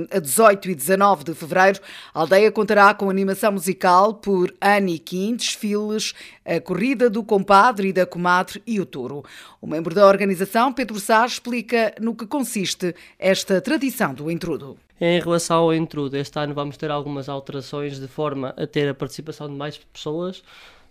eh, 0.09 0.17
a 0.17 0.19
18 0.19 0.71
e 0.71 0.73
19 0.73 1.23
de 1.23 1.35
fevereiro, 1.35 1.79
a 2.15 2.21
aldeia 2.21 2.51
contará 2.51 2.91
com 2.95 3.11
animação 3.11 3.51
musical 3.51 4.15
por 4.15 4.51
Annie 4.59 4.97
Kim, 4.97 5.35
desfiles, 5.35 6.15
a 6.43 6.59
corrida 6.59 7.11
do 7.11 7.23
compadre 7.23 7.89
e 7.89 7.93
da 7.93 8.07
comadre 8.07 8.59
e 8.65 8.79
o 8.79 8.87
touro. 8.87 9.23
O 9.61 9.67
membro 9.67 9.93
da 9.93 10.07
organização, 10.07 10.73
Pedro 10.73 10.99
Sá, 10.99 11.23
explica 11.23 11.93
no 12.01 12.15
que 12.15 12.25
consiste 12.25 12.95
esta 13.19 13.61
tradição 13.61 14.15
do 14.15 14.31
Intrudo. 14.31 14.79
Em 14.99 15.19
relação 15.19 15.57
ao 15.57 15.75
Intrudo, 15.75 16.17
este 16.17 16.39
ano 16.39 16.55
vamos 16.55 16.75
ter 16.75 16.89
algumas 16.89 17.29
alterações 17.29 17.99
de 17.99 18.07
forma 18.07 18.51
a 18.57 18.65
ter 18.65 18.89
a 18.89 18.95
participação 18.95 19.47
de 19.47 19.53
mais 19.53 19.77
pessoas, 19.77 20.41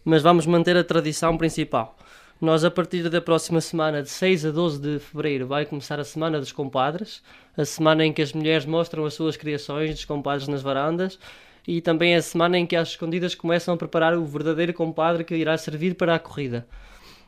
mas 0.04 0.22
vamos 0.22 0.46
manter 0.46 0.76
a 0.76 0.84
tradição 0.84 1.36
principal. 1.36 1.98
Nós, 2.42 2.64
a 2.64 2.70
partir 2.72 3.08
da 3.08 3.20
próxima 3.20 3.60
semana, 3.60 4.02
de 4.02 4.10
6 4.10 4.46
a 4.46 4.50
12 4.50 4.80
de 4.80 4.98
fevereiro, 4.98 5.46
vai 5.46 5.64
começar 5.64 6.00
a 6.00 6.04
Semana 6.04 6.40
dos 6.40 6.50
Compadres, 6.50 7.22
a 7.56 7.64
semana 7.64 8.04
em 8.04 8.12
que 8.12 8.20
as 8.20 8.32
mulheres 8.32 8.66
mostram 8.66 9.04
as 9.04 9.14
suas 9.14 9.36
criações 9.36 9.90
dos 9.90 10.04
compadres 10.04 10.48
nas 10.48 10.60
varandas 10.60 11.20
e 11.68 11.80
também 11.80 12.16
a 12.16 12.20
semana 12.20 12.58
em 12.58 12.66
que 12.66 12.74
as 12.74 12.88
escondidas 12.88 13.36
começam 13.36 13.74
a 13.74 13.76
preparar 13.76 14.18
o 14.18 14.24
verdadeiro 14.24 14.74
compadre 14.74 15.22
que 15.22 15.36
irá 15.36 15.56
servir 15.56 15.94
para 15.94 16.16
a 16.16 16.18
corrida. 16.18 16.66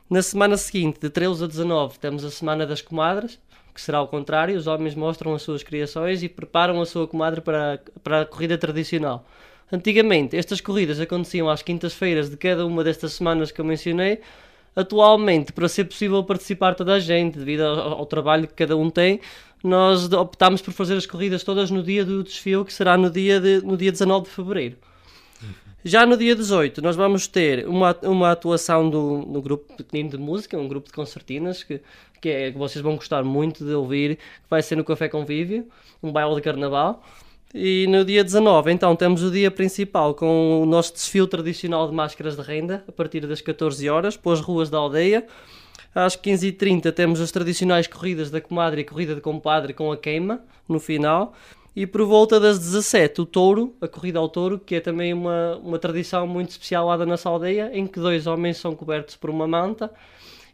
Na 0.09 0.21
semana 0.21 0.57
seguinte, 0.57 0.99
de 0.99 1.09
13 1.09 1.45
a 1.45 1.47
19, 1.47 1.97
temos 1.97 2.25
a 2.25 2.29
Semana 2.29 2.67
das 2.67 2.81
Comadres, 2.81 3.39
que 3.73 3.79
será 3.79 3.99
ao 3.99 4.09
contrário, 4.09 4.57
os 4.57 4.67
homens 4.67 4.95
mostram 4.95 5.33
as 5.33 5.43
suas 5.43 5.63
criações 5.63 6.23
e 6.23 6.27
preparam 6.27 6.81
a 6.81 6.85
sua 6.85 7.07
comadre 7.07 7.39
para, 7.39 7.81
para 8.03 8.23
a 8.23 8.25
corrida 8.25 8.57
tradicional. 8.57 9.25
Antigamente, 9.71 10.35
estas 10.35 10.59
corridas 10.59 10.99
aconteciam 10.99 11.49
às 11.49 11.61
quintas-feiras 11.61 12.29
de 12.29 12.35
cada 12.35 12.65
uma 12.65 12.83
destas 12.83 13.13
semanas 13.13 13.49
que 13.49 13.61
eu 13.61 13.65
mencionei, 13.65 14.19
Atualmente, 14.75 15.53
para 15.53 15.67
ser 15.69 15.85
possível 15.85 16.23
participar 16.23 16.75
toda 16.75 16.93
a 16.93 16.99
gente, 16.99 17.37
devido 17.37 17.61
ao, 17.61 17.99
ao 17.99 18.05
trabalho 18.05 18.47
que 18.47 18.53
cada 18.53 18.75
um 18.75 18.89
tem, 18.89 19.21
nós 19.63 20.11
optámos 20.11 20.61
por 20.61 20.73
fazer 20.73 20.95
as 20.95 21.05
corridas 21.05 21.43
todas 21.43 21.71
no 21.71 21.81
dia 21.81 22.03
do 22.03 22.23
desfile, 22.23 22.65
que 22.65 22.73
será 22.73 22.97
no 22.97 23.09
dia, 23.09 23.39
de, 23.39 23.61
no 23.61 23.77
dia 23.77 23.91
19 23.91 24.25
de 24.25 24.31
fevereiro. 24.31 24.77
Já 25.87 26.03
no 26.03 26.17
dia 26.17 26.35
18, 26.35 26.81
nós 26.81 26.95
vamos 26.95 27.27
ter 27.27 27.67
uma, 27.67 27.95
uma 28.01 28.31
atuação 28.31 28.89
do, 28.89 29.23
do 29.23 29.39
grupo 29.39 29.71
pequenino 29.75 30.09
de 30.09 30.17
música, 30.17 30.57
um 30.57 30.67
grupo 30.67 30.87
de 30.87 30.93
concertinas, 30.93 31.61
que, 31.61 31.79
que, 32.19 32.29
é, 32.29 32.51
que 32.51 32.57
vocês 32.57 32.81
vão 32.81 32.95
gostar 32.95 33.23
muito 33.23 33.63
de 33.63 33.71
ouvir, 33.71 34.15
que 34.15 34.49
vai 34.49 34.63
ser 34.63 34.75
no 34.75 34.83
Café 34.83 35.07
Convívio, 35.07 35.67
um 36.01 36.11
baile 36.11 36.33
de 36.33 36.41
carnaval. 36.41 37.03
E 37.57 37.87
no 37.87 38.03
dia 38.03 38.21
19, 38.21 38.69
então, 38.69 38.93
temos 38.97 39.23
o 39.23 39.31
dia 39.31 39.49
principal 39.49 40.13
com 40.13 40.61
o 40.61 40.65
nosso 40.65 40.91
desfile 40.91 41.25
tradicional 41.25 41.87
de 41.87 41.95
máscaras 41.95 42.35
de 42.35 42.41
renda, 42.41 42.83
a 42.85 42.91
partir 42.91 43.25
das 43.25 43.39
14 43.39 43.89
horas, 43.89 44.17
pelas 44.17 44.41
ruas 44.41 44.69
da 44.69 44.77
aldeia. 44.77 45.25
Às 45.95 46.17
15h30 46.17 46.91
temos 46.91 47.21
as 47.21 47.31
tradicionais 47.31 47.87
corridas 47.87 48.29
da 48.29 48.41
comadre 48.41 48.81
e 48.81 48.83
corrida 48.83 49.15
de 49.15 49.21
compadre 49.21 49.73
com 49.73 49.89
a 49.89 49.95
queima, 49.95 50.41
no 50.67 50.81
final. 50.81 51.33
E 51.73 51.87
por 51.87 52.03
volta 52.03 52.41
das 52.41 52.59
17, 52.59 53.21
o 53.21 53.25
touro, 53.25 53.73
a 53.79 53.87
corrida 53.87 54.19
ao 54.19 54.27
touro, 54.27 54.59
que 54.59 54.75
é 54.75 54.81
também 54.81 55.13
uma, 55.13 55.55
uma 55.63 55.79
tradição 55.79 56.27
muito 56.27 56.49
especial 56.49 56.87
lá 56.87 56.97
da 56.97 57.05
nossa 57.05 57.29
aldeia, 57.29 57.71
em 57.73 57.87
que 57.87 58.01
dois 58.01 58.27
homens 58.27 58.57
são 58.57 58.75
cobertos 58.75 59.15
por 59.15 59.29
uma 59.29 59.47
manta 59.47 59.89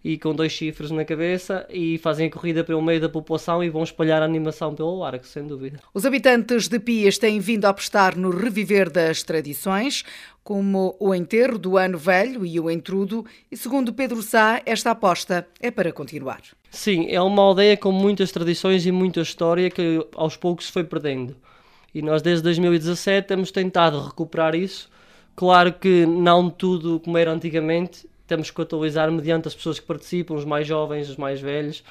e 0.04 0.18
com 0.18 0.34
dois 0.34 0.52
chifres 0.52 0.90
na 0.92 1.06
cabeça 1.06 1.66
e 1.70 1.98
fazem 2.00 2.28
a 2.28 2.32
corrida 2.32 2.64
pelo 2.64 2.82
meio 2.82 3.00
da 3.00 3.10
população 3.10 3.64
e 3.64 3.70
vão 3.70 3.84
espalhar 3.84 4.22
a 4.22 4.26
animação 4.26 4.74
pelo 4.74 4.98
largo, 4.98 5.26
sem 5.26 5.46
dúvida. 5.46 5.80
Os 5.94 6.06
habitantes 6.06 6.68
de 6.68 6.80
Pias 6.80 7.18
têm 7.18 7.40
vindo 7.40 7.66
a 7.66 7.70
apostar 7.70 8.18
no 8.18 8.32
reviver 8.32 8.90
das 8.90 9.22
tradições, 9.22 10.04
como 10.44 10.96
o 11.00 11.14
enterro 11.14 11.58
do 11.58 11.78
Ano 11.78 11.98
Velho 11.98 12.46
e 12.46 12.60
o 12.60 12.70
entrudo, 12.70 13.24
e 13.52 13.56
segundo 13.56 13.94
Pedro 13.94 14.22
Sá, 14.24 14.62
esta 14.66 14.92
aposta 14.92 15.48
é 15.60 15.70
para 15.70 15.92
continuar. 15.92 16.42
Sim, 16.72 17.08
é 17.10 17.22
uma 17.22 17.44
aldeia 17.44 17.78
com 17.78 17.92
muitas 17.92 18.32
tradições 18.32 18.86
e 18.86 18.92
muita 18.92 19.22
história 19.22 19.70
que 19.70 20.06
aos 20.16 20.36
poucos 20.36 20.68
se 20.68 20.72
foi 20.72 20.84
perdendo. 20.84 21.36
E 21.94 22.02
nós 22.02 22.22
desde 22.22 22.44
2017 22.44 23.28
temos 23.28 23.52
tentado 23.52 24.02
recuperar 24.02 24.56
isso. 24.56 24.90
Claro 25.36 25.74
que 25.74 26.06
não 26.06 26.50
tudo 26.50 27.00
como 27.02 27.18
era 27.18 27.32
antigamente, 27.32 28.08
temos 28.32 28.50
que 28.50 28.62
atualizar 28.62 29.12
mediante 29.12 29.50
as 29.50 29.54
pessoas 29.54 29.78
que 29.78 29.86
participam, 29.86 30.36
os 30.36 30.46
mais 30.46 30.66
jovens, 30.66 31.10
os 31.10 31.18
mais 31.18 31.42
velhos, 31.42 31.84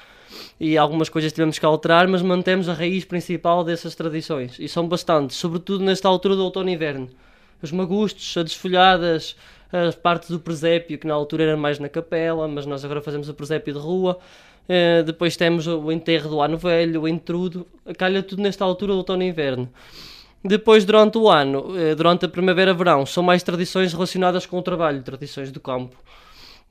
e 0.59 0.75
algumas 0.75 1.07
coisas 1.07 1.31
tivemos 1.31 1.59
que 1.59 1.65
alterar, 1.67 2.07
mas 2.07 2.23
mantemos 2.23 2.67
a 2.67 2.73
raiz 2.73 3.05
principal 3.05 3.63
dessas 3.63 3.93
tradições, 3.93 4.57
e 4.59 4.67
são 4.67 4.87
bastantes, 4.87 5.37
sobretudo 5.37 5.83
nesta 5.83 6.07
altura 6.07 6.35
do 6.35 6.43
outono 6.43 6.67
e 6.71 6.73
inverno. 6.73 7.09
Os 7.61 7.71
magustos, 7.71 8.35
as 8.35 8.43
desfolhadas, 8.45 9.35
as 9.71 9.93
partes 9.93 10.31
do 10.31 10.39
presépio, 10.39 10.97
que 10.97 11.05
na 11.05 11.13
altura 11.13 11.43
era 11.43 11.55
mais 11.55 11.77
na 11.77 11.87
capela, 11.87 12.47
mas 12.47 12.65
nós 12.65 12.83
agora 12.83 13.01
fazemos 13.01 13.29
o 13.29 13.35
presépio 13.35 13.75
de 13.75 13.79
rua. 13.79 14.17
Uh, 14.67 15.03
depois 15.03 15.37
temos 15.37 15.67
o 15.67 15.91
enterro 15.91 16.27
do 16.27 16.41
ano 16.41 16.57
velho, 16.57 17.01
o 17.01 17.07
entrudo, 17.07 17.67
calha 17.99 18.23
tudo 18.23 18.41
nesta 18.41 18.65
altura 18.65 18.93
do 18.93 18.97
outono 18.97 19.21
e 19.21 19.27
inverno. 19.27 19.69
Depois, 20.43 20.83
durante 20.85 21.19
o 21.19 21.29
ano, 21.29 21.67
uh, 21.67 21.95
durante 21.95 22.25
a 22.25 22.27
primavera-verão, 22.27 23.05
são 23.05 23.21
mais 23.21 23.43
tradições 23.43 23.93
relacionadas 23.93 24.47
com 24.47 24.57
o 24.57 24.61
trabalho, 24.63 25.03
tradições 25.03 25.51
do 25.51 25.59
campo 25.59 25.95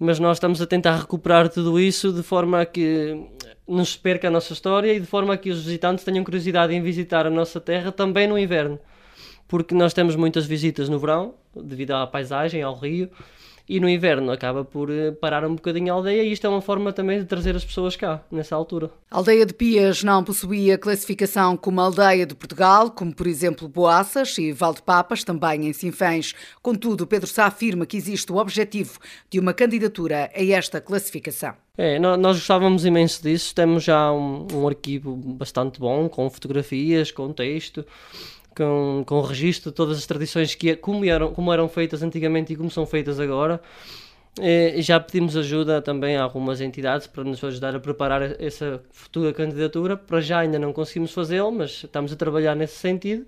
mas 0.00 0.18
nós 0.18 0.38
estamos 0.38 0.62
a 0.62 0.66
tentar 0.66 0.96
recuperar 0.96 1.50
tudo 1.50 1.78
isso 1.78 2.10
de 2.10 2.22
forma 2.22 2.62
a 2.62 2.64
que 2.64 3.22
não 3.68 3.84
se 3.84 3.98
perca 3.98 4.28
a 4.28 4.30
nossa 4.30 4.54
história 4.54 4.94
e 4.94 4.98
de 4.98 5.04
forma 5.06 5.34
a 5.34 5.36
que 5.36 5.50
os 5.50 5.62
visitantes 5.62 6.02
tenham 6.02 6.24
curiosidade 6.24 6.74
em 6.74 6.80
visitar 6.80 7.26
a 7.26 7.30
nossa 7.30 7.60
terra 7.60 7.92
também 7.92 8.26
no 8.26 8.38
inverno. 8.38 8.80
Porque 9.46 9.74
nós 9.74 9.92
temos 9.92 10.16
muitas 10.16 10.46
visitas 10.46 10.88
no 10.88 10.98
verão, 10.98 11.34
devido 11.54 11.90
à 11.90 12.06
paisagem, 12.06 12.62
ao 12.62 12.74
rio, 12.74 13.10
e 13.70 13.78
no 13.78 13.88
inverno 13.88 14.32
acaba 14.32 14.64
por 14.64 14.90
eh, 14.90 15.12
parar 15.12 15.44
um 15.46 15.54
bocadinho 15.54 15.92
a 15.92 15.96
aldeia 15.96 16.24
e 16.24 16.32
isto 16.32 16.44
é 16.44 16.50
uma 16.50 16.60
forma 16.60 16.92
também 16.92 17.20
de 17.20 17.24
trazer 17.24 17.54
as 17.54 17.64
pessoas 17.64 17.94
cá, 17.94 18.20
nessa 18.28 18.56
altura. 18.56 18.90
A 19.08 19.18
aldeia 19.18 19.46
de 19.46 19.54
Pias 19.54 20.02
não 20.02 20.24
possuía 20.24 20.76
classificação 20.76 21.56
como 21.56 21.80
aldeia 21.80 22.26
de 22.26 22.34
Portugal, 22.34 22.90
como 22.90 23.14
por 23.14 23.28
exemplo 23.28 23.68
Boaças 23.68 24.36
e 24.38 24.50
Valdepapas, 24.50 25.22
também 25.22 25.68
em 25.68 25.72
Sinfãs. 25.72 26.34
Contudo, 26.60 27.06
Pedro 27.06 27.28
Sá 27.28 27.46
afirma 27.46 27.86
que 27.86 27.96
existe 27.96 28.32
o 28.32 28.38
objetivo 28.38 28.98
de 29.30 29.38
uma 29.38 29.54
candidatura 29.54 30.28
a 30.34 30.44
esta 30.44 30.80
classificação. 30.80 31.54
É, 31.78 31.96
nós 31.98 32.36
gostávamos 32.36 32.84
imenso 32.84 33.22
disso, 33.22 33.54
temos 33.54 33.84
já 33.84 34.12
um, 34.12 34.48
um 34.52 34.66
arquivo 34.66 35.14
bastante 35.14 35.78
bom, 35.78 36.08
com 36.08 36.28
fotografias, 36.28 37.12
com 37.12 37.32
texto, 37.32 37.86
com, 38.56 39.02
com 39.06 39.20
registro 39.20 39.70
de 39.70 39.76
todas 39.76 39.98
as 39.98 40.06
tradições 40.06 40.54
que 40.54 40.76
como 40.76 41.04
eram, 41.04 41.32
como 41.32 41.52
eram 41.52 41.68
feitas 41.68 42.02
antigamente 42.02 42.52
e 42.52 42.56
como 42.56 42.70
são 42.70 42.86
feitas 42.86 43.20
agora. 43.20 43.60
E 44.38 44.80
já 44.80 45.00
pedimos 45.00 45.36
ajuda 45.36 45.82
também 45.82 46.16
a 46.16 46.22
algumas 46.22 46.60
entidades 46.60 47.06
para 47.06 47.24
nos 47.24 47.42
ajudar 47.42 47.74
a 47.74 47.80
preparar 47.80 48.40
essa 48.40 48.80
futura 48.90 49.32
candidatura. 49.32 49.96
Para 49.96 50.20
já 50.20 50.38
ainda 50.38 50.58
não 50.58 50.72
conseguimos 50.72 51.12
fazê-lo, 51.12 51.50
mas 51.50 51.82
estamos 51.84 52.12
a 52.12 52.16
trabalhar 52.16 52.54
nesse 52.54 52.76
sentido. 52.76 53.26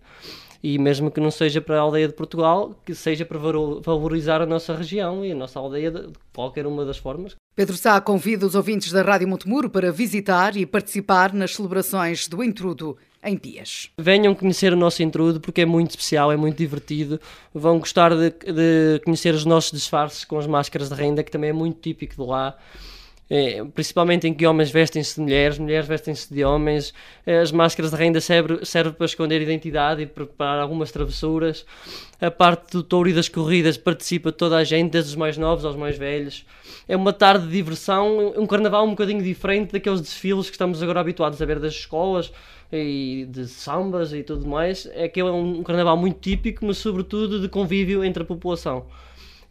E 0.63 0.79
mesmo 0.79 1.11
que 1.11 1.21
não 1.21 1.31
seja 1.31 1.61
para 1.61 1.77
a 1.77 1.81
aldeia 1.81 2.07
de 2.07 2.15
Portugal, 2.15 2.73
que 2.87 2.95
seja 2.95 3.27
para 3.27 3.37
valorizar 3.37 4.41
a 4.41 4.47
nossa 4.47 4.77
região 4.77 5.25
e 5.25 5.33
a 5.33 5.35
nossa 5.35 5.59
aldeia 5.59 5.91
de 5.91 6.09
qualquer 6.33 6.69
uma 6.69 6.85
das 6.85 6.99
formas. 6.99 7.35
Pedro 7.57 7.77
Sá 7.77 8.01
convida 8.01 8.47
os 8.47 8.55
ouvintes 8.55 8.93
da 8.93 9.03
Rádio 9.03 9.27
Montemuro 9.27 9.69
para 9.69 9.91
visitar 9.91 10.57
e 10.57 10.65
participar 10.65 11.35
nas 11.35 11.57
celebrações 11.57 12.29
do 12.29 12.45
Intrudo 12.45 12.97
em 13.25 13.37
Pias. 13.37 13.91
Venham 13.97 14.35
conhecer 14.35 14.73
o 14.73 14.77
nosso 14.77 15.03
intrudo 15.03 15.41
porque 15.41 15.61
é 15.61 15.67
muito 15.67 15.91
especial, 15.91 16.33
é 16.33 16.37
muito 16.37 16.57
divertido. 16.57 17.21
Vão 17.55 17.79
gostar 17.79 18.15
de, 18.15 18.31
de 18.31 19.01
conhecer 19.05 19.35
os 19.35 19.45
nossos 19.45 19.71
disfarces 19.71 20.25
com 20.25 20.39
as 20.39 20.47
máscaras 20.47 20.89
de 20.89 20.95
renda, 20.95 21.23
que 21.23 21.31
também 21.31 21.51
é 21.51 21.53
muito 21.53 21.81
típico 21.81 22.15
de 22.17 22.29
lá. 22.29 22.57
é, 23.35 23.65
principalmente 23.65 24.29
em 24.29 24.35
que 24.35 24.47
homens 24.47 24.71
vestem-se 24.71 25.15
de 25.15 25.23
mulheres, 25.23 25.59
mulheres 25.59 25.89
vestem-se 25.89 26.33
de 26.33 26.45
homens, 26.45 26.93
as 27.27 27.51
máscaras 27.51 27.91
de 27.91 27.97
renda 27.97 28.21
servem 28.21 28.63
serve 28.63 28.93
para 28.93 29.07
esconder 29.07 29.41
identidade 29.41 30.03
e 30.03 30.07
preparar 30.07 30.61
algumas 30.61 30.93
travessuras, 30.93 31.65
a 32.21 32.31
parte 32.31 32.73
do 32.73 32.83
touro 32.83 33.09
e 33.09 33.15
das 33.15 33.31
corridas 33.31 33.79
participa 33.79 34.31
toda 34.31 34.59
a 34.59 34.65
gente, 34.65 34.91
desde 34.91 35.13
os 35.13 35.17
mais 35.17 35.39
novos 35.39 35.65
aos 35.65 35.77
mais 35.77 35.97
velhos. 35.97 36.45
É 36.87 36.95
uma 36.95 37.11
tarde 37.11 37.47
de 37.47 37.53
diversão, 37.53 38.35
um 38.37 38.47
carnaval 38.47 38.85
um 38.85 38.91
bocadinho 38.91 39.23
diferente 39.23 39.73
daqueles 39.73 40.03
desfiles 40.03 40.51
que 40.51 40.55
estamos 40.55 40.83
agora 40.83 41.01
habituados 41.01 41.41
a 41.41 41.47
ver 41.47 41.59
das 41.59 41.73
escolas, 41.73 42.31
e 42.73 43.27
de 43.29 43.47
sambas 43.47 44.13
e 44.13 44.23
tudo 44.23 44.47
mais, 44.47 44.89
é 44.93 45.09
que 45.09 45.21
é 45.21 45.25
um 45.25 45.63
carnaval 45.63 45.97
muito 45.97 46.19
típico, 46.21 46.65
mas 46.65 46.79
sobretudo 46.79 47.41
de 47.41 47.49
convívio 47.49 48.05
entre 48.05 48.23
a 48.23 48.27
população. 48.27 48.87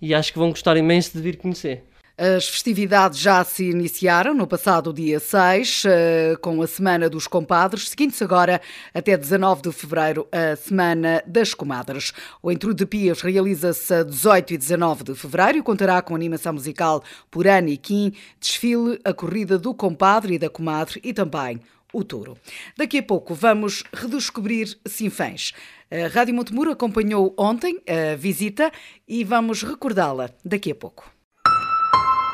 E 0.01 0.13
acho 0.13 0.33
que 0.33 0.39
vão 0.39 0.49
gostar 0.49 0.75
imenso 0.77 1.13
de 1.13 1.21
vir 1.21 1.37
conhecer. 1.37 1.83
As 2.17 2.47
festividades 2.47 3.17
já 3.17 3.43
se 3.43 3.71
iniciaram 3.71 4.35
no 4.35 4.45
passado 4.45 4.93
dia 4.93 5.19
6, 5.19 5.83
eh, 5.87 6.35
com 6.39 6.61
a 6.61 6.67
Semana 6.67 7.09
dos 7.09 7.25
Compadres, 7.25 7.89
seguindo-se 7.89 8.23
agora 8.23 8.61
até 8.93 9.17
19 9.17 9.63
de 9.63 9.71
fevereiro 9.71 10.27
a 10.31 10.55
Semana 10.55 11.23
das 11.25 11.55
Comadres. 11.55 12.13
O 12.43 12.51
Entrudo 12.51 12.75
de 12.75 12.85
Pias 12.85 13.21
realiza-se 13.21 13.91
a 13.91 14.03
18 14.03 14.53
e 14.53 14.57
19 14.57 15.03
de 15.03 15.15
fevereiro 15.15 15.57
e 15.57 15.63
contará 15.63 15.99
com 16.01 16.13
animação 16.13 16.53
musical 16.53 17.01
por 17.31 17.47
Ana 17.47 17.71
e 17.71 17.77
Kim, 17.77 18.13
desfile, 18.39 18.99
a 19.03 19.13
corrida 19.13 19.57
do 19.57 19.73
compadre 19.73 20.35
e 20.35 20.39
da 20.39 20.49
comadre 20.49 20.99
e 21.03 21.13
também 21.13 21.59
o 21.93 22.03
touro. 22.03 22.37
Daqui 22.77 22.99
a 22.99 23.03
pouco 23.03 23.33
vamos 23.33 23.83
redescobrir 23.93 24.77
Sinfãs. 24.85 25.53
A 25.91 26.07
Rádio 26.07 26.33
Montemuro 26.33 26.71
acompanhou 26.71 27.33
ontem 27.37 27.81
a 27.87 28.15
visita 28.15 28.71
e 29.07 29.23
vamos 29.23 29.61
recordá-la 29.63 30.29
daqui 30.43 30.71
a 30.71 30.75
pouco. 30.75 31.11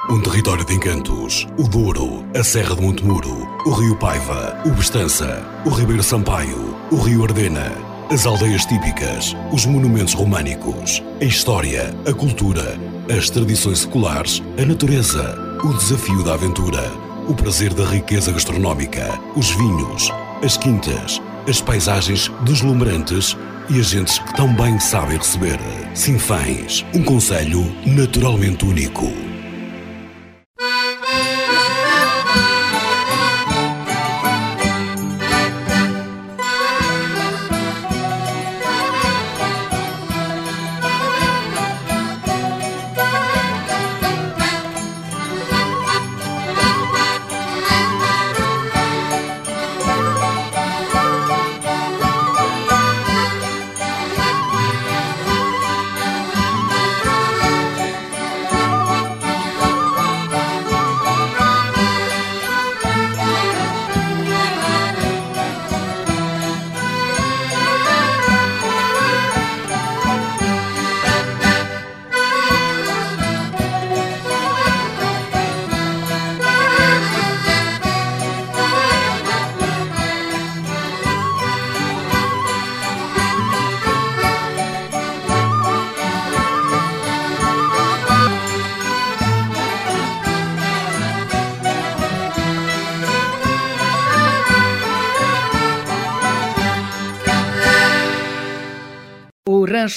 Um 0.10 0.22
território 0.22 0.64
de 0.64 0.74
encantos, 0.74 1.46
o 1.58 1.68
Douro, 1.68 2.26
a 2.34 2.42
Serra 2.42 2.76
de 2.76 2.82
Montemuro, 2.82 3.46
o 3.66 3.72
Rio 3.72 3.98
Paiva, 3.98 4.62
o 4.66 4.70
Bestança, 4.70 5.44
o 5.66 5.70
Ribeiro 5.70 6.02
Sampaio, 6.02 6.78
o 6.92 6.96
Rio 6.96 7.24
Ardena, 7.26 7.74
as 8.10 8.26
aldeias 8.26 8.66
típicas, 8.66 9.36
os 9.52 9.66
monumentos 9.66 10.14
românicos, 10.14 11.04
a 11.20 11.26
história, 11.26 11.94
a 12.08 12.14
cultura, 12.14 12.80
as 13.18 13.30
tradições 13.30 13.80
seculares, 13.80 14.42
a 14.58 14.66
natureza, 14.66 15.36
o 15.62 15.74
desafio 15.74 16.24
da 16.24 16.36
aventura 16.36 17.07
o 17.28 17.36
prazer 17.36 17.74
da 17.74 17.84
riqueza 17.84 18.32
gastronómica, 18.32 19.20
os 19.36 19.50
vinhos, 19.52 20.10
as 20.42 20.56
quintas, 20.56 21.22
as 21.48 21.62
paisagens 21.62 22.32
deslumbrantes 22.44 23.36
e 23.70 23.80
as 23.80 23.88
gentes 23.88 24.18
que 24.20 24.34
tão 24.36 24.54
bem 24.56 24.80
sabem 24.80 25.18
receber. 25.18 25.60
Sinfãs, 25.94 26.86
um 26.94 27.04
conselho 27.04 27.64
naturalmente 27.86 28.66
único. 28.66 29.27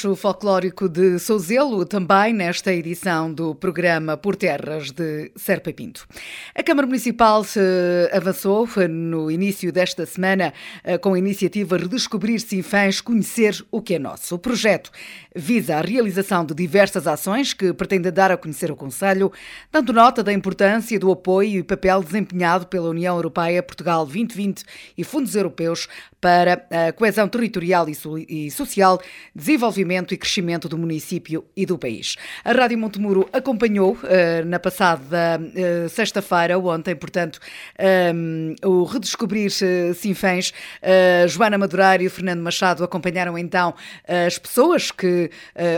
Rancho 0.01 0.17
Folclórico 0.17 0.89
de 0.89 1.19
Souzelo, 1.19 1.85
também 1.85 2.33
nesta 2.33 2.73
edição 2.73 3.31
do 3.31 3.55
programa 3.55 4.17
Por 4.17 4.35
Terras 4.35 4.91
de 4.91 5.31
Serpa 5.37 5.71
Pinto. 5.75 6.09
A 6.55 6.63
Câmara 6.63 6.87
Municipal 6.87 7.45
avançou 8.11 8.67
no 8.89 9.31
início 9.31 9.71
desta 9.71 10.07
semana 10.07 10.55
eh, 10.83 10.97
com 10.97 11.13
a 11.13 11.19
iniciativa 11.19 11.77
Redescobrir 11.77 12.41
Sinfãs, 12.41 13.03
Conhecer 13.03 13.63
o 13.71 13.83
que 13.83 13.97
é 13.97 13.99
Nosso. 13.99 14.37
O 14.37 14.39
projeto 14.39 14.91
visa 15.37 15.77
a 15.77 15.83
realização 15.83 16.47
de 16.47 16.55
diversas 16.55 17.07
ações 17.07 17.53
que 17.53 17.75
pretendem 17.75 18.11
dar 18.11 18.31
a 18.31 18.39
conhecer 18.39 18.71
o 18.71 18.77
Conselho, 18.77 19.31
dando 19.71 19.93
nota 19.93 20.23
da 20.23 20.33
importância 20.33 20.99
do 20.99 21.13
apoio 21.13 21.59
e 21.59 21.63
papel 21.63 22.03
desempenhado 22.03 22.67
pela 22.69 22.89
União 22.89 23.17
Europeia, 23.17 23.63
Portugal 23.63 24.07
2020 24.07 24.65
e 24.97 25.05
fundos 25.05 25.35
europeus 25.35 25.89
para 26.21 26.67
a 26.71 26.93
coesão 26.93 27.29
territorial 27.29 27.87
e 27.89 28.51
social, 28.51 29.01
desenvolvimento 29.35 30.13
e 30.13 30.17
crescimento 30.17 30.69
do 30.69 30.77
município 30.77 31.45
e 31.57 31.65
do 31.65 31.79
país. 31.79 32.17
A 32.45 32.53
Rádio 32.53 32.79
Montemuro 32.79 33.29
acompanhou 33.33 33.95
uh, 33.95 34.45
na 34.45 34.59
passada 34.59 35.41
uh, 35.41 35.89
sexta-feira, 35.89 36.59
ontem, 36.59 36.95
portanto, 36.95 37.41
um, 38.15 38.55
eh, 38.61 38.67
o 38.67 38.85
Redescobrir 38.85 39.51
Sinfãs. 39.95 40.53
Uh, 40.83 41.29
Joana 41.29 41.57
Madureira 41.57 42.03
e 42.03 42.07
o 42.07 42.11
Fernando 42.11 42.41
Machado 42.41 42.85
acompanharam 42.85 43.39
então 43.39 43.75
as 44.07 44.39
pessoas 44.39 44.91
que 44.91 45.31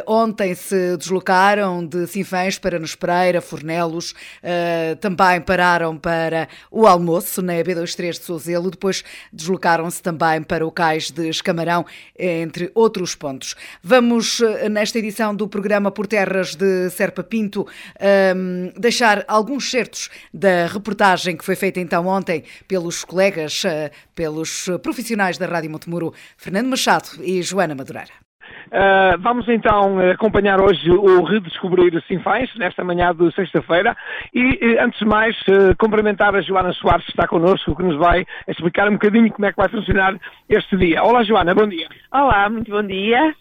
ontem 0.06 0.54
se 0.54 0.96
deslocaram 0.96 1.84
de 1.86 2.06
Sinfãs 2.06 2.58
para 2.58 2.78
Nos 2.78 2.94
Pereira, 2.94 3.40
Fornelos, 3.40 4.14
também 5.00 5.40
pararam 5.40 5.96
para 5.96 6.48
o 6.70 6.86
almoço 6.86 7.42
na 7.42 7.54
B23 7.54 8.12
de 8.12 8.24
Souzelo, 8.24 8.70
depois 8.70 9.04
deslocaram-se 9.32 10.02
também 10.02 10.31
também 10.32 10.42
para 10.42 10.66
o 10.66 10.70
cais 10.70 11.10
de 11.10 11.28
Escamarão, 11.28 11.84
entre 12.18 12.70
outros 12.74 13.14
pontos. 13.14 13.54
Vamos, 13.82 14.40
eh, 14.40 14.68
nesta 14.68 14.98
edição 14.98 15.34
do 15.34 15.46
programa 15.46 15.90
Por 15.90 16.06
Terras 16.06 16.54
de 16.54 16.88
Serpa 16.90 17.22
Pinto, 17.22 17.66
um, 18.36 18.72
deixar 18.78 19.24
alguns 19.28 19.70
certos 19.70 20.08
da 20.32 20.66
reportagem 20.66 21.36
que 21.36 21.44
foi 21.44 21.56
feita 21.56 21.80
então 21.80 22.06
ontem 22.06 22.44
pelos 22.66 23.04
colegas, 23.04 23.64
uh, 23.64 23.90
pelos 24.14 24.68
profissionais 24.82 25.36
da 25.36 25.46
Rádio 25.46 25.70
Montemuro, 25.70 26.14
Fernando 26.36 26.68
Machado 26.68 27.08
e 27.20 27.42
Joana 27.42 27.74
Madureira. 27.74 28.21
Uh, 28.72 29.18
vamos 29.20 29.48
então 29.48 29.98
acompanhar 30.10 30.60
hoje 30.60 30.90
o 30.90 31.22
Redescobrir 31.22 32.02
Sinfãs, 32.06 32.48
nesta 32.56 32.82
manhã 32.82 33.14
de 33.14 33.30
sexta-feira, 33.34 33.96
e 34.34 34.76
antes 34.80 34.98
de 34.98 35.04
mais 35.04 35.36
uh, 35.42 35.76
cumprimentar 35.78 36.34
a 36.34 36.40
Joana 36.40 36.72
Soares 36.72 37.04
que 37.04 37.10
está 37.10 37.26
connosco, 37.26 37.76
que 37.76 37.82
nos 37.82 37.96
vai 37.96 38.24
explicar 38.48 38.88
um 38.88 38.92
bocadinho 38.92 39.30
como 39.32 39.46
é 39.46 39.50
que 39.50 39.56
vai 39.56 39.68
funcionar 39.68 40.14
este 40.48 40.76
dia. 40.76 41.02
Olá 41.02 41.22
Joana, 41.22 41.54
bom 41.54 41.66
dia. 41.66 41.88
Olá, 42.10 42.48
muito 42.48 42.70
bom 42.70 42.82
dia. 42.82 43.34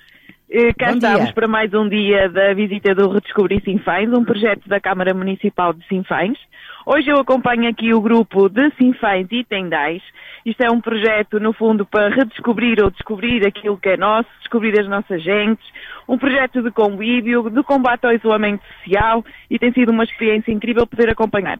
Uh, 0.50 0.74
cá 0.78 0.88
bom 0.88 0.98
estamos 0.98 1.26
dia. 1.26 1.34
para 1.34 1.48
mais 1.48 1.74
um 1.74 1.88
dia 1.88 2.30
da 2.30 2.54
visita 2.54 2.94
do 2.94 3.10
Redescobrir 3.10 3.64
Sinfãs, 3.64 4.12
um 4.12 4.26
projeto 4.26 4.68
da 4.68 4.80
Câmara 4.80 5.14
Municipal 5.14 5.74
de 5.74 5.86
Sinfãs. 5.88 6.38
Hoje 6.86 7.10
eu 7.10 7.20
acompanho 7.20 7.70
aqui 7.70 7.94
o 7.94 8.02
grupo 8.02 8.50
de 8.50 8.72
Sinfãs 8.72 9.28
e 9.32 9.44
Tendais, 9.44 10.02
isto 10.44 10.62
é 10.62 10.72
um 10.72 10.82
projeto, 10.82 11.40
no 11.40 11.54
fundo, 11.54 11.86
para 11.86 12.10
redescobrir 12.10 12.84
ou 12.84 12.90
descobrir 12.90 13.46
aquilo 13.46 13.78
que 13.78 13.90
é 13.90 13.98
nosso, 13.98 14.30
descobrir 14.40 14.80
as 14.80 14.88
nossas 14.88 15.22
gentes, 15.22 15.64
um 16.08 16.18
projeto 16.18 16.62
de 16.64 16.72
convívio, 16.72 17.50
de 17.50 17.62
combate 17.64 18.06
ao 18.06 18.14
isolamento 18.14 18.64
social 18.78 19.24
e 19.50 19.60
tem 19.60 19.72
sido 19.72 19.92
uma 19.92 20.04
experiência 20.04 20.52
incrível 20.52 20.88
poder 20.88 21.10
acompanhar. 21.10 21.60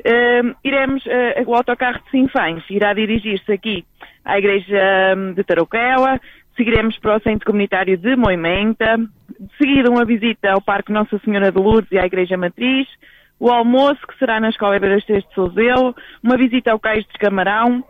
Uh, 0.00 0.54
iremos, 0.64 1.04
uh, 1.06 1.42
o 1.46 1.54
autocarro 1.54 2.00
de 2.04 2.10
Sinfãs 2.10 2.62
irá 2.68 2.92
dirigir-se 2.92 3.50
aqui 3.52 3.84
à 4.24 4.36
Igreja 4.38 5.14
hum, 5.16 5.32
de 5.32 5.44
Tarouquela, 5.44 6.20
seguiremos 6.56 6.98
para 6.98 7.16
o 7.16 7.20
Centro 7.20 7.46
Comunitário 7.46 7.96
de 7.96 8.16
Moimenta, 8.16 8.96
de 8.98 9.56
seguida 9.56 9.90
uma 9.90 10.04
visita 10.04 10.50
ao 10.50 10.60
Parque 10.60 10.92
Nossa 10.92 11.18
Senhora 11.20 11.52
de 11.52 11.58
Lourdes 11.58 11.92
e 11.92 11.98
à 11.98 12.04
Igreja 12.04 12.36
Matriz, 12.36 12.88
o 13.38 13.50
almoço 13.50 14.06
que 14.06 14.18
será 14.18 14.40
na 14.40 14.48
Escola 14.48 14.76
Ibeiras 14.76 15.04
de 15.04 15.24
Souzelo, 15.34 15.94
uma 16.22 16.36
visita 16.36 16.72
ao 16.72 16.80
Cais 16.80 17.04
de 17.04 17.18
Camarão, 17.18 17.84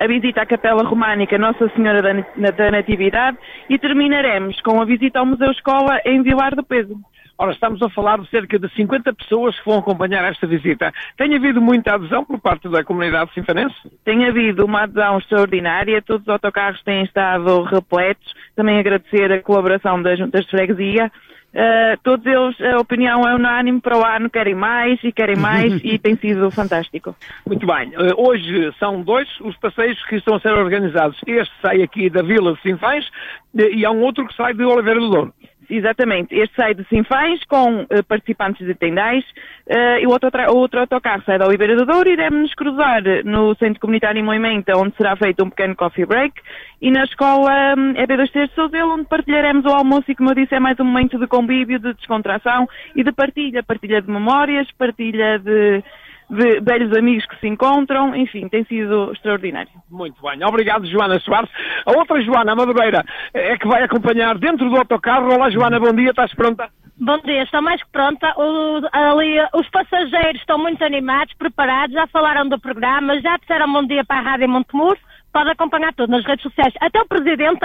a 0.00 0.06
visita 0.06 0.42
à 0.42 0.46
Capela 0.46 0.82
Românica 0.82 1.38
Nossa 1.38 1.68
Senhora 1.70 2.02
da 2.02 2.70
Natividade 2.70 3.36
e 3.68 3.78
terminaremos 3.78 4.60
com 4.62 4.80
a 4.80 4.84
visita 4.84 5.18
ao 5.18 5.26
Museu 5.26 5.50
Escola 5.50 6.00
em 6.04 6.22
Vilar 6.22 6.54
do 6.54 6.64
Peso. 6.64 6.98
Ora, 7.38 7.52
estamos 7.52 7.82
a 7.82 7.88
falar 7.90 8.20
de 8.20 8.28
cerca 8.28 8.58
de 8.58 8.68
50 8.74 9.12
pessoas 9.14 9.58
que 9.58 9.66
vão 9.66 9.78
acompanhar 9.78 10.24
esta 10.30 10.46
visita. 10.46 10.92
Tem 11.16 11.34
havido 11.34 11.60
muita 11.60 11.94
adesão 11.94 12.24
por 12.24 12.38
parte 12.38 12.68
da 12.68 12.84
comunidade 12.84 13.32
sinfanense? 13.34 13.74
Tem 14.04 14.26
havido 14.26 14.64
uma 14.64 14.82
adesão 14.82 15.18
extraordinária, 15.18 16.02
todos 16.02 16.22
os 16.22 16.32
autocarros 16.32 16.82
têm 16.84 17.02
estado 17.02 17.62
repletos. 17.64 18.32
Também 18.54 18.78
agradecer 18.78 19.32
a 19.32 19.42
colaboração 19.42 20.00
das 20.00 20.18
juntas 20.18 20.44
de 20.44 20.50
freguesia. 20.50 21.10
Uh, 21.54 21.98
todos 22.02 22.24
eles, 22.24 22.58
a 22.74 22.78
opinião 22.78 23.28
é 23.28 23.34
unânime 23.34 23.80
para 23.80 23.98
o 23.98 24.04
ano, 24.04 24.30
querem 24.30 24.54
mais 24.54 24.98
e 25.04 25.12
querem 25.12 25.36
mais 25.36 25.72
e 25.84 25.98
tem 25.98 26.16
sido 26.16 26.50
fantástico. 26.50 27.14
Muito 27.46 27.66
bem. 27.66 27.90
Uh, 27.90 28.14
hoje 28.16 28.72
são 28.78 29.02
dois 29.02 29.28
os 29.40 29.54
passeios 29.56 30.02
que 30.06 30.16
estão 30.16 30.36
a 30.36 30.40
ser 30.40 30.52
organizados. 30.52 31.18
Este 31.26 31.52
sai 31.60 31.82
aqui 31.82 32.08
da 32.08 32.22
Vila 32.22 32.54
de 32.54 32.62
Sinfães 32.62 33.06
uh, 33.06 33.60
e 33.60 33.84
há 33.84 33.90
um 33.90 34.00
outro 34.00 34.26
que 34.26 34.34
sai 34.34 34.54
de 34.54 34.64
Oliveira 34.64 34.98
do 34.98 35.10
Douro. 35.10 35.34
Exatamente. 35.74 36.34
Este 36.34 36.54
sai 36.54 36.74
de 36.74 36.84
Sinfães 36.84 37.42
com 37.48 37.80
uh, 37.80 38.04
participantes 38.06 38.66
de 38.66 38.74
Tendais 38.74 39.24
uh, 39.66 39.98
e 40.02 40.06
o 40.06 40.10
outro, 40.10 40.28
o 40.50 40.56
outro 40.58 40.80
autocarro 40.80 41.22
sai 41.24 41.38
da 41.38 41.46
Oliveira 41.46 41.74
do 41.74 41.86
Douro 41.86 42.10
e 42.10 42.12
iremos 42.12 42.54
cruzar 42.54 43.02
no 43.24 43.54
Centro 43.54 43.80
Comunitário 43.80 44.20
em 44.20 44.22
Moimenta, 44.22 44.76
onde 44.76 44.94
será 44.96 45.16
feito 45.16 45.42
um 45.42 45.48
pequeno 45.48 45.74
coffee 45.74 46.04
break, 46.04 46.34
e 46.82 46.90
na 46.90 47.04
escola 47.04 47.74
um, 47.74 47.94
EB23 47.94 48.48
de 48.48 48.54
Souzelo, 48.54 48.92
onde 48.92 49.04
partilharemos 49.04 49.64
o 49.64 49.74
almoço 49.74 50.10
e, 50.10 50.14
como 50.14 50.30
eu 50.30 50.34
disse, 50.34 50.54
é 50.54 50.60
mais 50.60 50.78
um 50.78 50.84
momento 50.84 51.18
de 51.18 51.26
convívio, 51.26 51.78
de 51.78 51.94
descontração 51.94 52.68
e 52.94 53.02
de 53.02 53.10
partilha. 53.10 53.62
Partilha 53.62 54.02
de 54.02 54.10
memórias, 54.10 54.70
partilha 54.72 55.38
de 55.38 55.82
velhos 56.62 56.96
amigos 56.96 57.26
que 57.26 57.38
se 57.38 57.46
encontram, 57.46 58.14
enfim, 58.16 58.48
tem 58.48 58.64
sido 58.64 59.12
extraordinário. 59.12 59.70
Muito 59.90 60.20
bem, 60.22 60.42
obrigado 60.44 60.86
Joana 60.86 61.20
Soares. 61.20 61.50
A 61.86 61.92
outra 61.92 62.20
Joana, 62.22 62.52
a 62.52 62.56
Madureira, 62.56 63.04
é 63.34 63.56
que 63.56 63.68
vai 63.68 63.82
acompanhar 63.82 64.38
dentro 64.38 64.68
do 64.68 64.76
autocarro. 64.76 65.32
Olá 65.32 65.50
Joana, 65.50 65.78
bom 65.78 65.92
dia, 65.92 66.10
estás 66.10 66.34
pronta? 66.34 66.68
Bom 66.98 67.18
dia, 67.18 67.42
estou 67.42 67.60
mais 67.60 67.82
que 67.82 67.90
pronta. 67.90 68.32
O, 68.36 68.80
ali, 68.92 69.36
os 69.54 69.68
passageiros 69.70 70.40
estão 70.40 70.58
muito 70.58 70.84
animados, 70.84 71.34
preparados, 71.34 71.94
já 71.94 72.06
falaram 72.06 72.48
do 72.48 72.60
programa, 72.60 73.20
já 73.20 73.36
disseram 73.36 73.72
bom 73.72 73.84
dia 73.84 74.04
para 74.04 74.18
a 74.18 74.22
Rádio 74.22 74.48
Montemur. 74.48 74.96
Pode 75.32 75.50
acompanhar 75.50 75.94
tudo 75.94 76.10
nas 76.10 76.24
redes 76.24 76.42
sociais. 76.42 76.74
Até 76.80 77.00
o 77.00 77.06
presidente 77.06 77.60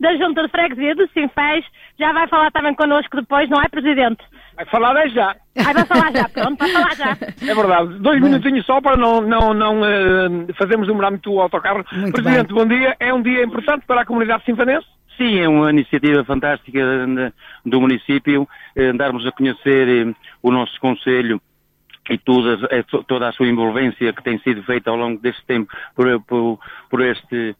da 0.00 0.16
Junta 0.16 0.42
de 0.42 0.48
Freguesia 0.48 0.94
do 0.94 1.08
Sinfés 1.08 1.64
já 1.98 2.12
vai 2.12 2.26
falar 2.28 2.50
também 2.50 2.74
connosco 2.74 3.16
depois, 3.16 3.48
não 3.50 3.60
é, 3.60 3.68
presidente? 3.68 4.24
Vai 4.56 4.64
falar 4.66 4.96
é 4.96 5.08
já. 5.08 5.36
Ai, 5.58 5.74
vai 5.74 5.84
falar 5.86 6.12
já, 6.12 6.28
pronto, 6.28 6.58
vai 6.58 6.68
falar 6.70 6.96
já. 6.96 7.10
É 7.12 7.54
verdade. 7.54 7.98
Dois 7.98 8.20
minutinhos 8.20 8.64
só 8.64 8.80
para 8.80 8.96
não, 8.96 9.20
não, 9.20 9.52
não 9.52 9.80
uh, 9.80 10.54
fazermos 10.54 10.86
demorar 10.86 11.10
muito 11.10 11.30
o 11.32 11.40
autocarro. 11.40 11.84
Muito 11.92 12.12
Presidente, 12.12 12.48
bem. 12.48 12.56
bom 12.56 12.66
dia. 12.66 12.96
É 12.98 13.12
um 13.12 13.22
dia 13.22 13.44
importante 13.44 13.84
para 13.86 14.02
a 14.02 14.06
comunidade 14.06 14.44
sinfanense? 14.44 14.86
Sim, 15.16 15.38
é 15.38 15.46
uma 15.46 15.70
iniciativa 15.70 16.24
fantástica 16.24 16.80
do 17.66 17.80
município, 17.80 18.48
eh, 18.74 18.90
darmos 18.94 19.26
a 19.26 19.32
conhecer 19.32 19.86
eh, 19.86 20.14
o 20.42 20.50
nosso 20.50 20.80
Conselho 20.80 21.38
e 22.08 22.18
toda, 22.18 22.68
toda 23.06 23.28
a 23.28 23.32
sua 23.32 23.46
envolvência 23.46 24.12
que 24.12 24.22
tem 24.22 24.38
sido 24.38 24.62
feita 24.62 24.90
ao 24.90 24.96
longo 24.96 25.20
deste 25.20 25.44
tempo 25.44 25.72
por, 25.94 26.20
por, 26.22 26.58
por 26.88 27.00
este 27.02 27.54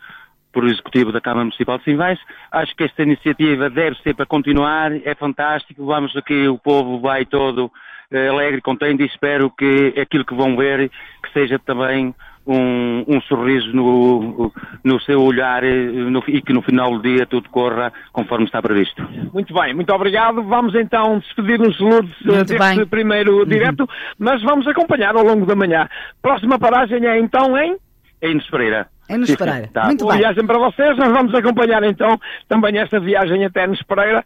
por 0.52 0.64
Executivo 0.66 1.12
da 1.12 1.20
Câmara 1.20 1.44
Municipal 1.44 1.78
de 1.78 1.84
Sinvais. 1.84 2.18
Acho 2.50 2.74
que 2.74 2.84
esta 2.84 3.02
iniciativa 3.02 3.70
deve 3.70 3.96
ser 4.02 4.14
para 4.14 4.26
continuar, 4.26 4.92
é 4.92 5.14
fantástico, 5.14 5.86
vamos 5.86 6.16
aqui, 6.16 6.48
o 6.48 6.58
povo 6.58 6.98
vai 6.98 7.24
todo 7.24 7.70
eh, 8.10 8.28
alegre, 8.28 8.60
contente 8.60 9.02
e 9.02 9.06
espero 9.06 9.50
que 9.50 9.94
aquilo 10.00 10.24
que 10.24 10.34
vão 10.34 10.56
ver 10.56 10.90
que 11.22 11.32
seja 11.32 11.58
também 11.58 12.14
um, 12.50 13.04
um 13.06 13.20
sorriso 13.22 13.72
no, 13.72 14.52
no 14.82 15.00
seu 15.02 15.22
olhar 15.22 15.62
eh, 15.62 15.92
no, 15.92 16.22
e 16.26 16.42
que 16.42 16.52
no 16.52 16.62
final 16.62 16.90
do 16.90 17.02
dia 17.02 17.24
tudo 17.26 17.48
corra 17.48 17.92
conforme 18.12 18.46
está 18.46 18.60
previsto. 18.60 19.00
Muito 19.32 19.54
bem, 19.54 19.72
muito 19.72 19.92
obrigado. 19.92 20.42
Vamos 20.42 20.74
então 20.74 21.18
despedir-nos, 21.20 21.78
Lourdes, 21.78 22.14
eh, 22.22 22.32
muito 22.32 22.48
deste 22.48 22.76
bem. 22.76 22.86
primeiro 22.86 23.38
uhum. 23.38 23.44
direto, 23.44 23.88
mas 24.18 24.42
vamos 24.42 24.66
acompanhar 24.66 25.14
ao 25.14 25.24
longo 25.24 25.46
da 25.46 25.54
manhã. 25.54 25.88
Próxima 26.20 26.58
paragem 26.58 27.06
é 27.06 27.18
então 27.18 27.56
em? 27.56 27.76
Em 28.22 28.38
Pereira. 28.50 28.88
É 29.10 29.16
nos 29.16 29.34
Pereira. 29.34 29.68
Tá. 29.74 29.86
Muito 29.86 30.04
Boa 30.04 30.12
bem. 30.14 30.22
viagem 30.22 30.46
para 30.46 30.58
vocês. 30.58 30.96
Nós 30.96 31.12
vamos 31.12 31.34
acompanhar 31.34 31.82
então 31.82 32.18
também 32.48 32.78
esta 32.78 33.00
viagem 33.00 33.44
até 33.44 33.66
nos 33.66 33.82
Pereira. 33.82 34.24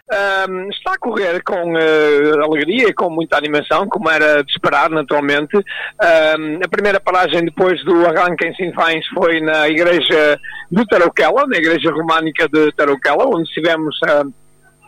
Um, 0.48 0.68
está 0.68 0.92
a 0.92 0.98
correr 0.98 1.42
com 1.42 1.74
uh, 1.74 2.44
alegria 2.44 2.88
e 2.88 2.92
com 2.92 3.08
muita 3.10 3.36
animação, 3.36 3.88
como 3.88 4.10
era 4.10 4.42
de 4.44 4.52
esperar, 4.52 4.90
naturalmente. 4.90 5.56
Um, 5.56 6.60
a 6.64 6.68
primeira 6.68 7.00
paragem 7.00 7.44
depois 7.44 7.82
do 7.84 8.06
arranque 8.06 8.46
em 8.46 8.54
Sinfães 8.54 9.06
foi 9.14 9.40
na 9.40 9.68
igreja 9.68 10.38
de 10.70 10.86
Tarouquela, 10.86 11.46
na 11.46 11.56
igreja 11.56 11.90
românica 11.90 12.48
de 12.48 12.70
Tarouquela, 12.72 13.26
onde 13.26 13.48
estivemos 13.48 13.96
uh, 14.02 14.32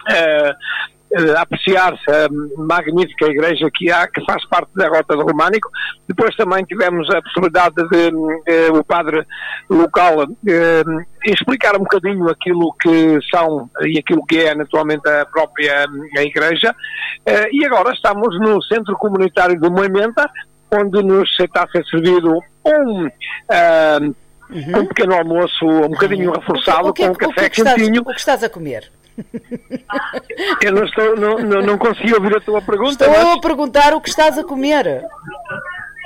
Uh, 0.06 0.50
uh, 0.50 0.54
apreciar-se 1.38 2.10
a 2.10 2.28
magnífica 2.56 3.26
igreja 3.26 3.70
que 3.72 3.90
há, 3.90 4.06
que 4.08 4.24
faz 4.24 4.44
parte 4.48 4.70
da 4.74 4.88
Rota 4.88 5.16
do 5.16 5.22
Românico. 5.22 5.68
Depois 6.08 6.34
também 6.36 6.64
tivemos 6.64 7.08
a 7.10 7.22
possibilidade 7.22 7.76
de 7.76 8.08
uh, 8.14 8.78
o 8.78 8.84
padre 8.84 9.24
local 9.70 10.24
uh, 10.24 11.04
explicar 11.24 11.76
um 11.76 11.80
bocadinho 11.80 12.28
aquilo 12.28 12.72
que 12.80 13.18
são 13.30 13.70
e 13.82 13.98
aquilo 13.98 14.24
que 14.26 14.38
é 14.38 14.54
naturalmente 14.54 15.08
a 15.08 15.24
própria 15.26 15.86
a 16.16 16.22
igreja. 16.22 16.74
e 17.52 17.64
agora 17.64 17.92
estamos 17.92 18.38
no 18.40 18.62
Centro 18.62 18.96
Comunitário 18.96 19.58
de 19.60 19.68
Moimenta, 19.68 20.30
onde 20.70 21.02
nos 21.02 21.28
está 21.40 21.64
a 21.64 21.68
ser 21.68 21.84
servido 21.86 22.38
um. 22.64 23.08
Uhum. 24.48 24.82
Um 24.82 24.86
pequeno 24.86 25.14
almoço 25.16 25.66
um 25.66 25.88
bocadinho 25.88 26.30
reforçado 26.30 26.88
o 26.88 26.92
que, 26.92 27.04
o 27.04 27.12
que, 27.12 27.24
com 27.24 27.30
um 27.30 27.34
café 27.34 27.48
o 27.48 27.50
que 27.50 27.62
quentinho. 27.64 27.86
Estás, 27.86 27.98
o 27.98 28.04
que 28.04 28.20
estás 28.20 28.44
a 28.44 28.48
comer? 28.48 28.92
Eu 30.62 30.72
não, 30.72 30.84
estou, 30.84 31.16
não, 31.16 31.38
não, 31.38 31.62
não 31.62 31.78
consegui 31.78 32.14
ouvir 32.14 32.36
a 32.36 32.40
tua 32.40 32.60
pergunta. 32.62 33.04
Estou 33.04 33.10
mas... 33.10 33.36
a 33.36 33.40
perguntar 33.40 33.94
o 33.94 34.00
que 34.00 34.08
estás 34.08 34.38
a 34.38 34.44
comer. 34.44 35.02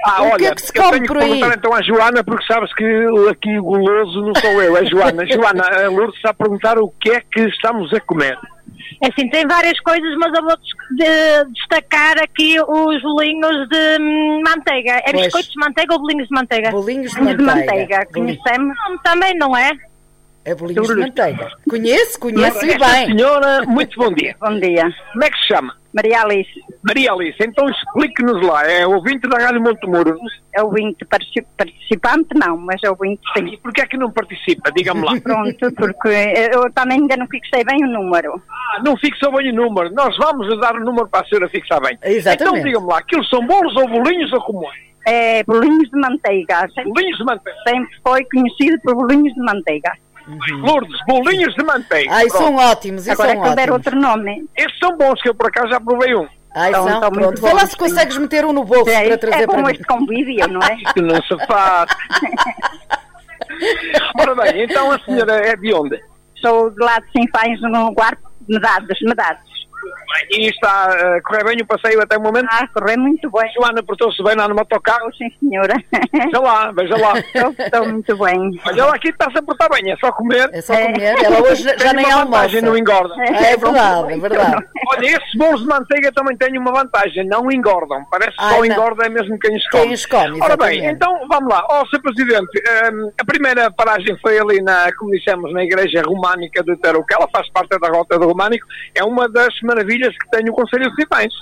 Ah, 0.04 0.22
o 0.22 0.26
olha, 0.26 0.36
que 0.36 0.46
é 0.46 0.54
que 0.54 0.62
se 0.62 0.72
come 0.72 1.06
por 1.06 1.18
aí? 1.18 1.40
então 1.40 1.74
à 1.74 1.82
Joana, 1.82 2.24
porque 2.24 2.44
sabes 2.46 2.72
que 2.74 2.84
aqui 3.30 3.58
o 3.58 3.64
goloso 3.64 4.22
não 4.22 4.34
sou 4.34 4.62
eu, 4.62 4.76
é 4.76 4.84
Joana. 4.86 5.26
Joana, 5.26 5.64
a 5.64 5.88
Lourdes 5.88 6.16
está 6.16 6.30
a 6.30 6.34
perguntar 6.34 6.78
o 6.78 6.88
que 6.88 7.10
é 7.10 7.20
que 7.20 7.40
estamos 7.42 7.92
a 7.92 8.00
comer. 8.00 8.38
É 9.02 9.08
assim, 9.08 9.28
tem 9.28 9.46
várias 9.46 9.78
coisas, 9.80 10.14
mas 10.18 10.32
eu 10.34 10.42
vou 10.42 10.56
de 10.56 11.52
destacar 11.52 12.18
aqui 12.22 12.60
os 12.60 13.02
bolinhos 13.02 13.68
de 13.68 14.42
manteiga. 14.44 15.02
É 15.04 15.12
pois. 15.12 15.24
biscoitos 15.24 15.52
de 15.52 15.58
manteiga 15.58 15.94
ou 15.94 16.00
bolinhos 16.00 16.28
de 16.28 16.34
manteiga? 16.34 16.70
Bolinhos 16.70 17.12
de 17.12 17.20
manteiga. 17.20 17.36
De 17.36 17.44
manteiga. 17.44 18.06
Conhecemos? 18.12 18.76
Também 19.02 19.34
não 19.36 19.56
é? 19.56 19.70
É 20.44 20.54
bolinhos 20.54 20.88
de 20.88 20.94
manteiga. 20.94 21.50
Conheço, 21.68 22.18
conheço 22.18 22.64
e 22.64 22.78
bem. 22.78 23.06
Senhora, 23.06 23.62
muito 23.66 23.98
bom 23.98 24.12
dia. 24.12 24.34
bom 24.40 24.58
dia. 24.58 24.90
Como 25.12 25.24
é 25.24 25.30
que 25.30 25.38
se 25.38 25.48
chama? 25.48 25.80
Maria 25.92 26.22
Alice. 26.22 26.60
Maria 26.82 27.12
Alice, 27.12 27.36
então 27.40 27.68
explique-nos 27.68 28.40
lá, 28.46 28.64
é 28.64 28.86
ouvinte 28.86 29.28
da 29.28 29.38
Rádio 29.38 29.60
Montemuro? 29.60 30.16
É 30.54 30.62
ouvinte, 30.62 31.04
participante 31.04 32.28
não, 32.34 32.56
mas 32.56 32.80
é 32.84 32.90
ouvinte 32.90 33.20
sim. 33.36 33.46
E 33.46 33.56
porquê 33.58 33.82
é 33.82 33.86
que 33.86 33.96
não 33.96 34.10
participa, 34.10 34.70
diga-me 34.70 35.04
lá? 35.04 35.18
Pronto, 35.20 35.72
porque 35.74 36.08
eu 36.52 36.72
também 36.72 37.00
ainda 37.00 37.16
não 37.16 37.26
fixei 37.26 37.64
bem 37.64 37.84
o 37.84 37.88
número. 37.88 38.40
Ah, 38.48 38.82
não 38.84 38.96
fixou 38.96 39.32
bem 39.32 39.50
o 39.50 39.54
número, 39.54 39.92
nós 39.92 40.16
vamos 40.16 40.58
dar 40.60 40.76
o 40.76 40.84
número 40.84 41.08
para 41.08 41.26
a 41.26 41.28
senhora 41.28 41.48
fixar 41.48 41.80
bem. 41.80 41.98
Exatamente. 42.04 42.56
Então 42.58 42.64
diga-me 42.64 42.86
lá, 42.86 42.98
aquilo 42.98 43.24
são 43.24 43.44
bolos 43.44 43.74
ou 43.76 43.88
bolinhos 43.88 44.32
ou 44.32 44.40
como 44.42 44.64
é? 44.66 44.90
É, 45.06 45.42
bolinhos 45.44 45.90
de 45.90 45.98
manteiga. 45.98 46.68
Sempre, 46.74 46.92
bolinhos 46.92 47.18
de 47.18 47.24
manteiga? 47.24 47.58
Sempre 47.66 47.96
foi 48.02 48.24
conhecido 48.26 48.80
por 48.82 48.94
bolinhos 48.94 49.34
de 49.34 49.40
manteiga. 49.40 49.92
Uhum. 50.30 50.60
Lourdes, 50.60 51.00
bolinhos 51.06 51.54
de 51.54 51.64
manteiga. 51.64 52.12
Ai, 52.12 52.30
são 52.30 52.56
ótimos. 52.56 53.08
Agora 53.08 53.32
são 53.32 53.44
é 53.44 53.48
que 53.48 53.56
der 53.56 53.72
outro 53.72 53.96
nome. 53.96 54.48
Esses 54.56 54.78
são 54.78 54.96
bons, 54.96 55.20
que 55.20 55.28
eu 55.28 55.34
por 55.34 55.48
acaso 55.48 55.68
já 55.68 55.80
provei 55.80 56.14
um. 56.14 56.26
Ai, 56.54 56.70
então, 56.70 56.88
são, 56.88 57.10
pronto. 57.10 57.40
Vê 57.40 57.52
lá 57.52 57.66
se 57.66 57.76
consegues 57.76 58.16
meter 58.16 58.44
um 58.44 58.52
no 58.52 58.64
bolso 58.64 58.90
é, 58.90 59.06
para 59.06 59.18
trazer 59.18 59.42
é 59.42 59.46
para 59.46 59.62
mim. 59.62 59.70
este 59.70 59.84
convívio, 59.84 60.48
não 60.48 60.60
é? 60.60 60.74
Isto 60.82 61.02
não 61.02 61.22
se 61.22 61.46
faz. 61.46 61.90
Ora 64.18 64.34
bem, 64.34 64.64
então 64.64 64.90
a 64.90 64.98
senhora 65.00 65.34
é 65.34 65.56
de 65.56 65.74
onde? 65.74 66.02
Sou 66.36 66.70
de 66.70 66.84
lá 66.84 66.98
de 66.98 67.10
Sinfães, 67.12 67.60
no 67.62 67.92
Guarpo, 67.92 68.28
Medados, 68.48 68.98
Medados. 69.02 69.50
E 70.30 70.48
está 70.48 71.16
a 71.16 71.22
correr 71.22 71.44
bem 71.44 71.56
o 71.62 71.66
passeio 71.66 72.00
até 72.00 72.16
o 72.16 72.20
momento? 72.20 72.48
Ah, 72.50 72.66
correr 72.68 72.96
muito 72.96 73.30
bem. 73.30 73.50
Joana 73.52 73.82
portou-se 73.82 74.22
bem 74.22 74.34
lá 74.36 74.48
no 74.48 74.58
autocarro? 74.58 75.12
Sim, 75.16 75.30
senhora. 75.40 75.74
Veja 76.12 76.40
lá, 76.40 76.72
veja 76.72 76.96
lá. 76.96 77.12
Estou, 77.18 77.88
muito 77.88 78.16
bem. 78.16 78.60
Olha 78.66 78.84
lá 78.86 78.94
aqui 78.94 79.08
está-se 79.08 79.38
a 79.38 79.42
portar 79.42 79.68
bem, 79.70 79.92
é 79.92 79.96
só 79.96 80.12
comer. 80.12 80.50
É 80.52 80.60
só 80.60 80.74
comer, 80.74 81.00
é. 81.00 81.24
ela 81.24 81.40
hoje 81.42 81.64
já 81.78 81.92
nem 81.92 82.10
almoça. 82.10 82.60
não 82.60 82.76
engorda. 82.76 83.14
É, 83.22 83.52
é 83.52 83.56
verdade, 83.56 84.12
é 84.12 84.18
verdade. 84.18 84.66
Olha, 84.88 85.06
esses 85.06 85.34
bolos 85.36 85.60
de 85.60 85.66
manteiga 85.66 86.12
também 86.12 86.36
têm 86.36 86.58
uma 86.58 86.72
vantagem, 86.72 87.26
não 87.26 87.50
engordam. 87.50 88.04
Parece 88.10 88.36
que 88.36 88.42
só 88.42 88.64
engorda 88.64 89.06
é 89.06 89.08
mesmo 89.08 89.38
quem 89.38 89.56
os 89.56 89.68
come. 89.68 89.84
Quem 89.84 89.92
os 89.94 90.06
come, 90.06 90.42
Ora 90.42 90.56
bem, 90.56 90.86
então 90.86 91.26
vamos 91.28 91.48
lá. 91.52 91.64
Ó, 91.70 91.82
oh, 91.82 91.86
Sr. 91.86 92.02
Presidente, 92.02 92.62
um, 92.92 93.12
a 93.20 93.24
primeira 93.24 93.70
paragem 93.70 94.16
foi 94.20 94.38
ali 94.38 94.62
na, 94.62 94.92
como 94.96 95.10
dissemos, 95.10 95.52
na 95.52 95.62
Igreja 95.64 96.02
Românica 96.02 96.62
de 96.62 96.76
Tarouca. 96.76 97.14
Ela 97.14 97.28
faz 97.32 97.48
parte 97.50 97.78
da 97.78 97.88
Rota 97.88 98.18
do 98.18 98.26
Românico. 98.26 98.66
É 98.94 99.04
uma 99.04 99.28
das 99.28 99.54
maravilhas 99.62 99.99
que 100.08 100.30
tem 100.30 100.48
o 100.48 100.52
Conselho 100.52 100.90
de 100.90 100.96
Sinfãs. 100.96 101.32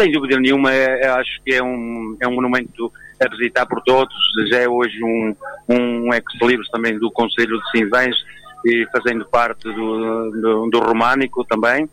Sem 0.00 0.10
dúvida 0.10 0.40
nenhuma, 0.40 0.72
é, 0.72 1.02
é, 1.02 1.08
acho 1.08 1.42
que 1.44 1.54
é 1.54 1.62
um, 1.62 2.16
é 2.20 2.26
um 2.26 2.34
monumento 2.34 2.92
a 3.22 3.28
visitar 3.28 3.66
por 3.66 3.80
todos. 3.82 4.14
Já 4.50 4.60
é 4.60 4.68
hoje 4.68 4.98
um, 5.02 5.36
um 5.68 6.14
ex-libris 6.14 6.68
também 6.70 6.98
do 6.98 7.10
Conselho 7.10 7.58
de 7.58 7.78
Sinfãs 7.78 8.16
e 8.64 8.86
fazendo 8.92 9.26
parte 9.26 9.64
do, 9.64 10.30
do, 10.30 10.70
do 10.70 10.78
românico 10.80 11.44
também. 11.44 11.88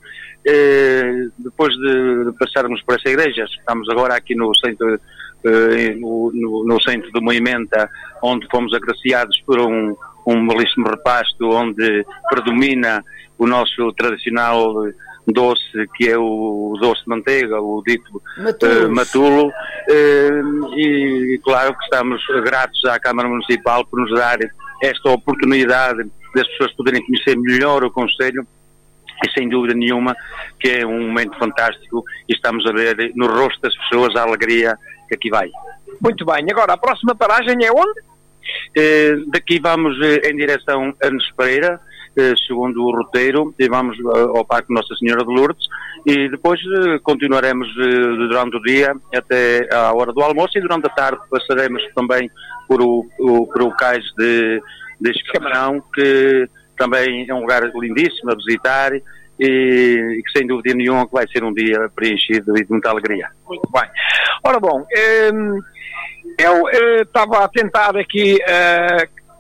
Eh, 0.46 1.28
depois 1.38 1.74
de 1.76 2.32
passarmos 2.40 2.82
por 2.84 2.96
essa 2.96 3.10
igreja, 3.10 3.44
estamos 3.44 3.90
agora 3.90 4.16
aqui 4.16 4.36
no 4.36 4.56
centro, 4.56 5.00
eh, 5.44 5.96
no, 5.96 6.32
no, 6.66 6.82
centro 6.82 7.12
do 7.12 7.22
Moimenta, 7.22 7.90
onde 8.22 8.48
fomos 8.50 8.74
agraciados 8.74 9.38
por 9.46 9.60
um, 9.60 9.96
um 10.26 10.48
belíssimo 10.48 10.88
repasto 10.88 11.50
onde 11.50 12.06
predomina 12.30 13.04
o 13.38 13.46
nosso 13.46 13.92
tradicional 13.94 14.86
doce, 15.28 15.88
que 15.96 16.10
é 16.10 16.18
o 16.18 16.78
doce 16.80 17.02
de 17.04 17.10
manteiga, 17.10 17.62
o 17.62 17.84
dito 17.86 18.18
uh, 18.18 18.90
matulo, 18.90 19.48
uh, 19.48 20.78
e 20.78 21.40
claro 21.44 21.76
que 21.78 21.84
estamos 21.84 22.22
gratos 22.44 22.84
à 22.86 23.00
Câmara 23.00 23.28
Municipal 23.28 23.86
por 23.86 24.00
nos 24.00 24.14
dar 24.14 24.40
esta 24.82 25.10
oportunidade 25.10 26.10
das 26.36 26.48
pessoas 26.50 26.74
poderem 26.74 27.06
conhecer 27.06 27.38
melhor 27.38 27.84
o 27.84 27.92
Conselho 27.92 28.46
e 29.26 29.32
sem 29.32 29.50
dúvida 29.50 29.74
nenhuma 29.74 30.16
que 30.60 30.70
é 30.70 30.86
um 30.86 31.08
momento 31.08 31.38
fantástico 31.38 32.04
e 32.28 32.34
estamos 32.34 32.66
a 32.66 32.72
ver 32.72 33.12
no 33.16 33.28
rosto 33.28 33.60
das 33.62 33.76
pessoas 33.76 34.16
a 34.16 34.24
alegria 34.24 34.78
que 35.08 35.16
aqui 35.16 35.30
vai. 35.30 35.50
Muito 36.02 36.26
bem, 36.26 36.46
agora 36.50 36.74
a 36.74 36.78
próxima 36.78 37.16
paragem 37.16 37.58
é 37.64 37.72
onde? 37.72 38.02
Eh, 38.76 39.16
daqui 39.28 39.60
vamos 39.60 39.98
em 40.24 40.36
direção 40.36 40.94
a 41.02 41.08
eh, 41.08 41.12
segundo 42.48 42.84
o 42.84 42.96
roteiro, 42.96 43.54
e 43.58 43.68
vamos 43.68 43.98
eh, 43.98 44.38
ao 44.38 44.46
Parque 44.46 44.74
Nossa 44.74 44.96
Senhora 44.96 45.26
de 45.26 45.34
Lourdes 45.34 45.66
e 46.06 46.30
depois 46.30 46.60
eh, 46.60 47.00
continuaremos 47.04 47.68
eh, 47.78 48.28
durante 48.28 48.58
o 48.58 48.62
dia 48.62 48.96
até 49.14 49.68
à 49.74 49.94
hora 49.94 50.14
do 50.14 50.22
almoço 50.22 50.58
e 50.58 50.62
durante 50.62 50.88
a 50.88 50.90
tarde 50.90 51.20
passaremos 51.30 51.84
também 51.94 52.30
por 52.68 52.82
o, 52.82 53.06
o 53.20 53.48
por 53.48 53.64
o 53.64 53.72
cais 53.76 54.04
de, 54.18 54.62
de 55.00 55.12
Escamarão, 55.12 55.84
que 55.94 56.48
também 56.78 57.26
é 57.28 57.34
um 57.34 57.42
lugar 57.42 57.64
lindíssimo 57.76 58.32
a 58.32 58.36
visitar 58.36 58.94
e, 58.94 59.02
que 60.26 60.38
sem 60.38 60.48
dúvida 60.48 60.76
nenhuma 60.76 61.08
vai 61.12 61.28
ser 61.28 61.44
um 61.44 61.54
dia 61.54 61.90
preenchido 61.96 62.58
e 62.58 62.64
de 62.64 62.72
muita 62.72 62.90
alegria. 62.90 63.30
Muito 63.48 63.70
bem. 63.72 63.90
Ora 64.44 64.60
bom, 64.60 64.86
hum, 65.34 65.60
eu 66.38 66.70
eh, 66.70 67.02
estava 67.02 67.44
a 67.44 67.48
tentar 67.50 67.98
aqui 67.98 68.38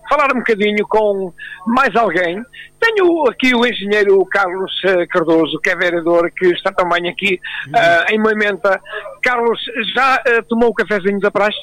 falar 0.09 0.33
um 0.33 0.39
bocadinho 0.39 0.85
com 0.87 1.33
mais 1.67 1.95
alguém. 1.95 2.43
Tenho 2.79 3.27
aqui 3.29 3.55
o 3.55 3.65
engenheiro 3.65 4.25
Carlos 4.25 4.71
uh, 4.83 5.07
Cardoso, 5.09 5.59
que 5.59 5.69
é 5.69 5.75
vereador, 5.75 6.31
que 6.31 6.47
está 6.47 6.71
também 6.71 7.09
aqui 7.09 7.39
uh, 7.67 8.13
em 8.13 8.19
Moimenta. 8.19 8.81
Carlos, 9.21 9.59
já 9.93 10.21
tomou 10.47 10.69
o 10.69 10.73
cafezinho 10.73 11.19
da 11.19 11.29
praxe? 11.29 11.59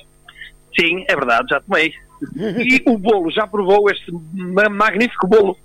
Sim, 0.78 1.05
é 1.09 1.14
verdade, 1.14 1.49
já 1.51 1.61
tomei. 1.61 1.92
E 2.36 2.82
o 2.86 2.97
bolo, 2.97 3.30
já 3.30 3.47
provou 3.47 3.90
este 3.90 4.11
magnífico 4.70 5.26
bolo? 5.26 5.57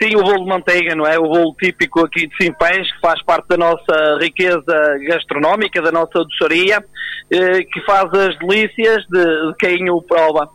Sim, 0.00 0.14
o 0.16 0.22
bolo 0.22 0.44
de 0.44 0.48
manteiga, 0.48 0.94
não 0.94 1.06
é? 1.06 1.18
O 1.18 1.22
bolo 1.22 1.54
típico 1.58 2.04
aqui 2.04 2.26
de 2.26 2.36
Simpães, 2.36 2.90
que 2.92 3.00
faz 3.00 3.22
parte 3.22 3.48
da 3.48 3.56
nossa 3.56 4.18
riqueza 4.20 4.98
gastronómica, 5.08 5.80
da 5.80 5.90
nossa 5.90 6.22
doçaria, 6.22 6.84
eh, 7.30 7.62
que 7.62 7.80
faz 7.86 8.12
as 8.12 8.38
delícias 8.38 9.06
de, 9.06 9.24
de 9.24 9.54
quem 9.58 9.88
o 9.88 10.02
prova. 10.02 10.50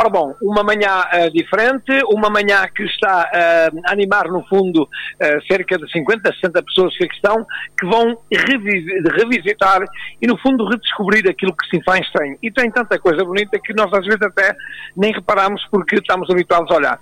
Ora 0.00 0.08
bom, 0.08 0.34
uma 0.40 0.62
manhã 0.62 1.04
uh, 1.12 1.30
diferente, 1.30 1.92
uma 2.06 2.30
manhã 2.30 2.66
que 2.74 2.82
está 2.84 3.30
uh, 3.34 3.80
a 3.84 3.92
animar, 3.92 4.28
no 4.28 4.42
fundo, 4.48 4.84
uh, 4.84 5.46
cerca 5.46 5.76
de 5.76 5.92
50, 5.92 6.32
60 6.36 6.62
pessoas 6.62 6.96
que 6.96 7.04
aqui 7.04 7.14
estão, 7.16 7.46
que 7.78 7.84
vão 7.84 8.16
revisitar 8.32 9.84
e, 10.22 10.26
no 10.26 10.38
fundo, 10.38 10.66
redescobrir 10.66 11.28
aquilo 11.28 11.54
que 11.54 11.68
Sinfãs 11.68 12.10
tem. 12.12 12.38
E 12.42 12.50
tem 12.50 12.70
tanta 12.70 12.98
coisa 12.98 13.22
bonita 13.22 13.60
que 13.62 13.74
nós, 13.74 13.92
às 13.92 14.06
vezes, 14.06 14.22
até 14.22 14.54
nem 14.96 15.12
reparamos 15.12 15.62
porque 15.70 15.96
estamos 15.96 16.30
habituados 16.30 16.70
a 16.70 16.76
olhar. 16.76 16.98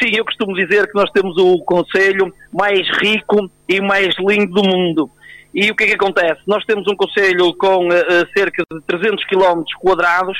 Sim, 0.00 0.12
eu 0.14 0.24
costumo 0.24 0.54
dizer 0.54 0.86
que 0.86 0.94
nós 0.94 1.10
temos 1.10 1.36
o 1.38 1.58
conselho 1.64 2.32
mais 2.52 2.86
rico 3.02 3.50
e 3.68 3.80
mais 3.80 4.14
lindo 4.16 4.52
do 4.54 4.62
mundo. 4.62 5.10
E 5.54 5.70
o 5.70 5.74
que 5.74 5.84
é 5.84 5.86
que 5.88 5.94
acontece? 5.94 6.40
Nós 6.46 6.64
temos 6.64 6.86
um 6.86 6.94
conselho 6.94 7.54
com 7.54 7.88
uh, 7.88 7.92
cerca 8.36 8.62
de 8.70 8.80
300 8.86 9.24
km 9.24 9.62
quadrados, 9.80 10.36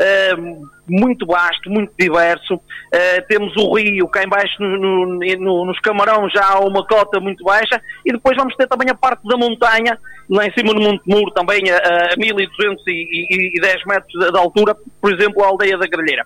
uh, 0.00 0.68
muito 0.88 1.26
vasto, 1.26 1.68
muito 1.68 1.92
diverso. 1.98 2.60
Temos 3.28 3.52
o 3.56 3.74
rio 3.74 4.08
cá 4.08 4.22
embaixo 4.22 4.54
no, 4.60 5.18
no, 5.18 5.66
nos 5.66 5.80
Camarões 5.80 6.32
já 6.32 6.44
há 6.44 6.60
uma 6.60 6.86
cota 6.86 7.18
muito 7.18 7.42
baixa 7.44 7.82
e 8.04 8.12
depois 8.12 8.36
vamos 8.36 8.54
ter 8.54 8.68
também 8.68 8.88
a 8.88 8.94
parte 8.94 9.26
da 9.26 9.36
montanha, 9.36 9.98
lá 10.30 10.46
em 10.46 10.52
cima 10.52 10.72
do 10.72 10.80
Monte 10.80 11.02
Muro, 11.06 11.32
também 11.32 11.60
a, 11.70 12.12
a 12.12 12.16
1210 12.16 13.84
metros 13.84 14.30
de 14.32 14.38
altura, 14.38 14.76
por 15.00 15.12
exemplo, 15.12 15.42
a 15.42 15.48
aldeia 15.48 15.76
da 15.76 15.88
Grelheira. 15.88 16.24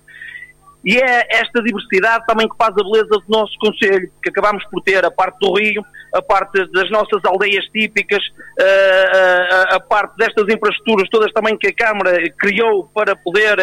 E 0.84 0.96
é 0.96 1.26
esta 1.30 1.62
diversidade 1.62 2.24
também 2.26 2.48
que 2.48 2.56
faz 2.56 2.70
a 2.70 2.82
beleza 2.82 3.08
do 3.08 3.24
nosso 3.28 3.52
Conselho, 3.58 4.10
que 4.22 4.30
acabamos 4.30 4.64
por 4.70 4.82
ter 4.82 5.04
a 5.04 5.10
parte 5.10 5.38
do 5.38 5.52
Rio, 5.52 5.84
a 6.14 6.22
parte 6.22 6.64
das 6.72 6.90
nossas 6.90 7.22
aldeias 7.24 7.64
típicas, 7.66 8.22
a, 8.58 9.74
a, 9.74 9.76
a 9.76 9.80
parte 9.80 10.16
destas 10.16 10.48
infraestruturas 10.48 11.08
todas 11.10 11.30
também 11.32 11.56
que 11.58 11.68
a 11.68 11.74
Câmara 11.74 12.18
criou 12.38 12.90
para 12.94 13.14
poder 13.14 13.58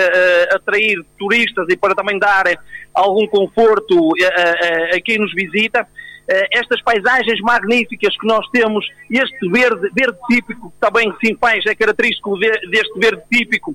atrair 0.53 1.03
turistas 1.17 1.65
e 1.69 1.75
para 1.75 1.95
também 1.95 2.19
dar 2.19 2.45
algum 2.93 3.27
conforto 3.27 4.11
a, 4.93 5.01
quem 5.01 5.17
nos 5.17 5.33
visita. 5.33 5.87
Estas 6.51 6.81
paisagens 6.83 7.39
magníficas 7.39 8.15
que 8.17 8.27
nós 8.27 8.45
temos, 8.51 8.85
este 9.09 9.49
verde, 9.49 9.89
verde 9.95 10.17
típico, 10.29 10.71
que 10.71 10.77
também 10.77 11.11
se 11.23 11.35
faz, 11.39 11.65
é 11.65 11.73
característico 11.73 12.37
deste 12.69 12.99
verde 12.99 13.23
típico, 13.31 13.73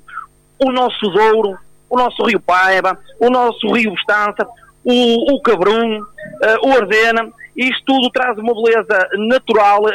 o 0.58 0.70
nosso 0.70 1.08
Douro, 1.08 1.58
o 1.92 1.96
nosso 1.98 2.24
Rio 2.24 2.40
Paiva, 2.40 2.98
o 3.20 3.28
nosso 3.28 3.70
Rio 3.70 3.92
Estança, 3.92 4.48
o, 4.82 5.34
o 5.34 5.42
Cabrum, 5.42 6.00
uh, 6.00 6.66
o 6.66 6.72
Ardena, 6.72 7.30
isto 7.54 7.84
tudo 7.84 8.10
traz 8.10 8.38
uma 8.38 8.54
beleza 8.54 9.10
natural, 9.28 9.82
uh, 9.84 9.90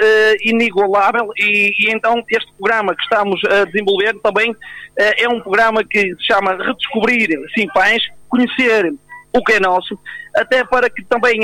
inigualável, 0.46 1.28
e, 1.36 1.72
e, 1.80 1.92
então 1.92 2.24
este 2.30 2.54
programa 2.54 2.96
que 2.96 3.02
estamos 3.02 3.42
a 3.46 3.66
desenvolver 3.66 4.14
também 4.22 4.52
uh, 4.52 4.56
é 4.96 5.28
um 5.28 5.42
programa 5.42 5.84
que 5.84 6.14
se 6.16 6.28
chama 6.28 6.56
Redescobrir 6.56 7.30
Simpães, 7.58 8.04
conhecer 8.30 8.94
o 9.34 9.44
que 9.44 9.54
é 9.54 9.60
nosso, 9.60 10.00
até 10.36 10.64
para 10.64 10.92
que 10.92 11.04
também 11.06 11.40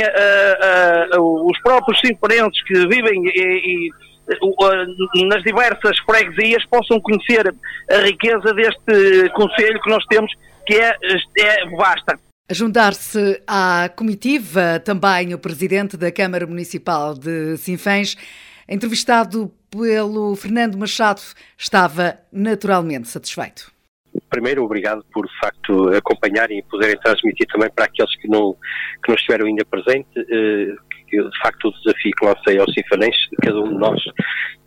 os 1.19 1.59
próprios 1.61 1.99
simpanenses 1.99 2.63
que 2.63 2.87
vivem 2.87 3.23
e, 3.25 3.41
e 3.41 3.89
nas 5.27 5.43
diversas 5.43 5.97
freguesias 5.99 6.65
possam 6.65 6.99
conhecer 7.01 7.53
a 7.91 7.97
riqueza 7.97 8.53
deste 8.53 9.29
Conselho 9.35 9.81
que 9.81 9.89
nós 9.89 10.05
temos, 10.05 10.31
que 10.65 10.75
é, 10.75 10.95
é 11.39 11.69
vasta. 11.75 12.19
A 12.49 12.53
juntar-se 12.53 13.41
à 13.47 13.89
comitiva 13.95 14.79
também 14.83 15.33
o 15.33 15.39
Presidente 15.39 15.95
da 15.95 16.11
Câmara 16.11 16.45
Municipal 16.45 17.13
de 17.13 17.57
Sinfãs, 17.57 18.15
entrevistado 18.67 19.51
pelo 19.69 20.35
Fernando 20.35 20.77
Machado, 20.77 21.21
estava 21.57 22.19
naturalmente 22.31 23.07
satisfeito. 23.07 23.71
Primeiro, 24.29 24.63
obrigado 24.63 25.03
por, 25.11 25.25
de 25.25 25.39
facto, 25.39 25.89
acompanharem 25.95 26.59
e 26.59 26.63
poderem 26.63 26.99
transmitir 26.99 27.47
também 27.47 27.69
para 27.71 27.85
aqueles 27.85 28.15
que 28.17 28.27
não, 28.27 28.53
que 29.03 29.09
não 29.09 29.15
estiveram 29.15 29.47
ainda 29.47 29.65
presentes, 29.65 30.13
de 31.21 31.37
facto, 31.41 31.67
o 31.67 31.71
desafio 31.71 32.11
que 32.17 32.25
lancei 32.25 32.57
aos 32.59 32.73
sinfanenses, 32.73 33.29
de 33.29 33.37
cada 33.37 33.59
um 33.59 33.69
de 33.69 33.77
nós 33.77 34.01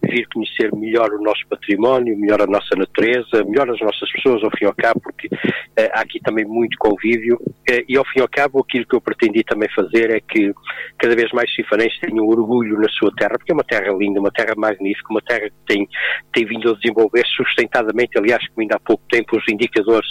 vir 0.06 0.26
conhecer 0.32 0.74
melhor 0.74 1.10
o 1.12 1.22
nosso 1.22 1.46
património, 1.48 2.18
melhor 2.18 2.42
a 2.42 2.46
nossa 2.46 2.74
natureza, 2.76 3.44
melhor 3.44 3.68
as 3.70 3.80
nossas 3.80 4.10
pessoas, 4.12 4.42
ao 4.42 4.50
fim 4.50 4.64
e 4.64 4.66
ao 4.66 4.74
cabo, 4.74 5.00
porque 5.00 5.28
eh, 5.76 5.90
há 5.92 6.00
aqui 6.00 6.20
também 6.20 6.44
muito 6.44 6.76
convívio. 6.78 7.38
Eh, 7.68 7.84
e, 7.88 7.96
ao 7.96 8.04
fim 8.04 8.20
e 8.20 8.22
ao 8.22 8.28
cabo, 8.28 8.60
aquilo 8.60 8.86
que 8.86 8.96
eu 8.96 9.00
pretendi 9.00 9.42
também 9.44 9.68
fazer 9.74 10.10
é 10.10 10.20
que 10.20 10.52
cada 10.98 11.14
vez 11.14 11.30
mais 11.32 11.52
sinfanenses 11.54 11.98
tenham 12.00 12.26
orgulho 12.26 12.80
na 12.80 12.88
sua 12.88 13.12
terra, 13.16 13.32
porque 13.38 13.52
é 13.52 13.54
uma 13.54 13.64
terra 13.64 13.92
linda, 13.92 14.20
uma 14.20 14.30
terra 14.30 14.54
magnífica, 14.56 15.10
uma 15.10 15.22
terra 15.22 15.48
que 15.48 15.74
tem, 15.74 15.88
tem 16.32 16.46
vindo 16.46 16.70
a 16.70 16.74
desenvolver 16.74 17.24
sustentadamente, 17.26 18.18
aliás, 18.18 18.46
como 18.48 18.62
ainda 18.62 18.76
há 18.76 18.80
pouco 18.80 19.02
tempo 19.10 19.36
os 19.36 19.44
indicadores 19.48 20.08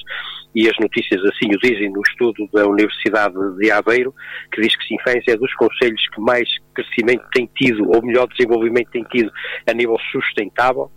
e 0.55 0.69
as 0.69 0.77
notícias 0.79 1.21
assim 1.25 1.53
o 1.53 1.59
dizem 1.59 1.91
no 1.91 2.01
estudo 2.01 2.47
da 2.53 2.65
Universidade 2.65 3.35
de 3.57 3.69
Aveiro, 3.71 4.13
que 4.51 4.61
diz 4.61 4.75
que 4.77 4.87
Sinfãs 4.87 5.23
é 5.27 5.35
dos 5.35 5.53
conselhos 5.55 6.01
que 6.13 6.21
mais 6.21 6.47
crescimento 6.75 7.25
tem 7.33 7.49
tido, 7.55 7.89
ou 7.89 8.05
melhor 8.05 8.27
desenvolvimento 8.27 8.91
tem 8.91 9.03
tido 9.05 9.31
a 9.67 9.73
nível 9.73 9.97
sustentável. 10.11 10.91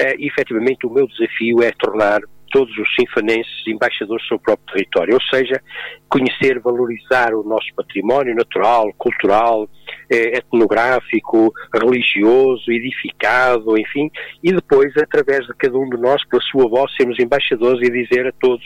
Uh, 0.00 0.18
e, 0.18 0.26
efetivamente, 0.26 0.86
o 0.86 0.90
meu 0.90 1.06
desafio 1.06 1.62
é 1.62 1.70
tornar 1.72 2.20
todos 2.52 2.76
os 2.76 2.94
sinfanenses 2.94 3.66
embaixadores 3.66 4.22
do 4.22 4.28
seu 4.28 4.38
próprio 4.38 4.74
território, 4.74 5.14
ou 5.14 5.22
seja, 5.22 5.60
conhecer, 6.08 6.60
valorizar 6.60 7.34
o 7.34 7.42
nosso 7.42 7.66
património 7.74 8.34
natural, 8.34 8.92
cultural, 8.98 9.68
eh, 10.10 10.36
etnográfico, 10.36 11.50
religioso, 11.74 12.70
edificado, 12.70 13.76
enfim, 13.78 14.10
e 14.44 14.52
depois, 14.52 14.94
através 14.98 15.46
de 15.46 15.54
cada 15.54 15.76
um 15.78 15.88
de 15.88 15.96
nós, 15.96 16.22
pela 16.28 16.42
sua 16.42 16.68
voz, 16.68 16.94
sermos 16.94 17.18
embaixadores 17.18 17.88
e 17.88 17.90
dizer 17.90 18.26
a 18.26 18.32
todos 18.32 18.62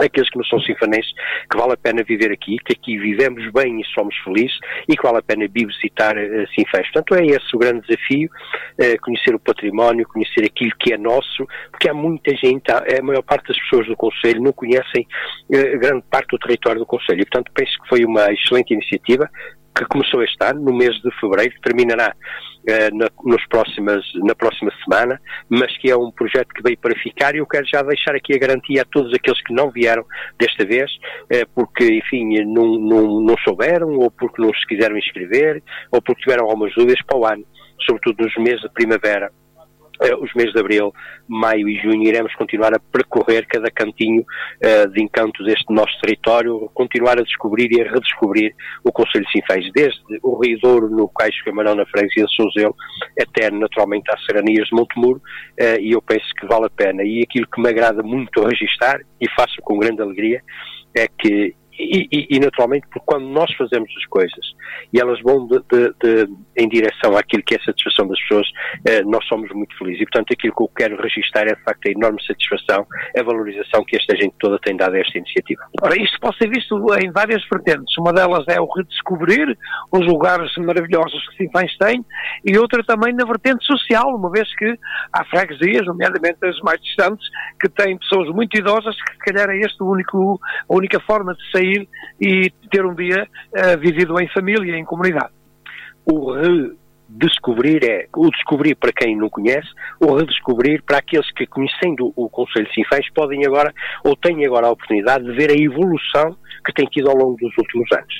aqueles 0.00 0.30
que 0.30 0.38
não 0.38 0.44
são 0.44 0.60
sinfanenses, 0.60 1.12
que 1.50 1.56
vale 1.56 1.72
a 1.72 1.76
pena 1.76 2.02
viver 2.02 2.32
aqui, 2.32 2.56
que 2.64 2.72
aqui 2.72 2.98
vivemos 2.98 3.50
bem 3.52 3.80
e 3.80 3.84
somos 3.86 4.16
felizes 4.24 4.56
e 4.88 4.96
que 4.96 5.02
vale 5.02 5.18
a 5.18 5.22
pena 5.22 5.46
visitar 5.48 6.16
uh, 6.16 6.46
Sinfãs. 6.54 6.90
Portanto, 6.92 7.14
é 7.14 7.26
esse 7.26 7.54
o 7.54 7.58
grande 7.58 7.86
desafio, 7.86 8.28
uh, 8.28 9.00
conhecer 9.02 9.34
o 9.34 9.38
património, 9.38 10.08
conhecer 10.08 10.44
aquilo 10.44 10.72
que 10.78 10.92
é 10.92 10.98
nosso, 10.98 11.46
porque 11.70 11.88
há 11.88 11.94
muita 11.94 12.34
gente, 12.36 12.70
há, 12.70 12.84
a 12.98 13.02
maior 13.02 13.22
parte 13.22 13.48
das 13.48 13.60
pessoas 13.60 13.86
do 13.86 13.96
Conselho 13.96 14.42
não 14.42 14.52
conhecem 14.52 15.06
uh, 15.48 15.78
grande 15.78 16.04
parte 16.10 16.28
do 16.30 16.38
território 16.38 16.80
do 16.80 16.86
Conselho 16.86 17.20
e, 17.20 17.26
portanto, 17.26 17.50
penso 17.54 17.72
que 17.82 17.88
foi 17.88 18.04
uma 18.04 18.32
excelente 18.32 18.72
iniciativa 18.72 19.28
que 19.74 19.84
começou 19.86 20.22
este 20.22 20.36
ano, 20.44 20.60
no 20.60 20.76
mês 20.76 20.94
de 21.00 21.10
fevereiro, 21.20 21.54
terminará 21.62 22.14
eh, 22.66 22.90
na, 22.92 23.08
nos 23.24 23.44
próximas, 23.46 24.04
na 24.16 24.34
próxima 24.34 24.70
semana, 24.84 25.20
mas 25.48 25.76
que 25.78 25.90
é 25.90 25.96
um 25.96 26.10
projeto 26.10 26.48
que 26.48 26.62
veio 26.62 26.78
para 26.78 26.94
ficar 26.98 27.34
e 27.34 27.38
eu 27.38 27.46
quero 27.46 27.66
já 27.66 27.82
deixar 27.82 28.14
aqui 28.14 28.34
a 28.34 28.38
garantia 28.38 28.82
a 28.82 28.84
todos 28.84 29.12
aqueles 29.14 29.42
que 29.42 29.54
não 29.54 29.70
vieram 29.70 30.04
desta 30.38 30.64
vez, 30.64 30.90
eh, 31.30 31.46
porque, 31.54 31.84
enfim, 31.84 32.44
não, 32.44 32.78
não, 32.78 33.20
não 33.20 33.34
souberam, 33.38 33.88
ou 33.98 34.10
porque 34.10 34.42
não 34.42 34.52
se 34.52 34.66
quiseram 34.66 34.98
inscrever, 34.98 35.62
ou 35.90 36.02
porque 36.02 36.22
tiveram 36.22 36.44
algumas 36.44 36.74
dúvidas 36.74 37.00
para 37.06 37.18
o 37.18 37.26
ano, 37.26 37.44
sobretudo 37.86 38.24
nos 38.24 38.36
meses 38.36 38.60
de 38.60 38.68
primavera 38.70 39.30
os 40.20 40.32
meses 40.34 40.52
de 40.52 40.60
abril, 40.60 40.92
maio 41.28 41.68
e 41.68 41.76
junho, 41.78 42.02
iremos 42.02 42.34
continuar 42.34 42.74
a 42.74 42.78
percorrer 42.78 43.46
cada 43.46 43.70
cantinho 43.70 44.22
uh, 44.22 44.88
de 44.88 45.02
encanto 45.02 45.44
deste 45.44 45.72
nosso 45.72 45.92
território, 46.00 46.70
continuar 46.72 47.18
a 47.18 47.22
descobrir 47.22 47.70
e 47.70 47.82
a 47.82 47.90
redescobrir 47.90 48.54
o 48.82 48.90
Conselho 48.90 49.24
de 49.26 49.32
Sinfãs, 49.32 49.70
desde 49.74 50.00
o 50.22 50.38
Rio 50.38 50.58
Douro, 50.60 50.88
no 50.88 51.08
Caixo 51.08 51.44
Camarão, 51.44 51.74
na 51.74 51.86
freguesia 51.86 52.24
de 52.24 52.34
Souzelo, 52.34 52.74
até 53.20 53.50
naturalmente 53.50 54.10
às 54.10 54.24
Serranias 54.24 54.68
de 54.68 54.74
Montemuro, 54.74 55.18
uh, 55.60 55.80
e 55.80 55.92
eu 55.92 56.00
penso 56.00 56.26
que 56.38 56.46
vale 56.46 56.66
a 56.66 56.70
pena. 56.70 57.02
E 57.02 57.22
aquilo 57.22 57.46
que 57.46 57.60
me 57.60 57.68
agrada 57.68 58.02
muito 58.02 58.42
registar, 58.42 59.00
e 59.20 59.28
faço 59.36 59.56
com 59.62 59.78
grande 59.78 60.00
alegria, 60.00 60.42
é 60.96 61.06
que 61.06 61.54
e, 61.80 62.08
e, 62.12 62.26
e, 62.36 62.40
naturalmente, 62.40 62.86
porque 62.88 63.04
quando 63.06 63.26
nós 63.26 63.50
fazemos 63.54 63.90
as 63.96 64.06
coisas 64.06 64.46
e 64.92 65.00
elas 65.00 65.20
vão 65.22 65.46
de, 65.46 65.58
de, 65.70 65.94
de, 66.02 66.28
em 66.56 66.68
direção 66.68 67.16
àquilo 67.16 67.42
que 67.42 67.54
é 67.54 67.58
a 67.58 67.64
satisfação 67.64 68.06
das 68.06 68.20
pessoas, 68.20 68.46
eh, 68.86 69.02
nós 69.02 69.24
somos 69.26 69.50
muito 69.52 69.76
felizes. 69.78 70.02
E, 70.02 70.04
portanto, 70.04 70.32
aquilo 70.32 70.54
que 70.54 70.62
eu 70.62 70.70
quero 70.76 71.02
registrar 71.02 71.46
é, 71.46 71.54
de 71.54 71.62
facto, 71.62 71.86
a 71.86 71.90
enorme 71.90 72.22
satisfação, 72.24 72.86
a 73.16 73.22
valorização 73.22 73.84
que 73.84 73.96
esta 73.96 74.14
gente 74.16 74.34
toda 74.38 74.58
tem 74.58 74.76
dado 74.76 74.94
a 74.94 74.98
esta 74.98 75.16
iniciativa. 75.18 75.62
Ora, 75.82 76.00
isto 76.00 76.20
pode 76.20 76.36
ser 76.36 76.50
visto 76.50 76.76
em 77.02 77.10
várias 77.10 77.42
vertentes. 77.50 77.96
Uma 77.98 78.12
delas 78.12 78.44
é 78.48 78.60
o 78.60 78.66
redescobrir 78.66 79.56
os 79.92 80.06
lugares 80.06 80.54
maravilhosos 80.58 81.26
que 81.30 81.44
Sinfãs 81.44 81.76
tem 81.78 82.04
e 82.44 82.58
outra 82.58 82.84
também 82.84 83.14
na 83.14 83.24
vertente 83.24 83.64
social, 83.64 84.14
uma 84.14 84.30
vez 84.30 84.52
que 84.56 84.78
há 85.12 85.24
freguesias, 85.24 85.86
nomeadamente 85.86 86.38
as 86.44 86.58
mais 86.60 86.80
distantes, 86.82 87.26
que 87.60 87.68
têm 87.68 87.98
pessoas 87.98 88.28
muito 88.28 88.56
idosas 88.58 88.94
que, 89.02 89.12
se 89.12 89.18
calhar, 89.18 89.48
é 89.50 89.60
único, 89.80 90.40
a 90.68 90.74
única 90.74 91.00
forma 91.00 91.34
de 91.34 91.50
sair 91.50 91.69
sair 91.70 91.88
e 92.20 92.50
ter 92.70 92.84
um 92.84 92.94
dia 92.94 93.26
uh, 93.54 93.78
vivido 93.78 94.20
em 94.20 94.28
família, 94.28 94.76
em 94.76 94.84
comunidade. 94.84 95.32
O 96.04 96.32
redescobrir 96.32 97.82
é, 97.84 98.06
o 98.14 98.30
descobrir 98.30 98.74
para 98.74 98.92
quem 98.92 99.16
não 99.16 99.28
conhece, 99.28 99.68
o 100.00 100.14
redescobrir 100.14 100.82
para 100.82 100.98
aqueles 100.98 101.30
que, 101.32 101.46
conhecendo 101.46 102.12
o 102.16 102.28
Conselho 102.28 102.66
de 102.66 102.74
Sinfãs, 102.74 103.06
podem 103.14 103.44
agora, 103.46 103.72
ou 104.04 104.16
têm 104.16 104.44
agora 104.46 104.66
a 104.66 104.70
oportunidade 104.70 105.24
de 105.24 105.32
ver 105.32 105.50
a 105.50 105.54
evolução 105.54 106.36
que 106.64 106.72
tem 106.74 106.86
tido 106.86 107.08
ao 107.08 107.16
longo 107.16 107.36
dos 107.36 107.56
últimos 107.56 107.90
anos. 107.92 108.14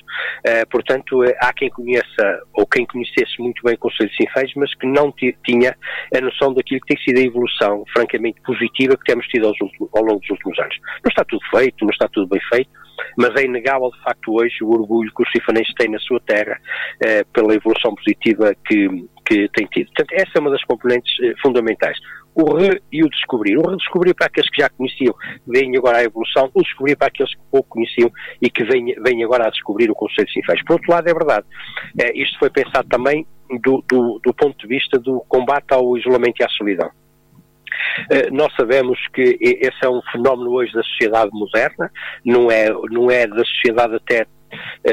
Uh, 0.47 0.69
portanto, 0.71 1.23
uh, 1.23 1.35
há 1.41 1.53
quem 1.53 1.69
conheça, 1.71 2.41
ou 2.55 2.67
quem 2.67 2.87
conhecesse 2.87 3.39
muito 3.39 3.63
bem 3.63 3.75
o 3.75 3.79
Conselho 3.79 4.11
de 4.11 4.17
Sinfãs, 4.17 4.51
mas 4.57 4.75
que 4.75 4.87
não 4.87 5.13
tinha 5.45 5.77
a 6.15 6.21
noção 6.21 6.55
daquilo 6.55 6.81
que 6.81 6.95
tem 6.95 7.05
sido 7.05 7.19
a 7.19 7.27
evolução 7.27 7.85
francamente 7.93 8.41
positiva 8.43 8.97
que 8.97 9.05
temos 9.05 9.27
tido 9.27 9.47
ao 9.47 10.03
longo 10.03 10.21
dos 10.21 10.31
últimos 10.31 10.59
anos. 10.59 10.77
Não 11.05 11.11
está 11.11 11.25
tudo 11.25 11.43
feito, 11.51 11.85
não 11.85 11.91
está 11.91 12.09
tudo 12.09 12.29
bem 12.29 12.41
feito, 12.49 12.71
mas 13.17 13.35
é 13.37 13.45
inegável 13.45 13.91
de 13.91 14.03
facto 14.03 14.33
hoje 14.33 14.63
o 14.63 14.71
orgulho 14.71 15.13
que 15.15 15.23
os 15.23 15.31
cifanenses 15.31 15.75
têm 15.75 15.91
na 15.91 15.99
sua 15.99 16.21
terra 16.21 16.59
eh, 17.03 17.25
pela 17.33 17.55
evolução 17.55 17.95
positiva 17.95 18.55
que, 18.67 18.89
que 19.27 19.49
tem 19.51 19.67
tido. 19.67 19.87
Portanto, 19.87 20.13
essa 20.13 20.31
é 20.37 20.41
uma 20.41 20.51
das 20.51 20.65
componentes 20.65 21.13
eh, 21.23 21.35
fundamentais. 21.43 21.99
O 22.35 22.55
re 22.55 22.81
e 22.93 23.03
o 23.03 23.09
descobrir. 23.09 23.59
O 23.59 23.69
redescobrir 23.69 24.15
para 24.15 24.27
aqueles 24.27 24.51
que 24.51 24.63
já 24.63 24.69
conheciam, 24.71 25.15
vêm 25.47 25.77
agora 25.77 25.99
à 25.99 26.05
evolução, 26.05 26.51
o 26.55 26.63
descobrir 26.63 26.97
para 26.97 27.09
aqueles 27.09 27.35
que 27.35 27.41
pouco 27.51 27.69
conheciam 27.69 28.11
e 28.41 28.49
que 28.49 28.65
vêm, 28.65 28.95
vêm 29.03 29.25
agora 29.25 29.47
a 29.47 29.51
descobrir 29.51 29.91
o 29.91 29.95
conceito 29.95 30.29
de 30.29 30.35
Sinfãs. 30.35 30.63
Por 30.65 30.75
outro 30.75 30.93
lado, 30.93 31.09
é 31.09 31.13
verdade, 31.13 31.47
eh, 32.01 32.13
isto 32.15 32.39
foi 32.39 32.51
pensado 32.51 32.89
também 32.89 33.27
do, 33.63 33.83
do, 33.89 34.21
do 34.25 34.35
ponto 34.35 34.57
de 34.59 34.67
vista 34.67 34.99
do 34.99 35.21
combate 35.29 35.73
ao 35.73 35.97
isolamento 35.97 36.41
e 36.41 36.45
à 36.45 36.49
solidão. 36.51 36.91
Eh, 38.11 38.31
nós 38.31 38.53
sabemos 38.57 38.99
que 39.13 39.39
esse 39.41 39.85
é 39.85 39.89
um 39.89 40.01
fenómeno 40.13 40.51
hoje 40.53 40.73
da 40.73 40.83
sociedade 40.83 41.31
moderna, 41.33 41.91
não 42.25 42.51
é, 42.51 42.69
não 42.91 43.11
é 43.11 43.27
da 43.27 43.45
sociedade 43.45 43.97
até 43.97 44.27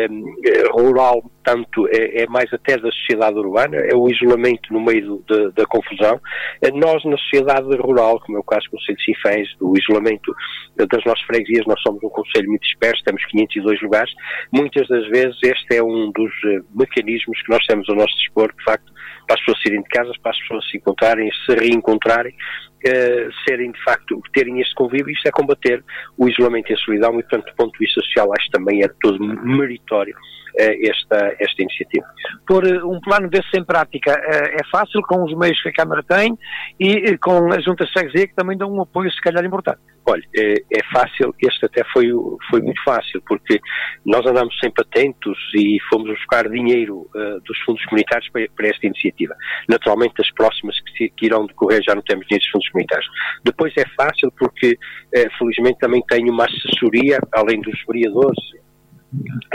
um, 0.09 0.35
eh, 0.45 0.67
rural, 0.71 1.23
tanto 1.43 1.88
é, 1.88 2.23
é, 2.23 2.27
mais 2.27 2.51
até 2.53 2.77
da 2.77 2.91
sociedade 2.91 3.38
urbana, 3.38 3.77
é 3.77 3.95
o 3.95 4.09
isolamento 4.09 4.71
no 4.71 4.81
meio 4.81 5.23
do, 5.25 5.51
da 5.51 5.65
confusão. 5.65 6.19
Eh, 6.61 6.71
nós, 6.71 7.03
na 7.05 7.17
sociedade 7.17 7.75
rural, 7.77 8.19
como 8.19 8.38
é 8.38 8.41
o 8.41 8.43
caso 8.43 8.65
do 8.65 8.71
Conselho 8.71 8.97
de 8.97 9.05
Sinfãs, 9.05 9.47
do 9.59 9.73
isolamento 9.77 10.33
das 10.75 11.03
nossas 11.05 11.21
freguesias, 11.25 11.65
nós 11.65 11.81
somos 11.81 12.03
um 12.03 12.09
Conselho 12.09 12.49
muito 12.49 12.63
disperso, 12.63 13.03
temos 13.03 13.25
502 13.25 13.81
lugares, 13.81 14.11
muitas 14.51 14.88
das 14.88 15.07
vezes 15.07 15.38
este 15.43 15.77
é 15.77 15.83
um 15.83 16.11
dos 16.11 16.31
mecanismos 16.75 17.41
que 17.41 17.51
nós 17.51 17.65
temos 17.65 17.88
ao 17.89 17.95
nosso 17.95 18.15
dispor, 18.17 18.53
de 18.55 18.63
facto, 18.63 18.91
para 19.28 19.36
as 19.36 19.39
pessoas 19.41 19.61
saírem 19.61 19.84
de 19.84 19.89
casa, 19.89 20.11
para 20.23 20.32
as 20.32 20.39
pessoas 20.39 20.69
se 20.69 20.78
encontrarem, 20.78 21.30
se 21.45 21.55
reencontrarem, 21.55 22.34
uh, 22.34 23.32
serem 23.47 23.71
de 23.71 23.84
facto, 23.84 24.21
terem 24.34 24.59
este 24.61 24.73
convívio, 24.73 25.11
isto 25.11 25.28
é 25.28 25.32
combater 25.32 25.84
o 26.17 26.28
isolamento 26.28 26.71
e 26.71 26.75
a 26.75 26.78
solidão 26.78 27.19
e, 27.19 27.23
portanto, 27.23 27.45
do 27.45 27.55
ponto 27.55 27.73
de 27.73 27.80
vista 27.80 28.01
social, 28.01 28.32
acho 28.38 28.49
também 28.51 28.84
é 28.84 28.88
todo 29.01 29.19
meritório 29.19 30.15
uh, 30.15 30.89
esta, 30.89 31.36
esta 31.39 31.61
iniciativa. 31.61 32.07
Pôr 32.47 32.65
eh, 32.65 32.84
um 32.84 32.99
plano 33.01 33.30
desse 33.30 33.57
em 33.57 33.63
prática 33.63 34.11
é 34.11 34.63
fácil 34.71 35.01
com 35.01 35.23
os 35.23 35.38
meios 35.38 35.61
que 35.61 35.69
a 35.69 35.73
Câmara 35.73 36.01
tem 36.03 36.38
e 36.80 37.17
com 37.17 37.51
as 37.51 37.63
juntas 37.63 37.88
de 37.88 37.93
freguesia 37.93 38.28
que 38.28 38.36
também 38.36 38.57
dão 38.57 38.71
um 38.71 38.82
apoio, 38.82 39.11
se 39.11 39.21
calhar, 39.21 39.43
importante. 39.43 39.80
Olha, 40.10 40.24
é, 40.38 40.53
é, 40.53 40.84
fácil, 40.93 41.36
este 41.38 41.66
até 41.66 41.84
foi, 41.91 42.08
foi 42.49 42.62
muito 42.62 42.82
fácil, 42.84 43.22
porque 43.28 43.60
nós 44.05 44.26
andamos 44.26 44.58
sempre 44.58 44.82
atentos 44.82 45.38
e 45.53 45.78
fomos 45.89 46.10
buscar 46.12 46.47
dinheiro 46.49 47.10
uh, 47.14 47.41
dos 47.45 47.60
fundos 47.66 47.84
comunitários 47.86 48.30
para, 48.32 48.47
para, 48.55 48.68
esta 48.70 48.88
iniciativa. 48.88 49.36
Naturalmente, 49.68 50.14
as 50.22 50.32
próximas 50.32 50.80
que, 50.80 51.10
que, 51.10 51.26
irão 51.26 51.45
decorrer 51.45 51.82
já 51.84 51.93
não 51.93 52.01
temos 52.01 52.26
dinheiro 52.26 52.41
dos 52.41 52.51
fundos 52.51 52.70
comunitários. 52.70 53.08
Depois 53.43 53.74
é 53.76 53.84
fácil 53.97 54.32
porque, 54.39 54.78
uh, 55.18 55.38
felizmente, 55.38 55.80
também 55.80 56.01
tenho 56.08 56.32
uma 56.32 56.45
assessoria, 56.45 57.20
além 57.34 57.60
dos 57.60 57.78
vereadores 57.86 58.39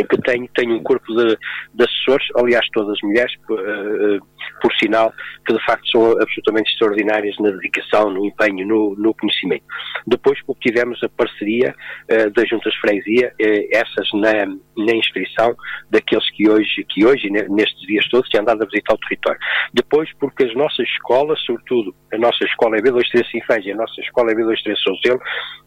que 0.08 0.22
tenho, 0.22 0.48
tenho 0.54 0.76
um 0.76 0.82
corpo 0.82 1.06
de, 1.14 1.38
de 1.74 1.84
assessores, 1.84 2.26
aliás, 2.36 2.66
todas 2.72 2.98
mulheres, 3.02 3.32
por, 3.46 3.58
uh, 3.58 4.18
por, 4.60 4.72
sinal, 4.74 5.12
que 5.46 5.52
de 5.52 5.64
facto 5.64 5.88
são 5.90 6.12
absolutamente 6.20 6.72
extraordinárias 6.72 7.36
na 7.38 7.50
dedicação, 7.50 8.10
no 8.10 8.26
empenho, 8.26 8.66
no, 8.66 8.94
no 8.96 9.14
conhecimento. 9.14 9.64
Depois, 10.06 10.38
porque 10.46 10.70
tivemos 10.70 11.02
a 11.02 11.08
parceria 11.08 11.74
uh, 12.10 12.30
das 12.30 12.48
juntas 12.48 12.72
de 12.72 12.80
freguesia, 12.80 13.32
essas 13.72 14.08
na, 14.14 14.46
na 14.46 14.94
inscrição 14.94 15.54
daqueles 15.90 16.28
que 16.30 16.48
hoje, 16.48 16.84
que 16.88 17.04
hoje, 17.04 17.30
nestes 17.30 17.80
dias 17.86 18.08
todos, 18.08 18.28
têm 18.28 18.40
andado 18.40 18.62
a 18.62 18.66
visitar 18.66 18.94
o 18.94 18.98
território. 18.98 19.40
Depois, 19.72 20.08
porque 20.18 20.44
as 20.44 20.54
nossas 20.54 20.86
escolas, 20.88 21.40
sobretudo 21.44 21.94
a 22.12 22.18
nossa 22.18 22.44
escola 22.44 22.76
EB23 22.78 23.30
Sinfãs 23.30 23.64
e 23.64 23.72
a 23.72 23.76
nossa 23.76 24.00
escola 24.00 24.32
EB23 24.32 24.76
Souzelo, 24.76 25.20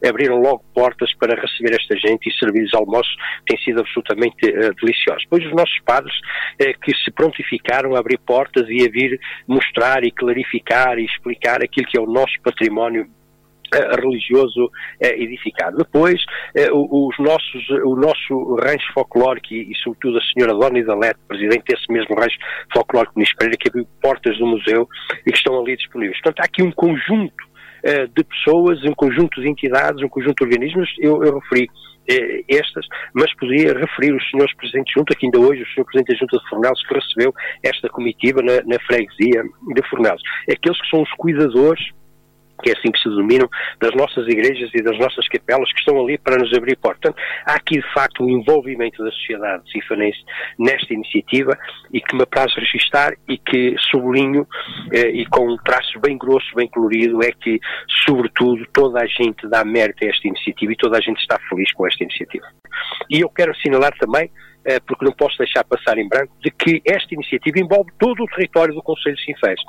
abriram 0.06 0.40
logo 0.40 0.64
portas 0.74 1.12
para 1.18 1.40
receber 1.40 1.74
esta 1.74 1.96
gente 1.96 2.28
e 2.28 2.38
servir 2.38 2.64
os 2.64 2.74
almoços, 2.74 3.14
tem 3.46 3.58
sido 3.58 3.85
absolutamente 3.86 4.46
uh, 4.48 4.74
deliciosos. 4.74 5.22
Depois 5.22 5.46
os 5.46 5.52
nossos 5.52 5.78
padres 5.84 6.14
uh, 6.14 6.80
que 6.80 6.94
se 6.96 7.10
prontificaram 7.10 7.94
a 7.94 8.00
abrir 8.00 8.18
portas 8.18 8.66
e 8.68 8.84
a 8.84 8.90
vir 8.90 9.18
mostrar 9.46 10.04
e 10.04 10.10
clarificar 10.10 10.98
e 10.98 11.04
explicar 11.04 11.62
aquilo 11.62 11.86
que 11.86 11.98
é 11.98 12.00
o 12.00 12.06
nosso 12.06 12.34
património 12.42 13.06
eh, 13.74 13.96
religioso 13.96 14.70
edificado. 15.00 15.76
Depois, 15.76 16.20
os 16.72 17.18
nossos, 17.18 17.68
o 17.84 17.96
nosso 17.96 18.54
rancho 18.62 18.92
folclórico 18.94 19.52
e, 19.52 19.72
e, 19.72 19.74
sobretudo, 19.82 20.18
a 20.18 20.22
senhora 20.22 20.54
Dona 20.54 20.78
Idalete, 20.78 21.18
presidente 21.26 21.64
desse 21.68 21.90
mesmo 21.90 22.14
rancho 22.14 22.36
folclórico 22.72 23.18
Nis 23.18 23.34
Pereira, 23.34 23.58
que 23.58 23.68
abriu 23.68 23.86
portas 24.00 24.38
do 24.38 24.46
museu 24.46 24.88
e 25.26 25.32
que 25.32 25.36
estão 25.36 25.58
ali 25.58 25.76
disponíveis. 25.76 26.20
Portanto, 26.22 26.40
há 26.40 26.44
aqui 26.44 26.62
um 26.62 26.70
conjunto 26.70 27.44
de 28.14 28.24
pessoas, 28.24 28.82
um 28.84 28.94
conjunto 28.94 29.40
de 29.40 29.48
entidades, 29.48 30.02
um 30.02 30.08
conjunto 30.08 30.36
de 30.36 30.44
organismos, 30.44 30.88
eu, 31.00 31.22
eu 31.24 31.38
referi 31.38 31.68
eh, 32.08 32.44
estas, 32.48 32.86
mas 33.14 33.34
podia 33.36 33.74
referir 33.74 34.14
os 34.14 34.30
senhores 34.30 34.54
presidentes 34.56 34.92
de 34.92 35.00
junta, 35.00 35.14
que 35.14 35.26
ainda 35.26 35.40
hoje 35.40 35.62
o 35.62 35.66
senhor 35.74 35.84
presidente 35.86 36.12
da 36.12 36.18
junta 36.18 36.38
de 36.38 36.48
Fornelos 36.48 36.86
que 36.86 36.94
recebeu 36.94 37.34
esta 37.62 37.88
comitiva 37.88 38.42
na, 38.42 38.62
na 38.64 38.78
freguesia 38.86 39.42
de 39.42 39.88
Fornelos. 39.88 40.22
Aqueles 40.50 40.80
que 40.80 40.90
são 40.90 41.02
os 41.02 41.10
cuidadores 41.12 41.80
que 42.62 42.70
é 42.70 42.72
assim 42.76 42.90
que 42.90 42.98
se 42.98 43.08
denominam, 43.08 43.48
das 43.80 43.94
nossas 43.94 44.26
igrejas 44.26 44.70
e 44.74 44.82
das 44.82 44.98
nossas 44.98 45.26
capelas 45.28 45.70
que 45.72 45.80
estão 45.80 46.00
ali 46.00 46.18
para 46.18 46.36
nos 46.36 46.52
abrir 46.54 46.76
porta. 46.76 46.96
Portanto, 46.96 47.22
há 47.46 47.54
aqui 47.54 47.80
de 47.80 47.92
facto 47.92 48.24
um 48.24 48.28
envolvimento 48.28 49.02
da 49.02 49.10
sociedade 49.10 49.70
cifanense 49.70 50.18
nesta 50.58 50.92
iniciativa 50.92 51.56
e 51.92 52.00
que 52.00 52.16
me 52.16 52.22
apraz 52.22 52.54
registar 52.54 53.14
e 53.28 53.38
que 53.38 53.76
sublinho 53.90 54.46
eh, 54.92 55.10
e 55.10 55.26
com 55.26 55.46
um 55.46 55.56
traço 55.58 56.00
bem 56.00 56.16
grosso, 56.16 56.54
bem 56.54 56.68
colorido, 56.68 57.22
é 57.22 57.32
que, 57.32 57.60
sobretudo, 58.04 58.66
toda 58.72 59.00
a 59.00 59.06
gente 59.06 59.46
dá 59.48 59.64
mérito 59.64 60.04
a 60.04 60.08
esta 60.08 60.26
iniciativa 60.26 60.72
e 60.72 60.76
toda 60.76 60.98
a 60.98 61.00
gente 61.00 61.20
está 61.20 61.38
feliz 61.48 61.70
com 61.72 61.86
esta 61.86 62.02
iniciativa. 62.02 62.46
E 63.10 63.20
eu 63.20 63.28
quero 63.28 63.52
assinalar 63.52 63.92
também 63.98 64.30
eh, 64.64 64.80
porque 64.80 65.04
não 65.04 65.12
posso 65.12 65.38
deixar 65.38 65.62
passar 65.64 65.96
em 65.96 66.08
branco, 66.08 66.34
de 66.40 66.50
que 66.50 66.82
esta 66.84 67.14
iniciativa 67.14 67.60
envolve 67.60 67.90
todo 67.98 68.24
o 68.24 68.26
território 68.26 68.74
do 68.74 68.82
Conselho 68.82 69.14
de 69.14 69.24
Sinfãs. 69.24 69.60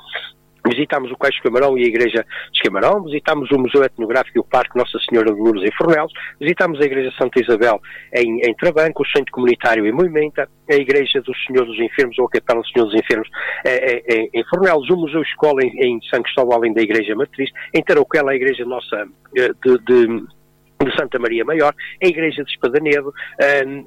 Visitámos 0.68 1.10
o 1.10 1.16
Caixo 1.16 1.42
Camarão 1.42 1.78
e 1.78 1.84
a 1.84 1.86
Igreja 1.86 2.24
de 2.52 2.62
Camarão, 2.62 3.02
visitámos 3.02 3.50
o 3.50 3.58
Museu 3.58 3.82
Etnográfico 3.82 4.38
e 4.38 4.40
o 4.40 4.44
Parque 4.44 4.76
Nossa 4.76 4.98
Senhora 5.08 5.32
de 5.32 5.40
Lourdes 5.40 5.64
em 5.64 5.76
Fornelos, 5.76 6.12
visitámos 6.40 6.80
a 6.80 6.84
Igreja 6.84 7.12
Santa 7.18 7.40
Isabel 7.40 7.80
em, 8.14 8.40
em 8.40 8.54
Trabanco, 8.54 9.02
o 9.02 9.06
Centro 9.06 9.32
Comunitário 9.32 9.86
em 9.86 9.92
Moimenta, 9.92 10.48
a 10.68 10.74
Igreja 10.74 11.20
do 11.22 11.34
Senhor 11.46 11.64
dos 11.64 11.78
Enfermos 11.78 12.18
ou 12.18 12.26
a 12.26 12.30
Capela 12.30 12.60
do 12.60 12.68
Senhor 12.68 12.86
dos 12.86 12.94
Enfermos 12.94 13.28
eh, 13.64 14.02
eh, 14.06 14.14
em, 14.16 14.30
em 14.34 14.44
Fornelos, 14.44 14.88
o 14.90 14.96
Museu 14.96 15.22
Escola 15.22 15.62
em, 15.62 15.70
em 15.80 16.00
São 16.10 16.22
Cristóvão, 16.22 16.58
além 16.58 16.72
da 16.72 16.82
Igreja 16.82 17.14
Matriz, 17.14 17.50
em 17.74 17.82
Tarouquela, 17.82 18.32
a 18.32 18.36
Igreja 18.36 18.64
Nossa 18.64 19.06
de, 19.32 19.78
de 19.78 20.37
de 20.84 20.96
Santa 20.96 21.18
Maria 21.18 21.44
Maior, 21.44 21.74
a 22.02 22.06
Igreja 22.06 22.44
de 22.44 22.50
Espadanedo, 22.50 23.12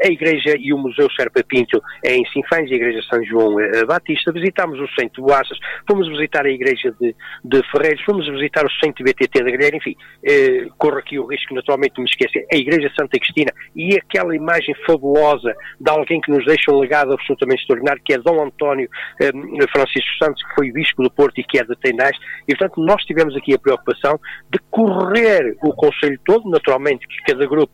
a 0.04 0.08
Igreja 0.08 0.56
e 0.60 0.74
o 0.74 0.78
Museu 0.78 1.10
Serpa 1.12 1.42
Pinto 1.44 1.82
em 2.06 2.26
Sinfães, 2.32 2.70
a 2.70 2.76
Igreja 2.76 3.02
São 3.10 3.24
João 3.24 3.60
eh, 3.60 3.86
Batista, 3.86 4.32
visitámos 4.32 4.80
o 4.80 4.88
Centro 5.00 5.22
de 5.22 5.28
Boaças, 5.28 5.58
fomos 5.88 6.08
visitar 6.10 6.46
a 6.46 6.50
Igreja 6.50 6.94
de, 7.00 7.16
de 7.44 7.62
Ferreiros, 7.72 8.04
fomos 8.04 8.28
visitar 8.28 8.66
o 8.66 8.72
Centro 8.84 9.06
BTT 9.06 9.44
da 9.44 9.52
Grelha, 9.52 9.78
enfim, 9.78 9.96
eh, 10.24 10.68
corro 10.78 10.98
aqui 10.98 11.18
o 11.18 11.28
risco 11.28 11.54
naturalmente 11.54 11.96
de 11.96 12.02
me 12.02 12.10
esquecer, 12.10 12.46
a 12.52 12.58
Igreja 12.58 12.92
Santa 12.98 13.18
Cristina. 13.18 13.54
E 13.76 13.96
aquela 13.96 14.36
imagem 14.36 14.76
fabulosa 14.86 15.56
de 15.80 15.90
alguém 15.90 16.20
que 16.20 16.32
nos 16.32 16.46
deixa 16.46 16.72
um 16.72 16.80
legado 16.80 17.14
absolutamente 17.14 17.62
extraordinário, 17.62 18.02
que 18.04 18.14
é 18.14 18.18
Dom 18.18 18.44
António 18.44 18.90
eh, 19.22 19.32
Francisco 19.72 20.10
Santos, 20.22 20.44
que 20.44 20.56
foi 20.56 20.72
Bispo 20.72 21.04
do 21.04 21.12
Porto 21.12 21.40
e 21.40 21.44
que 21.44 21.58
é 21.58 21.64
de 21.64 21.76
Tendais, 21.78 22.18
e 22.48 22.56
portanto 22.56 22.82
nós 22.82 23.02
tivemos 23.04 23.36
aqui 23.36 23.54
a 23.54 23.60
preocupação 23.60 24.20
de 24.50 24.60
correr 24.70 25.56
o 25.64 25.74
Conselho 25.74 26.20
todo, 26.26 26.50
naturalmente 26.50 26.81
naturalmente 26.82 27.08
que 27.08 27.32
cada 27.32 27.46
grupo 27.46 27.72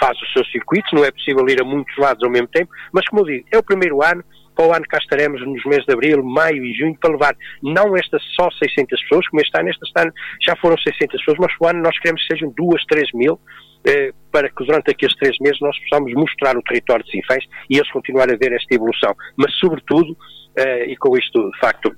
faz 0.00 0.20
os 0.20 0.32
seus 0.32 0.50
circuitos, 0.50 0.92
não 0.92 1.04
é 1.04 1.10
possível 1.10 1.46
ir 1.48 1.60
a 1.60 1.64
muitos 1.64 1.96
lados 1.96 2.22
ao 2.22 2.30
mesmo 2.30 2.48
tempo, 2.48 2.70
mas 2.92 3.06
como 3.08 3.22
eu 3.22 3.26
digo, 3.26 3.46
é 3.52 3.58
o 3.58 3.62
primeiro 3.62 4.02
ano, 4.02 4.24
para 4.54 4.66
o 4.66 4.72
ano 4.72 4.84
cá 4.88 4.98
estaremos 4.98 5.40
nos 5.46 5.64
meses 5.64 5.84
de 5.84 5.92
abril, 5.92 6.22
maio 6.22 6.64
e 6.64 6.72
junho 6.74 6.96
para 6.98 7.12
levar 7.12 7.36
não 7.62 7.96
estas 7.96 8.22
só 8.34 8.50
600 8.50 9.00
pessoas, 9.02 9.28
como 9.28 9.40
este 9.42 9.58
ano, 9.58 9.68
este 9.68 9.92
ano 9.96 10.12
já 10.40 10.56
foram 10.56 10.76
600 10.78 11.18
pessoas, 11.18 11.38
mas 11.38 11.58
para 11.58 11.66
o 11.66 11.70
ano 11.70 11.82
nós 11.82 11.98
queremos 11.98 12.22
que 12.22 12.34
sejam 12.34 12.52
2, 12.56 12.84
3 12.86 13.12
mil, 13.14 13.38
eh, 13.86 14.12
para 14.32 14.48
que 14.48 14.64
durante 14.64 14.90
aqueles 14.90 15.14
três 15.16 15.36
meses 15.40 15.60
nós 15.60 15.78
possamos 15.80 16.12
mostrar 16.14 16.56
o 16.56 16.62
território 16.62 17.04
de 17.04 17.10
Sinfãs 17.10 17.44
e 17.70 17.76
eles 17.76 17.90
continuarem 17.90 18.34
a 18.34 18.38
ver 18.38 18.52
esta 18.52 18.74
evolução. 18.74 19.14
Mas, 19.36 19.54
sobretudo, 19.58 20.16
eh, 20.56 20.86
e 20.86 20.96
com 20.96 21.16
isto, 21.16 21.50
de 21.50 21.58
facto, 21.58 21.94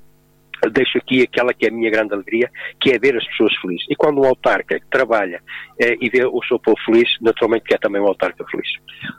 deixo 0.73 0.99
aqui 0.99 1.23
aquela 1.23 1.53
que 1.53 1.67
é 1.67 1.69
a 1.69 1.73
minha 1.73 1.91
grande 1.91 2.15
alegria, 2.15 2.51
que 2.81 2.91
é 2.91 2.99
ver 2.99 3.17
as 3.17 3.27
pessoas 3.29 3.55
felizes. 3.57 3.87
E 3.89 3.97
quando 3.97 4.21
um 4.21 4.27
autarca 4.27 4.79
trabalha 4.91 5.41
eh, 5.81 5.97
e 6.01 6.09
vê 6.09 6.25
o 6.25 6.41
seu 6.47 6.59
povo 6.59 6.77
feliz, 6.85 7.09
naturalmente 7.21 7.65
quer 7.65 7.79
também 7.79 8.01
um 8.01 8.07
autarca 8.07 8.45
feliz. 8.51 8.69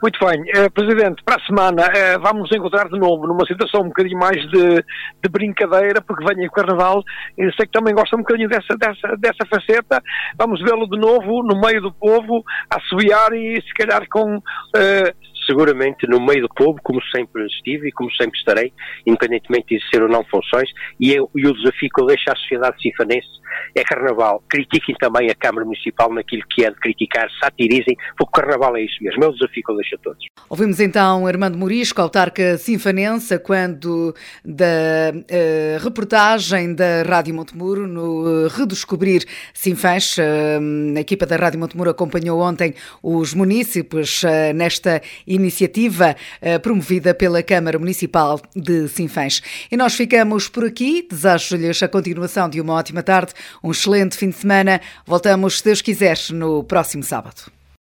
Muito 0.02 0.18
bem. 0.24 0.42
Eh, 0.54 0.68
Presidente, 0.68 1.22
para 1.24 1.36
a 1.36 1.46
semana 1.46 1.82
eh, 1.94 2.18
vamos 2.18 2.42
nos 2.42 2.52
encontrar 2.52 2.88
de 2.88 2.98
novo 2.98 3.26
numa 3.26 3.46
situação 3.46 3.82
um 3.82 3.88
bocadinho 3.88 4.18
mais 4.18 4.40
de, 4.50 4.84
de 5.22 5.28
brincadeira, 5.30 6.00
porque 6.00 6.24
vem 6.24 6.46
o 6.46 6.50
Carnaval, 6.50 7.02
e 7.36 7.50
sei 7.52 7.66
que 7.66 7.72
também 7.72 7.94
gosta 7.94 8.16
um 8.16 8.20
bocadinho 8.20 8.48
dessa, 8.48 8.76
dessa, 8.76 9.16
dessa 9.16 9.46
faceta. 9.48 10.02
Vamos 10.36 10.60
vê-lo 10.60 10.86
de 10.88 10.98
novo 10.98 11.42
no 11.42 11.60
meio 11.60 11.80
do 11.80 11.92
povo, 11.92 12.44
a 12.70 12.76
assobiar 12.76 13.32
e 13.32 13.60
se 13.62 13.74
calhar 13.74 14.06
com 14.08 14.40
eh, 14.76 15.14
seguramente 15.46 16.06
no 16.06 16.20
meio 16.20 16.42
do 16.42 16.48
povo, 16.48 16.78
como 16.82 17.00
sempre 17.14 17.46
estive 17.46 17.88
e 17.88 17.92
como 17.92 18.10
sempre 18.12 18.38
estarei, 18.38 18.72
independentemente 19.06 19.76
de 19.76 19.90
ser 19.90 20.02
ou 20.02 20.08
não 20.08 20.24
funções, 20.24 20.70
e, 20.98 21.12
eu, 21.12 21.30
e 21.34 21.46
o 21.46 21.52
desafio 21.52 21.88
que 21.94 22.02
eu 22.02 22.06
deixo 22.06 22.30
à 22.30 22.36
sociedade 22.36 22.80
cifanense 22.80 23.39
é 23.74 23.82
Carnaval. 23.84 24.42
Critiquem 24.48 24.94
também 24.98 25.30
a 25.30 25.34
Câmara 25.34 25.64
Municipal 25.64 26.12
naquilo 26.12 26.42
que 26.50 26.64
é 26.64 26.70
de 26.70 26.76
criticar, 26.76 27.28
satirizem, 27.42 27.96
porque 28.16 28.40
o 28.40 28.42
Carnaval 28.42 28.76
é 28.76 28.82
isso 28.82 28.96
mesmo, 29.02 29.24
é 29.24 29.28
o 29.28 29.32
desafio 29.32 29.62
que 29.64 29.72
eu 29.72 29.76
deixo 29.76 29.94
a 29.94 29.98
todos. 29.98 30.26
Ouvimos 30.48 30.80
então 30.80 31.26
Armando 31.26 31.56
Morisco, 31.56 32.00
autarca 32.00 32.56
sinfanense, 32.58 33.38
quando 33.38 34.14
da 34.44 35.12
uh, 35.14 35.84
reportagem 35.84 36.74
da 36.74 37.02
Rádio 37.02 37.34
Montemuro 37.34 37.86
no 37.86 38.46
uh, 38.46 38.48
Redescobrir 38.48 39.24
Sinfãs. 39.52 40.16
Uh, 40.18 40.96
a 40.96 41.00
equipa 41.00 41.26
da 41.26 41.36
Rádio 41.36 41.60
Montemuro 41.60 41.90
acompanhou 41.90 42.40
ontem 42.40 42.74
os 43.02 43.34
munícipes 43.34 44.22
nesta 44.54 45.00
iniciativa 45.26 46.16
eh, 46.40 46.58
promovida 46.58 47.14
pela 47.14 47.42
Câmara 47.42 47.78
Municipal 47.78 48.40
de 48.54 48.88
Sinfãs. 48.88 49.42
E 49.70 49.76
nós 49.76 49.94
ficamos 49.94 50.48
por 50.48 50.64
aqui. 50.64 51.06
Desejo-lhes 51.08 51.82
a 51.82 51.88
continuação 51.88 52.48
de 52.48 52.60
uma 52.60 52.74
ótima 52.74 53.02
tarde, 53.02 53.32
um 53.62 53.70
excelente 53.70 54.16
fim 54.16 54.30
de 54.30 54.36
semana. 54.36 54.80
Voltamos, 55.06 55.58
se 55.58 55.64
Deus 55.64 55.82
quiser, 55.82 56.18
no 56.30 56.64
próximo 56.64 57.02
sábado. 57.02 57.59